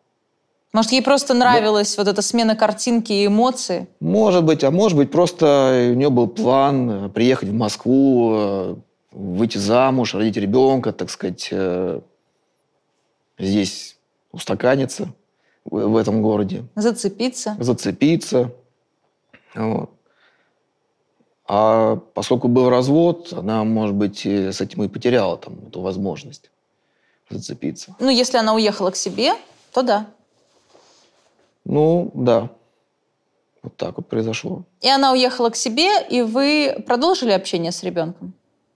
Может, 0.73 0.93
ей 0.93 1.03
просто 1.03 1.35
нравилась 1.35 1.97
вот 1.97 2.09
эта 2.09 2.21
смена 2.21 2.57
картинки 2.57 3.13
и 3.13 3.27
эмоций? 3.27 3.87
Может 4.01 4.45
быть, 4.45 4.65
а 4.65 4.73
может 4.73 4.99
быть, 4.99 5.11
просто 5.11 5.91
у 5.93 5.95
нее 5.95 6.11
был 6.11 6.27
план 6.27 6.91
э, 6.91 7.09
приехать 7.11 7.51
в 7.51 7.53
Москву, 7.53 8.33
э, 8.35 8.75
выйти 9.15 9.59
замуж, 9.59 10.15
родить 10.15 10.37
ребенка, 10.37 10.93
так 10.93 11.09
сказать, 11.11 11.49
э, 11.51 12.01
здесь 13.39 13.97
устаканиться 14.33 15.09
в, 15.65 15.77
в 15.77 15.97
этом 15.97 16.21
городе. 16.21 16.65
Зацепиться. 16.75 17.57
Зацепиться. 17.61 18.53
Вот. 19.55 19.91
А 21.47 21.97
поскольку 22.15 22.49
был 22.49 22.71
развод, 22.71 23.33
она, 23.33 23.65
может 23.65 23.95
быть, 23.95 24.27
с 24.27 24.61
этим 24.61 24.83
и 24.83 24.89
потеряла 24.89 25.37
там, 25.37 25.59
эту 25.69 25.81
возможность 25.81 26.51
зацепиться. 27.29 27.95
Ну, 28.01 28.09
если 28.09 28.39
она 28.39 28.55
уехала 28.55 28.91
к 28.91 28.97
себе, 28.97 29.33
то 29.73 29.83
да. 29.83 30.07
Ну, 31.65 32.11
да. 32.15 32.51
Вот 33.63 33.77
так 33.77 33.97
вот 33.97 34.09
произошло. 34.09 34.65
И 34.81 34.89
она 34.89 35.13
уехала 35.13 35.51
к 35.51 35.57
себе, 35.57 36.07
и 36.11 36.23
вы 36.23 36.83
продолжили 36.87 37.31
общение 37.31 37.73
с 37.73 37.83
ребенком? 37.83 38.35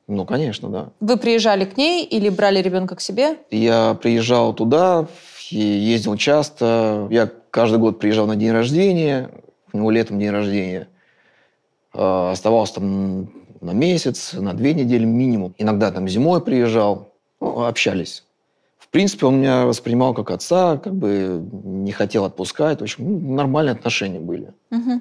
Ну, 0.09 0.25
конечно, 0.25 0.71
да. 0.71 0.89
Вы 1.01 1.19
приезжали 1.19 1.67
к 1.67 1.77
ней 1.77 2.03
или 2.05 2.31
брали 2.31 2.63
ребенка 2.63 2.97
к 2.97 3.01
себе? 3.03 3.37
Я 3.51 3.95
приезжал 4.01 4.55
туда, 4.55 5.07
ездил 5.51 6.17
часто. 6.17 7.07
Я 7.11 7.31
каждый 7.51 7.79
год 7.79 7.99
приезжал 7.99 8.27
на 8.27 8.35
день 8.35 8.51
рождения, 8.51 9.31
у 9.73 9.77
него 9.77 9.91
летом 9.91 10.19
день 10.19 10.31
рождения. 10.31 10.89
А, 11.93 12.33
оставался 12.33 12.77
там 12.77 13.31
на 13.61 13.73
месяц, 13.73 14.33
на 14.33 14.55
две 14.55 14.73
недели 14.73 15.05
минимум. 15.05 15.55
Иногда 15.59 15.91
там 15.91 16.09
зимой 16.09 16.41
приезжал, 16.41 17.13
ну, 17.41 17.67
общались. 17.67 18.25
В 18.79 18.89
принципе, 18.89 19.27
он 19.27 19.41
меня 19.41 19.67
воспринимал 19.67 20.15
как 20.15 20.31
отца, 20.31 20.79
как 20.79 20.95
бы 20.95 21.47
не 21.65 21.93
хотел 21.93 22.25
отпускать. 22.25 22.81
В 22.81 22.83
общем, 22.83 23.05
ну, 23.05 23.35
нормальные 23.35 23.75
отношения 23.75 24.21
были. 24.21 24.55
Угу. 24.71 25.01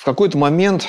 В 0.00 0.04
какой-то 0.04 0.38
момент 0.38 0.86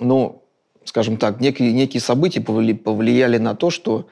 ну, 0.00 0.42
скажем 0.84 1.16
так, 1.16 1.40
некие, 1.40 1.72
некие 1.72 2.00
события 2.00 2.40
повли, 2.40 2.74
повлияли 2.74 3.38
на 3.38 3.54
то, 3.54 3.70
что 3.70 4.06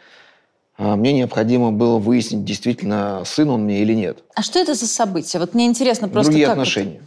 а, 0.76 0.97
мне 0.97 1.12
необходимо 1.12 1.72
было 1.72 1.99
выяснить, 1.99 2.45
действительно, 2.45 3.22
сын 3.26 3.51
он 3.51 3.62
мне 3.62 3.82
или 3.82 3.95
нет. 3.95 4.18
А 4.34 4.43
что 4.43 4.59
это 4.61 4.74
за 4.74 4.86
события? 4.86 5.39
Вот 5.39 5.55
мне 5.55 5.66
интересно 5.66 6.09
просто 6.09 6.30
Другие 6.30 6.47
как 6.47 6.53
отношения. 6.53 6.97
Это? 6.97 7.05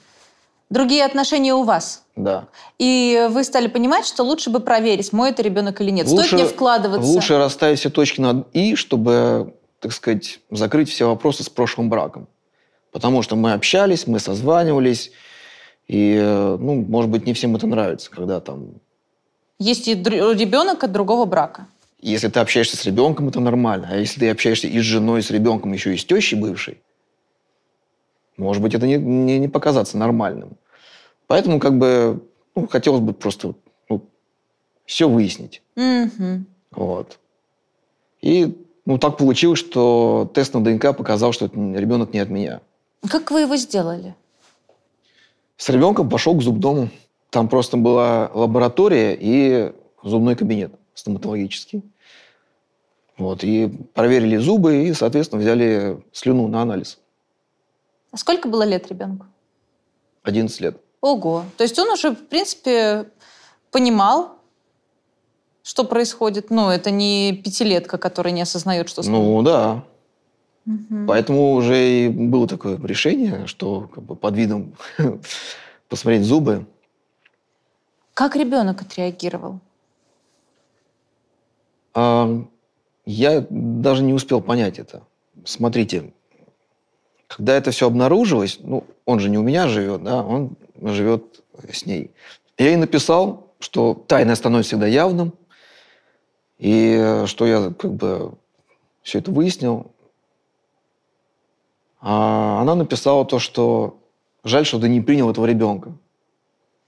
Другие 0.70 1.04
отношения 1.06 1.54
у 1.54 1.64
вас? 1.64 2.04
Да. 2.16 2.48
И 2.80 3.28
вы 3.30 3.44
стали 3.44 3.68
понимать, 3.68 4.06
что 4.06 4.24
лучше 4.24 4.50
бы 4.50 4.62
проверить, 4.62 5.12
мой 5.12 5.32
это 5.32 5.42
ребенок 5.42 5.82
или 5.82 5.90
нет. 5.90 6.08
Лучше, 6.08 6.28
Стоит 6.28 6.42
мне 6.42 6.50
вкладываться? 6.50 7.12
Лучше 7.12 7.38
расставить 7.38 7.80
все 7.80 7.90
точки 7.90 8.22
над 8.22 8.48
«и», 8.54 8.76
чтобы, 8.76 9.54
так 9.80 9.92
сказать, 9.92 10.40
закрыть 10.50 10.90
все 10.90 11.08
вопросы 11.08 11.44
с 11.44 11.50
прошлым 11.50 11.90
браком. 11.90 12.28
Потому 12.94 13.22
что 13.22 13.36
мы 13.36 13.52
общались, 13.52 14.08
мы 14.08 14.20
созванивались, 14.20 15.12
и, 15.88 16.16
э, 16.16 16.58
ну, 16.60 16.86
может 16.88 17.12
быть, 17.12 17.26
не 17.26 17.34
всем 17.34 17.56
это 17.56 17.68
нравится, 17.68 18.10
когда 18.10 18.40
там... 18.40 18.76
Есть 19.60 19.88
и 19.88 19.94
ребенок 19.94 20.84
от 20.84 20.92
другого 20.92 21.26
брака. 21.26 21.68
Если 22.00 22.30
ты 22.30 22.40
общаешься 22.40 22.78
с 22.78 22.86
ребенком, 22.86 23.28
это 23.28 23.40
нормально. 23.40 23.90
А 23.92 23.98
если 23.98 24.20
ты 24.20 24.30
общаешься 24.30 24.68
и 24.68 24.80
с 24.80 24.84
женой, 24.84 25.20
и 25.20 25.24
с 25.24 25.30
ребенком, 25.30 25.72
еще 25.74 25.94
и 25.94 25.98
с 25.98 26.06
тещей 26.06 26.40
бывшей, 26.40 26.82
может 28.38 28.64
быть, 28.64 28.74
это 28.74 28.88
не, 28.88 28.98
не, 28.98 29.38
не 29.38 29.48
показаться 29.48 29.98
нормальным. 29.98 30.58
Поэтому, 31.28 31.60
как 31.60 31.78
бы, 31.78 32.24
ну, 32.56 32.68
хотелось 32.68 33.02
бы 33.02 33.14
просто 33.14 33.54
ну, 33.88 34.02
все 34.86 35.08
выяснить. 35.08 35.62
Mm-hmm. 35.76 36.44
Вот. 36.72 37.20
И, 38.22 38.58
Ну, 38.86 38.98
так 38.98 39.18
получилось, 39.18 39.60
что 39.60 40.30
тест 40.34 40.54
на 40.56 40.64
ДНК 40.64 40.98
показал, 40.98 41.34
что 41.34 41.46
ребенок 41.46 42.14
не 42.14 42.20
от 42.20 42.30
меня. 42.30 42.62
Как 43.08 43.30
вы 43.30 43.42
его 43.42 43.56
сделали? 43.56 44.16
С 45.62 45.70
ребенком 45.70 46.10
пошел 46.10 46.36
к 46.36 46.42
зубдому. 46.42 46.90
Там 47.30 47.48
просто 47.48 47.78
была 47.78 48.32
лаборатория 48.34 49.16
и 49.16 49.72
зубной 50.02 50.36
кабинет 50.36 50.72
стоматологический. 50.96 51.84
Вот, 53.16 53.44
и 53.44 53.68
проверили 53.94 54.38
зубы, 54.38 54.88
и, 54.88 54.94
соответственно, 54.94 55.40
взяли 55.40 56.04
слюну 56.14 56.48
на 56.48 56.64
анализ. 56.64 56.98
А 58.12 58.18
сколько 58.18 58.48
было 58.48 58.64
лет 58.64 58.88
ребенку? 58.88 59.28
11 60.24 60.62
лет. 60.62 60.78
Ого. 61.00 61.44
То 61.58 61.64
есть 61.64 61.78
он 61.78 61.92
уже, 61.92 62.16
в 62.16 62.28
принципе, 62.28 63.12
понимал, 63.70 64.40
что 65.62 65.84
происходит. 65.84 66.50
Ну, 66.50 66.72
это 66.72 66.90
не 66.90 67.40
пятилетка, 67.46 68.00
которая 68.00 68.34
не 68.34 68.42
осознает, 68.42 68.90
что. 68.90 69.08
Ну, 69.08 69.44
да. 69.44 69.84
Мгм. 70.66 71.08
Поэтому 71.08 71.54
уже 71.54 72.06
и 72.06 72.10
было 72.10 72.48
такое 72.48 72.78
решение, 72.78 73.48
что 73.48 73.90
как 73.94 74.04
бы 74.04 74.16
под 74.16 74.36
видом 74.36 74.74
посмотреть 75.90 76.24
зубы. 76.24 76.66
Как 78.14 78.36
ребенок 78.36 78.82
отреагировал? 78.82 79.60
А, 81.94 82.44
я 83.06 83.46
даже 83.50 84.04
не 84.04 84.14
успел 84.14 84.42
понять 84.42 84.80
это. 84.80 85.04
Смотрите, 85.46 86.14
когда 87.28 87.56
это 87.56 87.72
все 87.72 87.88
обнаружилось, 87.88 88.60
ну, 88.62 88.84
он 89.06 89.20
же 89.20 89.30
не 89.30 89.38
у 89.38 89.44
меня 89.44 89.68
живет, 89.68 90.04
да, 90.04 90.24
он 90.24 90.56
живет 90.82 91.42
с 91.72 91.86
ней. 91.86 92.12
Я 92.58 92.68
ей 92.68 92.76
написал, 92.76 93.54
что 93.60 93.94
тайное 94.08 94.36
становится 94.36 94.70
всегда 94.70 94.88
явным, 94.88 95.34
и 96.60 97.24
что 97.26 97.48
я 97.48 97.72
как 97.72 97.94
бы 97.94 98.34
все 99.02 99.20
это 99.20 99.32
выяснил. 99.32 99.92
А 102.02 102.62
она 102.62 102.76
написала 102.76 103.26
то, 103.26 103.38
что 103.40 104.00
жаль, 104.44 104.66
что 104.66 104.80
ты 104.80 104.90
не 104.90 105.02
принял 105.02 105.30
этого 105.30 105.46
ребенка. 105.46 105.94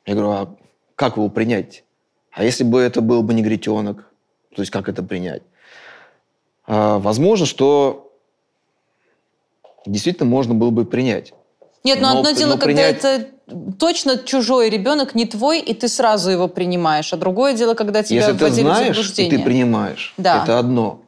Я 0.06 0.16
говорю, 0.16 0.32
а 0.32 0.56
как 0.96 1.18
его 1.18 1.30
принять? 1.30 1.84
А 2.32 2.44
если 2.44 2.64
бы 2.64 2.82
это 2.82 3.02
был 3.02 3.22
бы 3.22 3.34
негритенок? 3.34 4.10
То 4.56 4.62
есть 4.62 4.72
как 4.72 4.90
это 4.90 5.04
принять? 5.04 5.44
А, 6.66 6.98
возможно, 6.98 7.46
что 7.46 8.12
действительно 9.86 10.28
можно 10.30 10.56
было 10.56 10.72
бы 10.72 10.86
принять. 10.86 11.34
Нет, 11.84 12.00
но, 12.02 12.14
Но- 12.14 12.20
одно 12.20 12.32
дело, 12.32 12.52
но 12.52 12.58
когда 12.58 12.66
принять- 12.66 13.04
это 13.04 13.28
точно 13.78 14.18
чужой 14.18 14.70
ребенок, 14.70 15.16
не 15.16 15.26
твой, 15.26 15.60
и 15.60 15.74
ты 15.74 15.88
сразу 15.90 16.32
его 16.32 16.48
принимаешь. 16.48 17.12
А 17.14 17.18
другое 17.18 17.54
дело, 17.54 17.74
когда 17.74 18.02
тебя 18.02 18.22
Если 18.28 18.38
ты 18.38 18.50
знаешь, 18.52 19.20
и 19.20 19.30
ты 19.30 19.40
принимаешь, 19.44 20.14
Да. 20.18 20.44
это 20.44 20.58
одно. 20.60 21.02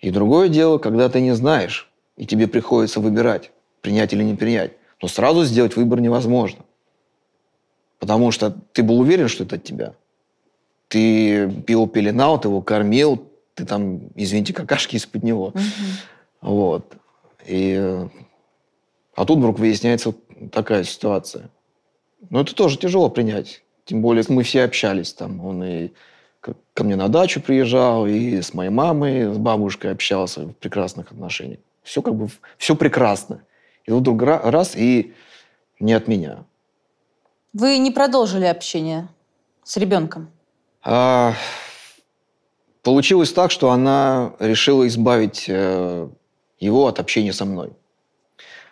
И 0.00 0.10
другое 0.10 0.48
дело, 0.48 0.78
когда 0.78 1.08
ты 1.08 1.20
не 1.20 1.32
знаешь, 1.32 1.88
и 2.16 2.26
тебе 2.26 2.48
приходится 2.48 3.00
выбирать, 3.00 3.50
принять 3.80 4.12
или 4.12 4.22
не 4.22 4.34
принять. 4.34 4.72
Но 5.00 5.08
сразу 5.08 5.44
сделать 5.44 5.76
выбор 5.76 6.00
невозможно. 6.00 6.64
Потому 7.98 8.30
что 8.30 8.50
ты 8.72 8.82
был 8.82 9.00
уверен, 9.00 9.28
что 9.28 9.44
это 9.44 9.56
от 9.56 9.64
тебя. 9.64 9.94
Ты 10.88 11.50
пил, 11.62 11.86
пеленал, 11.86 12.40
ты 12.40 12.48
его 12.48 12.62
кормил, 12.62 13.28
ты 13.54 13.64
там, 13.64 14.00
извините, 14.14 14.52
какашки 14.52 14.96
из-под 14.96 15.22
него. 15.22 15.52
Мгм. 15.54 15.62
Вот. 16.40 16.96
И, 17.46 18.06
а 19.14 19.24
тут 19.24 19.38
вдруг 19.38 19.58
выясняется 19.58 20.14
такая 20.52 20.84
ситуация. 20.84 21.50
Но 22.30 22.40
это 22.40 22.54
тоже 22.54 22.78
тяжело 22.78 23.08
принять. 23.08 23.62
Тем 23.84 24.02
более 24.02 24.24
мы 24.28 24.42
все 24.42 24.64
общались 24.64 25.12
там. 25.12 25.44
Он 25.44 25.62
и 25.64 25.90
ко 26.40 26.54
ко 26.74 26.84
мне 26.84 26.96
на 26.96 27.08
дачу 27.08 27.40
приезжал, 27.40 28.06
и 28.06 28.40
с 28.40 28.52
моей 28.52 28.70
мамой, 28.70 29.32
с 29.32 29.38
бабушкой 29.38 29.92
общался 29.92 30.46
в 30.46 30.52
прекрасных 30.52 31.12
отношениях. 31.12 31.60
Все 31.86 32.02
как 32.02 32.16
бы, 32.16 32.28
все 32.58 32.74
прекрасно. 32.74 33.44
И 33.84 33.92
вот 33.92 34.00
вдруг 34.00 34.20
ра- 34.22 34.50
раз, 34.50 34.74
и 34.74 35.14
не 35.78 35.92
от 35.92 36.08
меня. 36.08 36.44
Вы 37.52 37.78
не 37.78 37.92
продолжили 37.92 38.44
общение 38.44 39.08
с 39.62 39.76
ребенком? 39.76 40.28
А, 40.82 41.34
получилось 42.82 43.32
так, 43.32 43.52
что 43.52 43.70
она 43.70 44.34
решила 44.40 44.86
избавить 44.88 45.44
э, 45.46 46.08
его 46.58 46.86
от 46.88 46.98
общения 46.98 47.32
со 47.32 47.44
мной. 47.44 47.70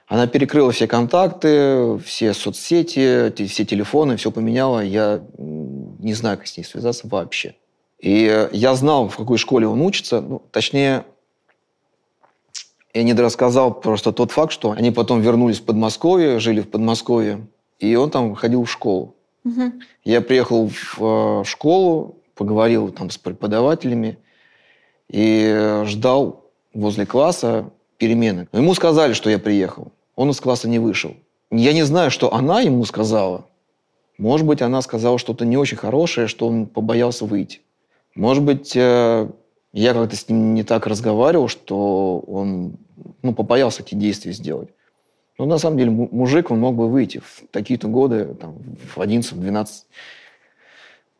Она 0.08 0.26
перекрыла 0.26 0.72
все 0.72 0.88
контакты, 0.88 1.98
все 1.98 2.34
соцсети, 2.34 3.32
все 3.46 3.64
телефоны, 3.64 4.16
все 4.16 4.32
поменяла. 4.32 4.80
Я 4.80 5.22
не 5.38 6.14
знаю, 6.14 6.36
как 6.38 6.48
с 6.48 6.56
ней 6.56 6.64
связаться 6.64 7.06
вообще. 7.06 7.54
И 8.00 8.26
э, 8.28 8.48
я 8.52 8.74
знал, 8.74 9.08
в 9.08 9.16
какой 9.16 9.38
школе 9.38 9.68
он 9.68 9.80
учится. 9.82 10.20
Ну, 10.20 10.42
точнее, 10.50 11.04
я 12.94 13.02
не 13.02 13.12
рассказал 13.12 13.74
просто 13.74 14.12
тот 14.12 14.30
факт, 14.30 14.52
что 14.52 14.70
они 14.70 14.90
потом 14.92 15.20
вернулись 15.20 15.58
в 15.58 15.64
Подмосковье, 15.64 16.38
жили 16.38 16.60
в 16.60 16.70
Подмосковье, 16.70 17.46
и 17.80 17.94
он 17.96 18.10
там 18.10 18.34
ходил 18.34 18.64
в 18.64 18.70
школу. 18.70 19.16
Мгм. 19.42 19.80
Я 20.04 20.20
приехал 20.20 20.68
в 20.68 20.98
э, 21.00 21.44
школу, 21.44 22.16
поговорил 22.34 22.90
там 22.90 23.10
с 23.10 23.18
преподавателями 23.18 24.18
и 25.10 25.82
ждал 25.84 26.50
возле 26.72 27.04
класса 27.04 27.70
перемены. 27.98 28.48
Но 28.52 28.60
ему 28.60 28.74
сказали, 28.74 29.12
что 29.12 29.28
я 29.28 29.38
приехал. 29.38 29.92
Он 30.16 30.30
из 30.30 30.40
класса 30.40 30.68
не 30.68 30.78
вышел. 30.78 31.14
Я 31.50 31.72
не 31.72 31.82
знаю, 31.82 32.10
что 32.10 32.32
она 32.32 32.60
ему 32.60 32.84
сказала. 32.84 33.46
Может 34.18 34.46
быть, 34.46 34.62
она 34.62 34.80
сказала 34.82 35.18
что-то 35.18 35.44
не 35.44 35.56
очень 35.56 35.76
хорошее, 35.76 36.28
что 36.28 36.46
он 36.46 36.66
побоялся 36.66 37.24
выйти. 37.24 37.60
Может 38.14 38.44
быть, 38.44 38.72
э, 38.76 39.28
я 39.80 39.92
как-то 39.92 40.16
с 40.16 40.28
ним 40.28 40.54
не 40.54 40.62
так 40.62 40.86
разговаривал, 40.86 41.48
что 41.48 42.20
он 42.20 42.76
ну, 43.22 43.34
побоялся 43.34 43.82
эти 43.82 43.94
действия 43.94 44.32
сделать. 44.32 44.68
Но 45.36 45.46
на 45.46 45.58
самом 45.58 45.78
деле 45.78 45.90
му- 45.90 46.08
мужик, 46.12 46.50
он 46.52 46.60
мог 46.60 46.76
бы 46.76 46.88
выйти 46.88 47.18
в 47.18 47.42
такие-то 47.50 47.88
годы, 47.88 48.34
там, 48.40 48.54
в 48.94 48.98
11-12 49.00 49.66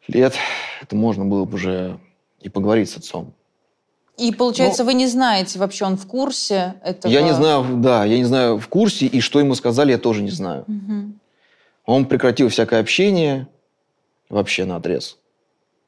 лет. 0.09 0.35
Это 0.81 0.95
можно 0.97 1.25
было 1.25 1.45
бы 1.45 1.55
уже 1.55 1.99
и 2.41 2.49
поговорить 2.49 2.91
с 2.91 2.97
отцом. 2.97 3.33
И 4.17 4.33
получается, 4.33 4.85
вы 4.85 4.95
не 4.95 5.09
знаете 5.09 5.59
вообще, 5.59 5.85
он 5.87 5.97
в 5.97 6.07
курсе 6.07 6.75
этого? 6.85 7.11
Ну, 7.11 7.19
Я 7.19 7.23
не 7.23 7.35
знаю, 7.35 7.65
да, 7.79 8.05
я 8.05 8.17
не 8.19 8.25
знаю 8.25 8.61
в 8.61 8.69
курсе, 8.69 9.07
и 9.07 9.21
что 9.21 9.41
ему 9.41 9.57
сказали, 9.57 9.91
я 9.91 9.99
тоже 9.99 10.23
не 10.23 10.31
знаю. 10.31 10.63
Мгм. 10.69 11.19
Он 11.85 12.07
прекратил 12.07 12.49
всякое 12.49 12.81
общение 12.81 13.49
вообще 14.29 14.65
на 14.65 14.77
отрез. 14.77 15.19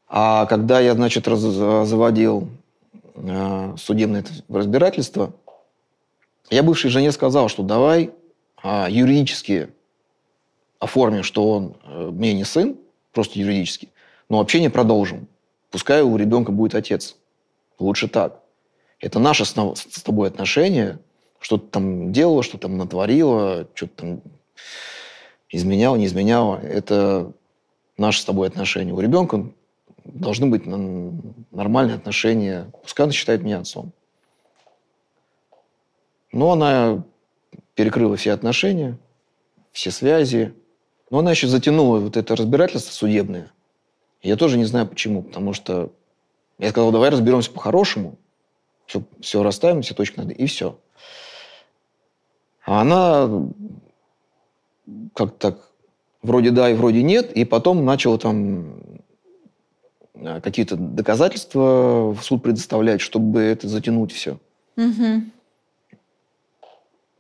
А 0.08 0.46
когда 0.46 0.80
я, 0.80 0.94
значит, 0.94 1.26
раз- 1.26 1.40
заводил 1.40 2.48
э, 3.14 3.74
судебное 3.76 4.24
разбирательство, 4.48 5.32
я 6.50 6.62
бывшей 6.62 6.90
жене 6.90 7.10
сказал, 7.10 7.48
что 7.48 7.62
давай 7.62 8.12
а, 8.62 8.88
юридически 8.88 9.68
оформим, 10.78 11.22
что 11.22 11.50
он 11.50 11.76
э, 11.84 12.10
мне 12.12 12.34
не 12.34 12.44
сын, 12.44 12.76
просто 13.12 13.38
юридически, 13.38 13.88
но 14.28 14.40
общение 14.40 14.70
продолжим. 14.70 15.26
Пускай 15.70 16.02
у 16.02 16.16
ребенка 16.16 16.52
будет 16.52 16.74
отец. 16.74 17.16
Лучше 17.78 18.08
так. 18.08 18.40
Это 19.00 19.18
наши 19.18 19.44
с 19.44 19.54
с 19.54 20.02
тобой 20.02 20.28
отношения. 20.28 20.98
Что 21.38 21.58
ты 21.58 21.66
там 21.66 22.12
делала, 22.12 22.42
что 22.42 22.56
там 22.58 22.78
натворила, 22.78 23.66
что-то 23.74 23.92
там 23.96 24.20
изменяла, 25.50 25.96
не 25.96 26.06
изменяла. 26.06 26.56
Это 26.56 27.32
наши 27.98 28.20
с 28.20 28.24
тобой 28.24 28.48
отношения. 28.48 28.92
У 28.92 29.00
ребенка 29.00 29.46
должны 30.12 30.46
быть 30.46 30.66
нормальные 30.66 31.96
отношения. 31.96 32.70
Пускай 32.82 33.04
она 33.04 33.12
считает 33.12 33.42
меня 33.42 33.60
отцом. 33.60 33.92
Но 36.32 36.52
она 36.52 37.04
перекрыла 37.74 38.16
все 38.16 38.32
отношения, 38.32 38.98
все 39.72 39.90
связи. 39.90 40.54
Но 41.10 41.20
она 41.20 41.30
еще 41.30 41.46
затянула 41.46 41.98
вот 41.98 42.16
это 42.16 42.36
разбирательство 42.36 42.92
судебное. 42.92 43.52
Я 44.22 44.36
тоже 44.36 44.58
не 44.58 44.64
знаю 44.64 44.86
почему. 44.86 45.22
Потому 45.22 45.52
что 45.52 45.92
я 46.58 46.70
сказал, 46.70 46.90
давай 46.90 47.10
разберемся 47.10 47.50
по-хорошему. 47.50 48.16
Все, 48.86 49.02
все 49.20 49.42
расставим, 49.42 49.82
все 49.82 49.94
точки 49.94 50.18
над 50.18 50.30
«и», 50.30 50.46
все. 50.46 50.78
А 52.64 52.80
она 52.82 53.48
как 55.14 55.38
так 55.38 55.70
вроде 56.22 56.50
да 56.50 56.70
и 56.70 56.74
вроде 56.74 57.02
нет, 57.02 57.32
и 57.32 57.44
потом 57.44 57.84
начала 57.84 58.18
там 58.18 58.80
какие-то 60.42 60.76
доказательства 60.76 62.12
в 62.12 62.20
суд 62.22 62.42
предоставлять, 62.42 63.00
чтобы 63.00 63.40
это 63.40 63.68
затянуть 63.68 64.12
все. 64.12 64.38
Мгм. 64.76 65.32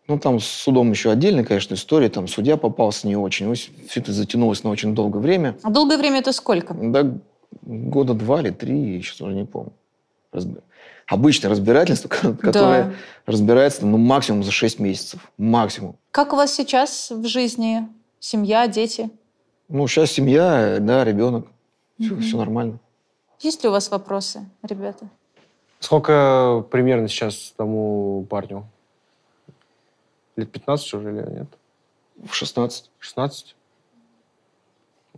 Ну, 0.08 0.18
там 0.20 0.38
с 0.38 0.46
судом 0.46 0.90
еще 0.92 1.10
отдельная, 1.10 1.44
конечно, 1.44 1.74
история. 1.74 2.08
Там 2.08 2.28
судья 2.28 2.56
попался 2.56 3.08
не 3.08 3.16
очень. 3.16 3.52
Все 3.54 4.00
это 4.00 4.12
затянулось 4.12 4.62
на 4.62 4.70
очень 4.70 4.94
долгое 4.94 5.18
время. 5.18 5.56
А 5.62 5.70
долгое 5.70 5.98
время 5.98 6.20
это 6.20 6.32
сколько? 6.32 6.74
Да, 6.74 7.12
года 7.62 8.14
два 8.14 8.40
или 8.40 8.50
три, 8.50 9.02
сейчас 9.02 9.20
уже 9.20 9.34
не 9.34 9.44
помню. 9.44 9.72
Разб- 10.32 10.62
Обычное 11.08 11.50
разбирательство, 11.50 12.08
которое 12.40 12.94
разбирается 13.26 13.84
ну, 13.86 13.96
максимум 13.96 14.44
за 14.44 14.52
6 14.52 14.78
месяцев. 14.78 15.20
Максимум. 15.38 15.96
Как 16.12 16.32
у 16.32 16.36
вас 16.36 16.52
сейчас 16.54 17.10
в 17.10 17.26
жизни? 17.26 17.88
Семья, 18.20 18.66
дети? 18.68 19.10
Ну, 19.68 19.86
сейчас 19.88 20.12
семья, 20.12 20.78
да, 20.80 21.04
ребенок. 21.04 21.46
Все, 21.98 22.12
Мгм. 22.12 22.22
все 22.22 22.36
нормально. 22.36 22.78
Есть 23.40 23.62
ли 23.62 23.68
у 23.68 23.72
вас 23.72 23.90
вопросы, 23.90 24.46
ребята? 24.62 25.08
Сколько 25.80 26.64
примерно 26.70 27.08
сейчас 27.08 27.52
тому 27.56 28.26
парню? 28.30 28.66
Лет 30.36 30.50
15 30.50 30.94
уже 30.94 31.10
или 31.10 31.30
нет? 31.30 31.48
В 32.24 32.34
16. 32.34 32.90
16? 32.98 33.56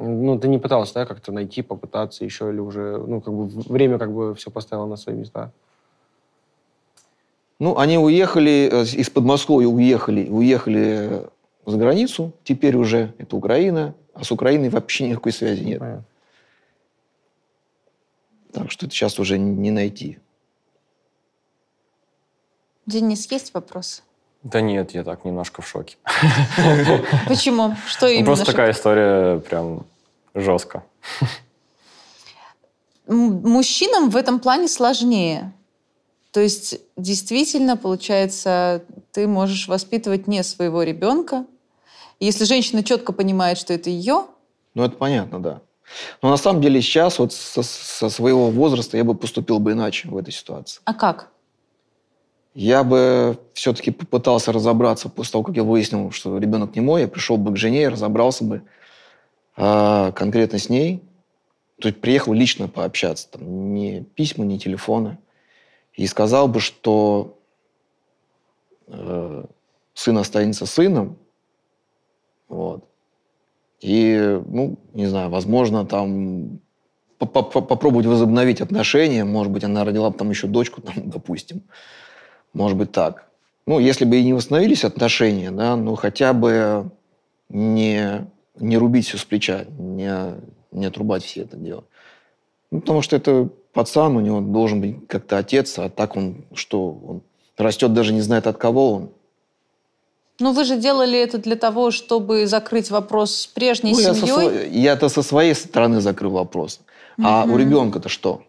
Ну, 0.01 0.39
ты 0.39 0.49
не 0.49 0.59
пытался, 0.59 0.95
да, 0.95 1.07
как-то 1.07 1.33
найти, 1.33 1.63
попытаться 1.63 2.25
еще, 2.25 2.51
или 2.51 2.61
уже, 2.61 2.99
ну, 2.99 3.21
как 3.21 3.35
бы 3.35 3.47
время 3.47 3.99
как 3.99 4.13
бы 4.13 4.35
все 4.35 4.51
поставило 4.51 4.87
на 4.87 4.97
свои 4.97 5.17
места? 5.17 5.51
Ну, 7.59 7.77
они 7.77 7.99
уехали 7.99 8.69
э, 8.71 8.83
из 8.83 9.11
Подмосковья, 9.11 9.67
уехали, 9.67 10.29
уехали 10.29 11.29
за 11.67 11.77
границу. 11.77 12.33
Теперь 12.45 12.77
уже 12.77 13.13
это 13.19 13.35
Украина, 13.35 13.95
а 14.15 14.23
с 14.23 14.31
Украиной 14.31 14.69
вообще 14.69 15.09
никакой 15.09 15.33
связи 15.33 15.65
нет. 15.65 15.81
Понятно. 15.81 16.05
Так 18.53 18.71
что 18.71 18.87
это 18.87 18.95
сейчас 18.95 19.19
уже 19.19 19.39
не 19.39 19.71
найти. 19.71 20.19
Денис, 22.87 23.31
есть 23.31 23.53
вопрос? 23.55 24.03
Да 24.43 24.61
нет, 24.61 24.93
я 24.95 25.05
так 25.05 25.25
немножко 25.25 25.63
в 25.63 25.69
шоке. 25.69 25.97
Почему? 27.27 27.77
Что 27.87 28.07
Ну, 28.07 28.13
именно? 28.13 28.25
Просто 28.27 28.45
шок? 28.47 28.55
такая 28.55 28.71
история 28.73 29.41
прям 29.41 29.85
жестко. 30.35 30.85
Мужчинам 33.07 34.11
в 34.11 34.17
этом 34.17 34.39
плане 34.39 34.69
сложнее. 34.69 35.53
То 36.31 36.41
есть, 36.41 36.79
действительно, 36.97 37.77
получается, 37.77 38.85
ты 39.13 39.27
можешь 39.27 39.67
воспитывать 39.67 40.27
не 40.29 40.43
своего 40.43 40.83
ребенка. 40.83 41.47
Если 42.21 42.45
женщина 42.45 42.85
четко 42.85 43.13
понимает, 43.13 43.59
что 43.59 43.73
это 43.73 43.89
ее, 43.91 44.27
Ну, 44.75 44.85
это 44.85 44.97
понятно, 44.97 45.43
да. 45.43 45.63
Но 46.23 46.31
на 46.31 46.37
самом 46.37 46.61
деле 46.61 46.81
сейчас 46.81 47.19
вот 47.19 47.33
со, 47.33 47.63
со 47.63 48.11
своего 48.11 48.51
возраста 48.51 48.97
я 48.97 49.05
бы 49.05 49.15
поступил 49.15 49.59
бы 49.59 49.73
иначе 49.73 50.09
в 50.09 50.17
этой 50.17 50.33
ситуации. 50.33 50.81
а 50.85 50.95
как? 50.95 51.31
Я 52.55 52.83
бы 52.83 53.39
все-таки 53.53 53.93
попытался 53.93 54.51
разобраться 54.51 55.09
после 55.09 55.33
того, 55.33 55.45
как 55.45 55.57
я 55.57 55.63
выяснил, 55.63 56.11
что 56.11 56.39
ребенок 56.39 56.75
не 56.75 56.81
мой. 56.81 57.03
Я 57.03 57.09
пришел 57.09 57.37
бы 57.37 57.53
к 57.53 57.57
жене 57.57 57.89
разобрался 57.89 58.43
бы 58.43 58.63
а, 59.57 60.11
конкретно 60.13 60.59
с 60.59 60.69
ней. 60.69 61.03
То 61.81 61.89
есть 61.89 62.01
приехал 62.01 62.33
лично 62.33 62.67
пообщаться. 62.67 63.29
Там, 63.31 63.75
не 63.75 64.03
письма, 64.03 64.45
не 64.45 64.59
телефоны. 64.59 65.19
И 65.93 66.07
сказал 66.09 66.49
бы, 66.49 66.59
что 66.59 67.39
э, 68.89 69.45
сын 69.95 70.19
останется 70.19 70.67
сыном. 70.67 71.17
Вот. 72.49 72.88
И, 73.81 74.41
ну, 74.47 74.77
не 74.95 75.07
знаю, 75.07 75.31
возможно, 75.31 75.87
там 75.87 76.61
по- 77.19 77.27
по- 77.27 77.43
по- 77.43 77.61
попробовать 77.61 78.07
возобновить 78.07 78.61
отношения. 78.61 79.25
Может 79.25 79.53
быть, 79.53 79.65
она 79.65 79.85
родила 79.85 80.11
бы 80.11 80.17
там 80.17 80.31
еще 80.31 80.47
дочку, 80.47 80.81
там, 80.81 80.95
допустим. 81.11 81.63
Может 82.53 82.77
быть, 82.79 82.93
так. 82.93 83.29
Ну, 83.67 83.79
если 83.79 84.05
бы 84.05 84.17
и 84.17 84.25
не 84.25 84.33
восстановились 84.33 84.85
отношения, 84.85 85.51
да, 85.51 85.77
ну, 85.77 85.95
хотя 85.95 86.33
бы 86.33 86.91
не, 87.49 88.27
не 88.59 88.79
рубить 88.79 89.07
все 89.07 89.19
с 89.19 89.25
плеча, 89.25 89.67
не, 89.79 90.35
не 90.73 90.87
отрубать 90.87 91.23
все 91.23 91.43
это 91.43 91.57
дело. 91.57 91.85
Ну, 92.71 92.81
потому 92.81 93.03
что 93.03 93.17
это 93.17 93.49
пацан, 93.73 94.17
у 94.17 94.21
него 94.21 94.41
должен 94.41 94.81
быть 94.81 95.07
как-то 95.07 95.39
отец, 95.39 95.79
а 95.79 95.89
так 95.89 96.17
он 96.17 96.47
что? 96.55 96.99
Он 97.07 97.23
растет, 97.57 97.93
даже 97.93 98.13
не 98.13 98.21
знает, 98.21 98.47
от 98.47 98.57
кого 98.57 98.93
он. 98.93 99.11
Ну, 100.41 100.53
вы 100.53 100.65
же 100.65 100.77
делали 100.77 101.19
это 101.19 101.39
для 101.39 101.57
того, 101.57 101.91
чтобы 101.91 102.47
закрыть 102.47 102.91
вопрос 102.91 103.35
с 103.35 103.47
прежней 103.47 103.93
Ну, 103.93 103.99
я 103.99 104.15
со 104.15 104.27
семьей. 104.27 104.71
я-то 104.71 105.09
со 105.09 105.23
своей 105.23 105.55
стороны 105.55 106.01
закрыл 106.01 106.31
вопрос. 106.31 106.81
А 107.23 107.45
у 107.45 107.57
ребенка-то 107.57 108.09
что? 108.09 108.43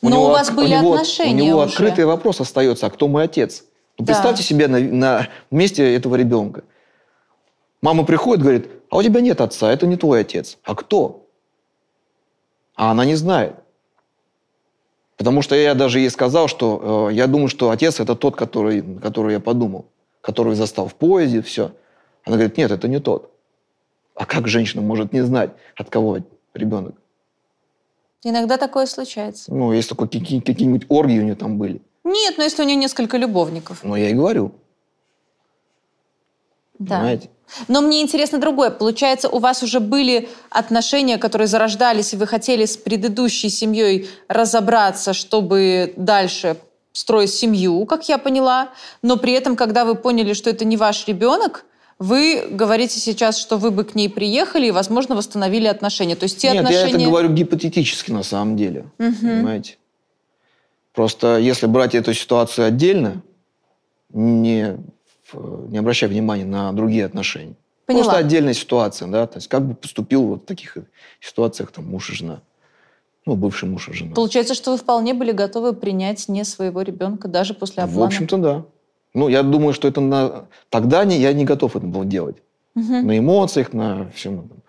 Но 0.00 0.24
у 0.24 0.30
вас 0.30 0.50
были 0.50 0.74
него, 0.74 0.94
отношения 0.94 1.42
У 1.42 1.46
него 1.46 1.58
уже. 1.60 1.68
открытый 1.70 2.04
вопрос 2.06 2.40
остается, 2.40 2.86
а 2.86 2.90
кто 2.90 3.08
мой 3.08 3.24
отец? 3.24 3.64
Ну, 3.98 4.04
Да. 4.04 4.12
Представьте 4.12 4.42
себе 4.42 4.68
на, 4.68 4.78
на 4.80 5.28
месте 5.50 5.94
этого 5.94 6.16
ребенка. 6.16 6.64
Мама 7.82 8.04
приходит, 8.04 8.42
говорит, 8.42 8.68
а 8.90 8.96
у 8.96 9.02
тебя 9.02 9.20
нет 9.20 9.40
отца, 9.40 9.70
это 9.70 9.86
не 9.86 9.96
твой 9.96 10.20
отец. 10.20 10.56
А 10.64 10.74
кто? 10.74 11.26
А 12.74 12.90
она 12.90 13.04
не 13.04 13.16
знает. 13.16 13.54
Потому 15.16 15.42
что 15.42 15.54
я 15.54 15.74
даже 15.74 16.00
ей 16.00 16.10
сказал, 16.10 16.48
что 16.48 17.08
э, 17.10 17.14
я 17.14 17.26
думаю, 17.26 17.48
что 17.48 17.70
отец 17.70 18.00
это 18.00 18.16
тот, 18.16 18.34
который, 18.34 18.82
который 18.82 19.34
я 19.34 19.40
подумал, 19.40 19.84
который 20.22 20.54
застал 20.54 20.88
в 20.88 20.94
поезде, 20.94 21.42
все. 21.42 21.72
Она 22.24 22.36
говорит, 22.36 22.56
нет, 22.56 22.70
это 22.70 22.88
не 22.88 23.00
тот. 23.00 23.30
А 24.14 24.24
как 24.24 24.48
женщина 24.48 24.80
может 24.80 25.12
не 25.12 25.20
знать, 25.22 25.50
от 25.76 25.90
кого 25.90 26.18
ребенок? 26.54 26.94
Иногда 28.24 28.56
такое 28.56 28.86
случается. 28.86 29.52
Ну, 29.52 29.72
если 29.72 29.94
только 29.94 30.18
какие- 30.18 30.40
какие-нибудь 30.40 30.86
оргии 30.88 31.18
у 31.18 31.22
нее 31.24 31.34
там 31.34 31.58
были. 31.58 31.82
Нет, 32.04 32.34
но 32.38 32.44
если 32.44 32.62
у 32.62 32.66
нее 32.66 32.76
несколько 32.76 33.16
любовников. 33.16 33.80
Ну, 33.82 33.96
я 33.96 34.10
и 34.10 34.14
говорю, 34.14 34.52
Да. 36.78 36.96
понимаете? 36.98 37.30
Но 37.68 37.80
мне 37.80 38.00
интересно 38.00 38.38
другое. 38.38 38.70
Получается, 38.70 39.28
у 39.28 39.38
вас 39.38 39.62
уже 39.62 39.80
были 39.80 40.28
отношения, 40.50 41.18
которые 41.18 41.48
зарождались, 41.48 42.14
и 42.14 42.16
вы 42.16 42.26
хотели 42.26 42.64
с 42.64 42.76
предыдущей 42.76 43.50
семьей 43.50 44.08
разобраться, 44.28 45.12
чтобы 45.12 45.92
дальше 45.96 46.56
строить 46.92 47.30
семью, 47.30 47.84
как 47.86 48.08
я 48.08 48.18
поняла. 48.18 48.70
Но 49.02 49.16
при 49.16 49.32
этом, 49.32 49.56
когда 49.56 49.84
вы 49.84 49.94
поняли, 49.94 50.32
что 50.32 50.50
это 50.50 50.64
не 50.64 50.76
ваш 50.76 51.06
ребенок, 51.06 51.64
вы 51.98 52.48
говорите 52.50 52.98
сейчас, 52.98 53.38
что 53.38 53.56
вы 53.56 53.70
бы 53.70 53.84
к 53.84 53.94
ней 53.94 54.08
приехали 54.08 54.66
и, 54.66 54.70
возможно, 54.70 55.14
восстановили 55.14 55.66
отношения. 55.66 56.16
То 56.16 56.24
есть 56.24 56.38
те 56.38 56.48
Нет, 56.50 56.64
отношения... 56.64 56.90
я 56.92 56.96
это 56.96 57.04
говорю 57.04 57.28
гипотетически 57.30 58.10
на 58.10 58.22
самом 58.22 58.56
деле. 58.56 58.86
Мгм. 58.98 59.14
Понимаете? 59.20 59.76
Просто 60.92 61.38
если 61.38 61.66
брать 61.66 61.94
эту 61.94 62.12
ситуацию 62.12 62.66
отдельно, 62.66 63.22
не, 64.10 64.76
не 65.32 65.78
обращая 65.78 66.10
внимания 66.10 66.44
на 66.44 66.72
другие 66.72 67.04
отношения. 67.04 67.54
Поняла. 67.86 68.04
Просто 68.04 68.18
отдельная 68.18 68.54
ситуация, 68.54 69.08
да, 69.08 69.26
то 69.26 69.38
есть 69.38 69.48
как 69.48 69.66
бы 69.66 69.74
поступил 69.74 70.24
вот 70.24 70.42
в 70.42 70.46
таких 70.46 70.76
ситуациях 71.20 71.72
там 71.72 71.86
муж 71.86 72.10
и 72.10 72.14
жена. 72.14 72.40
Ну, 73.24 73.36
бывший 73.36 73.68
муж 73.68 73.88
и 73.88 73.92
жена. 73.92 74.14
Получается, 74.14 74.54
что 74.54 74.72
вы 74.72 74.78
вполне 74.78 75.14
были 75.14 75.32
готовы 75.32 75.74
принять 75.74 76.28
не 76.28 76.44
своего 76.44 76.82
ребенка 76.82 77.28
даже 77.28 77.54
после 77.54 77.82
В 77.84 77.86
обмана. 77.86 78.06
общем-то, 78.06 78.36
да. 78.38 78.64
Ну, 79.14 79.28
я 79.28 79.42
думаю, 79.42 79.74
что 79.74 79.86
это 79.88 80.00
на... 80.00 80.46
Тогда 80.70 81.04
не, 81.04 81.18
я 81.18 81.32
не 81.32 81.44
готов 81.44 81.76
это 81.76 81.86
был 81.86 82.04
делать. 82.04 82.36
Мгм. 82.74 83.06
На 83.06 83.18
эмоциях, 83.18 83.72
на 83.72 84.10
всем 84.10 84.40
этом. 84.40 84.62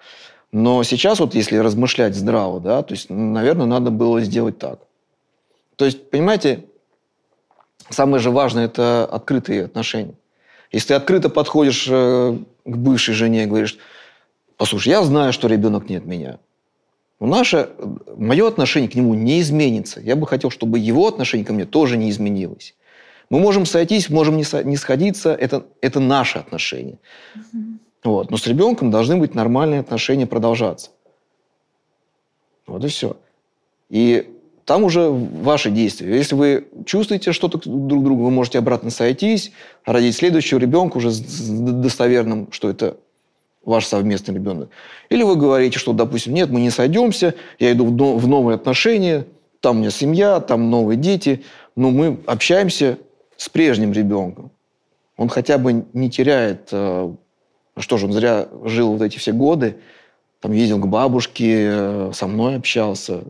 Но 0.51 0.83
сейчас 0.83 1.19
вот, 1.19 1.33
если 1.33 1.57
размышлять 1.57 2.15
здраво, 2.15 2.59
да, 2.59 2.83
то 2.83 2.93
есть, 2.93 3.09
наверное, 3.09 3.65
надо 3.65 3.89
было 3.89 4.21
сделать 4.21 4.59
так. 4.59 4.79
То 5.77 5.85
есть, 5.85 6.11
понимаете, 6.11 6.65
самое 7.89 8.21
же 8.21 8.29
важное– 8.29 8.65
это 8.67 9.05
открытые 9.05 9.65
отношения. 9.65 10.13
Если 10.71 10.89
ты 10.89 10.93
открыто 10.93 11.29
подходишь 11.29 11.87
э, 11.89 12.37
к 12.65 12.77
бывшей 12.77 13.15
жене 13.15 13.43
и 13.43 13.47
говоришь, 13.47 13.77
послушай, 14.57 14.89
я 14.89 15.01
знаю, 15.03 15.33
что 15.33 15.47
ребенок 15.47 15.89
не 15.89 15.95
от 15.95 16.05
меня. 16.05 16.37
Но 17.23 17.29
наше, 17.29 17.69
мое 18.17 18.45
отношение 18.45 18.89
к 18.89 18.95
нему 18.95 19.13
не 19.13 19.39
изменится. 19.39 20.01
Я 20.01 20.17
бы 20.17 20.27
хотел, 20.27 20.49
чтобы 20.49 20.77
его 20.77 21.07
отношение 21.07 21.45
ко 21.45 21.53
мне 21.53 21.63
тоже 21.63 21.95
не 21.95 22.09
изменилось. 22.09 22.75
Мы 23.29 23.39
можем 23.39 23.65
сойтись, 23.65 24.09
можем 24.09 24.35
не, 24.35 24.43
со- 24.43 24.65
не 24.65 24.75
сходиться, 24.75 25.33
это, 25.33 25.65
это 25.79 26.01
наши 26.01 26.37
отношения. 26.37 26.99
Вот. 28.03 28.29
Но 28.29 28.35
с 28.35 28.45
ребенком 28.45 28.91
должны 28.91 29.15
быть 29.15 29.35
нормальные 29.35 29.79
отношения 29.79 30.27
продолжаться. 30.27 30.89
Вот 32.67 32.83
и 32.83 32.89
все. 32.89 33.15
И 33.89 34.29
там 34.65 34.83
уже 34.83 35.07
ваши 35.09 35.71
действия. 35.71 36.13
Если 36.13 36.35
вы 36.35 36.67
чувствуете 36.85 37.31
что-то 37.31 37.57
друг 37.63 38.03
другу, 38.03 38.25
вы 38.25 38.31
можете 38.31 38.59
обратно 38.59 38.89
сойтись, 38.89 39.53
родить 39.85 40.17
следующего 40.17 40.59
ребенка 40.59 40.97
уже 40.97 41.11
с 41.11 41.49
достоверным, 41.49 42.51
что 42.51 42.69
это 42.69 42.97
ваш 43.63 43.85
совместный 43.87 44.35
ребенок. 44.35 44.69
Или 45.09 45.23
вы 45.23 45.35
говорите, 45.35 45.79
что, 45.79 45.93
допустим, 45.93 46.33
нет, 46.33 46.49
мы 46.49 46.61
не 46.61 46.69
сойдемся, 46.69 47.35
я 47.59 47.71
иду 47.71 47.85
в, 47.85 47.91
но- 47.91 48.17
в 48.17 48.27
новые 48.27 48.55
отношения, 48.55 49.25
там 49.61 49.77
у 49.77 49.79
меня 49.79 49.89
семья, 49.91 50.39
там 50.39 50.69
новые 50.69 50.97
дети, 50.97 51.43
но 51.75 51.89
мы 51.91 52.19
общаемся 52.25 52.97
с 53.37 53.49
прежним 53.49 53.93
ребенком. 53.93 54.51
Он 55.17 55.29
хотя 55.29 55.57
бы 55.57 55.85
не 55.93 56.09
теряет, 56.09 56.69
э, 56.71 57.13
что 57.77 57.97
же, 57.97 58.05
он 58.07 58.13
зря 58.13 58.47
жил 58.65 58.93
вот 58.93 59.01
эти 59.01 59.17
все 59.17 59.31
годы, 59.31 59.77
там 60.41 60.51
ездил 60.51 60.79
к 60.79 60.87
бабушке, 60.87 61.67
э, 61.71 62.11
со 62.13 62.27
мной 62.27 62.57
общался, 62.57 63.23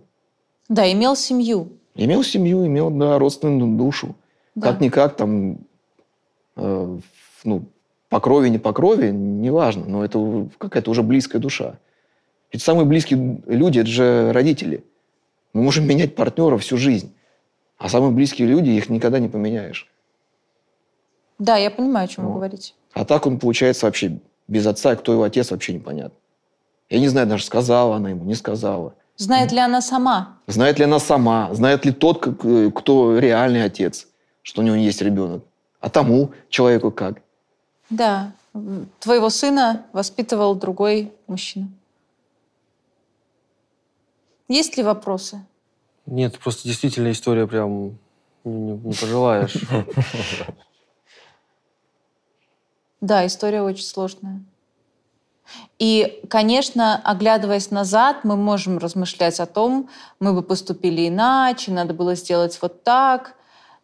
Да, 0.70 0.92
имел 0.92 1.16
семью. 1.16 1.68
Имел 1.96 2.24
семью, 2.24 2.66
имел, 2.66 2.90
да, 2.90 3.20
родственную 3.20 3.78
душу. 3.78 4.16
Да. 4.56 4.72
Как-никак 4.72 5.16
там, 5.16 5.58
э, 6.56 6.98
ну, 7.44 7.64
по 8.14 8.20
крови, 8.20 8.50
не 8.50 8.60
по 8.60 8.74
крови, 8.74 9.10
неважно, 9.10 9.86
но 9.88 10.06
это 10.06 10.48
какая-то 10.60 10.92
уже 10.92 11.02
близкая 11.02 11.42
душа. 11.42 11.80
Ведь 12.52 12.62
самые 12.62 12.86
близкие 12.86 13.42
люди– 13.48 13.80
это 13.80 13.90
же 13.90 14.32
родители. 14.32 14.84
Мы 15.54 15.64
можем 15.64 15.88
менять 15.88 16.14
партнера 16.14 16.60
всю 16.60 16.78
жизнь, 16.78 17.12
а 17.80 17.90
самые 17.90 18.12
близкие 18.12 18.48
люди, 18.48 18.70
их 18.70 18.88
никогда 18.90 19.18
не 19.18 19.30
поменяешь. 19.30 19.90
Да, 21.40 21.58
я 21.58 21.72
понимаю, 21.72 22.06
о 22.06 22.08
чем 22.08 22.26
вы 22.26 22.30
Вот. 22.30 22.36
говорите. 22.38 22.74
А 22.94 23.04
так 23.04 23.26
он, 23.26 23.40
получается, 23.40 23.88
вообще 23.88 24.20
без 24.48 24.68
отца, 24.68 24.96
кто 24.96 25.14
его 25.14 25.24
отец, 25.24 25.50
вообще 25.50 25.74
непонятно. 25.74 26.16
Я 26.92 27.00
не 27.00 27.08
знаю, 27.08 27.26
даже 27.26 27.44
сказала 27.44 27.96
она 27.96 28.12
ему, 28.12 28.26
не 28.26 28.36
сказала. 28.36 28.94
Знает 29.18 29.52
ли 29.52 29.58
она 29.58 29.82
сама? 29.82 30.38
Знает 30.46 30.78
ли 30.78 30.86
она 30.86 31.00
сама? 31.00 31.52
Знает 31.56 31.84
ли 31.84 31.92
тот, 31.92 32.24
кто 32.76 33.18
реальный 33.18 33.64
отец, 33.64 34.08
что 34.44 34.62
у 34.62 34.66
него 34.66 34.76
есть 34.76 35.02
ребенок? 35.02 35.44
А 35.80 35.90
тому 35.90 36.30
человеку 36.50 36.92
как? 36.92 37.23
Да. 37.94 38.32
Твоего 39.00 39.30
сына 39.30 39.86
воспитывал 39.94 40.56
другой 40.56 41.12
мужчина. 41.28 41.70
Есть 44.48 44.78
ли 44.78 44.84
вопросы? 44.84 45.46
Нет, 46.06 46.38
просто 46.40 46.68
действительно 46.68 47.12
история 47.12 47.48
прям 47.48 48.00
не- 48.44 48.78
не 48.78 48.94
пожелаешь. 48.94 49.58
Да, 53.00 53.26
история 53.26 53.62
очень 53.62 53.84
сложная. 53.84 54.42
И, 55.78 56.22
конечно, 56.30 56.96
оглядываясь 57.04 57.70
назад, 57.70 58.24
мы 58.24 58.38
можем 58.38 58.78
размышлять 58.78 59.40
о 59.40 59.46
том, 59.46 59.90
мы 60.20 60.34
бы 60.34 60.42
поступили 60.42 61.08
иначе, 61.10 61.72
надо 61.72 61.94
было 61.94 62.16
сделать 62.16 62.58
вот 62.62 62.84
так. 62.84 63.36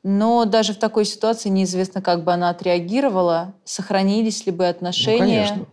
Но 0.04 0.46
даже 0.46 0.74
в 0.74 0.78
такой 0.78 1.06
ситуации 1.06 1.50
неизвестно, 1.50 2.02
как 2.02 2.24
бы 2.24 2.32
она 2.32 2.50
отреагировала, 2.50 3.54
сохранились 3.66 4.46
ли 4.46 4.52
бы 4.52 4.64
Ну, 4.64 4.70
отношения. 4.70 5.20
конечно. 5.20 5.66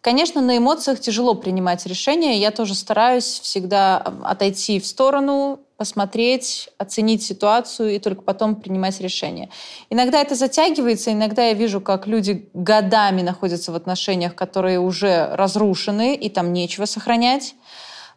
Конечно, 0.00 0.40
на 0.40 0.56
эмоциях 0.56 0.98
тяжело 0.98 1.34
принимать 1.34 1.84
решения. 1.84 2.38
Я 2.38 2.52
тоже 2.52 2.74
стараюсь 2.74 3.40
всегда 3.40 3.98
отойти 3.98 4.80
в 4.80 4.86
сторону, 4.86 5.60
посмотреть, 5.76 6.70
оценить 6.78 7.22
ситуацию 7.22 7.94
и 7.94 7.98
только 7.98 8.22
потом 8.22 8.56
принимать 8.56 8.98
решение. 9.00 9.50
Иногда 9.90 10.20
это 10.20 10.34
затягивается, 10.34 11.12
иногда 11.12 11.48
я 11.48 11.52
вижу, 11.52 11.80
как 11.82 12.06
люди 12.06 12.48
годами 12.54 13.20
находятся 13.22 13.72
в 13.72 13.76
отношениях, 13.76 14.34
которые 14.34 14.80
уже 14.80 15.34
разрушены, 15.34 16.14
и 16.14 16.30
там 16.30 16.52
нечего 16.52 16.86
сохранять. 16.86 17.54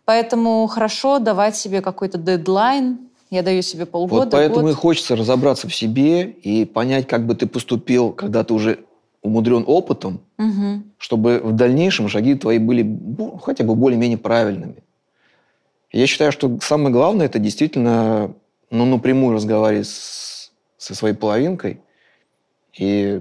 Поэтому 0.05 0.67
хорошо 0.67 1.19
давать 1.19 1.55
себе 1.55 1.81
какой-то 1.81 2.17
дедлайн. 2.17 3.09
Я 3.33 3.41
даю 3.41 3.63
себе 3.63 3.87
полгода, 3.87 4.25
Вот 4.25 4.29
поэтому 4.31 4.61
год. 4.67 4.71
и 4.73 4.75
хочется 4.75 5.15
разобраться 5.15 5.67
в 5.67 5.73
себе 5.73 6.21
и 6.29 6.65
понять, 6.65 7.07
как 7.07 7.25
бы 7.25 7.33
ты 7.33 7.47
поступил, 7.47 8.11
когда 8.11 8.43
ты 8.43 8.53
уже 8.53 8.85
умудрен 9.23 9.63
опытом, 9.65 10.21
Мгм. 10.37 10.91
чтобы 10.99 11.39
в 11.43 11.53
дальнейшем 11.53 12.09
шаги 12.09 12.35
твои 12.35 12.59
были 12.59 12.83
бу- 12.83 13.39
хотя 13.39 13.63
бы 13.63 13.73
более-менее 13.73 14.19
правильными. 14.19 14.83
Я 15.91 16.05
считаю, 16.05 16.31
что 16.31 16.59
самое 16.61 16.91
главное 16.93 17.25
это 17.25 17.39
действительно 17.39 18.35
ну, 18.69 18.85
напрямую 18.85 19.33
разговаривать 19.33 19.87
с- 19.87 20.51
со 20.77 20.93
своей 20.93 21.15
половинкой 21.15 21.81
и 22.77 23.19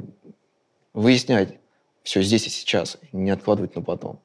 выяснять 0.92 1.54
все 2.02 2.20
здесь 2.22 2.46
и 2.46 2.50
сейчас, 2.50 2.98
не 3.12 3.30
откладывать 3.30 3.74
на 3.76 3.80
потом. 3.82 4.18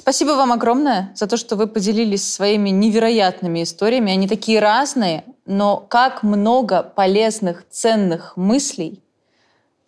Спасибо 0.00 0.30
вам 0.30 0.52
огромное 0.52 1.10
за 1.16 1.26
то, 1.26 1.36
что 1.36 1.56
вы 1.56 1.66
поделились 1.66 2.32
своими 2.32 2.70
невероятными 2.70 3.64
историями. 3.64 4.12
Они 4.12 4.28
такие 4.28 4.60
разные, 4.60 5.24
но 5.44 5.76
как 5.76 6.22
много 6.22 6.84
полезных, 6.84 7.68
ценных 7.68 8.36
мыслей 8.36 9.02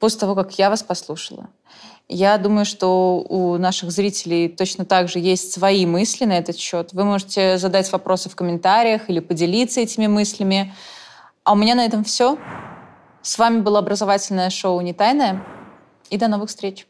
после 0.01 0.19
того, 0.19 0.35
как 0.35 0.59
я 0.59 0.69
вас 0.69 0.83
послушала. 0.83 1.49
Я 2.09 2.39
думаю, 2.39 2.65
что 2.65 3.25
у 3.29 3.57
наших 3.57 3.93
зрителей 3.93 4.49
точно 4.49 4.85
так 4.85 5.09
же 5.09 5.21
есть 5.21 5.53
свои 5.53 5.87
мысли 5.87 6.25
на 6.25 6.37
этот 6.37 6.59
счет. 6.59 6.93
Вы 6.93 7.05
можете 7.05 7.57
задать 7.57 7.93
вопросы 7.93 8.29
в 8.29 8.35
комментариях 8.35 9.09
или 9.09 9.21
поделиться 9.21 9.81
этими 9.81 10.09
мыслями. 10.09 10.75
А 11.45 11.53
у 11.53 11.55
меня 11.55 11.77
на 11.77 11.85
этом 11.85 12.03
все. 12.03 12.37
С 13.23 13.39
вами 13.39 13.61
было 13.61 13.79
образовательное 13.79 14.51
шоу 14.51 14.81
«Не 14.81 14.93
тайное». 14.93 15.47
И 16.11 16.19
до 16.19 16.27
новых 16.27 16.49
встреч. 16.49 16.89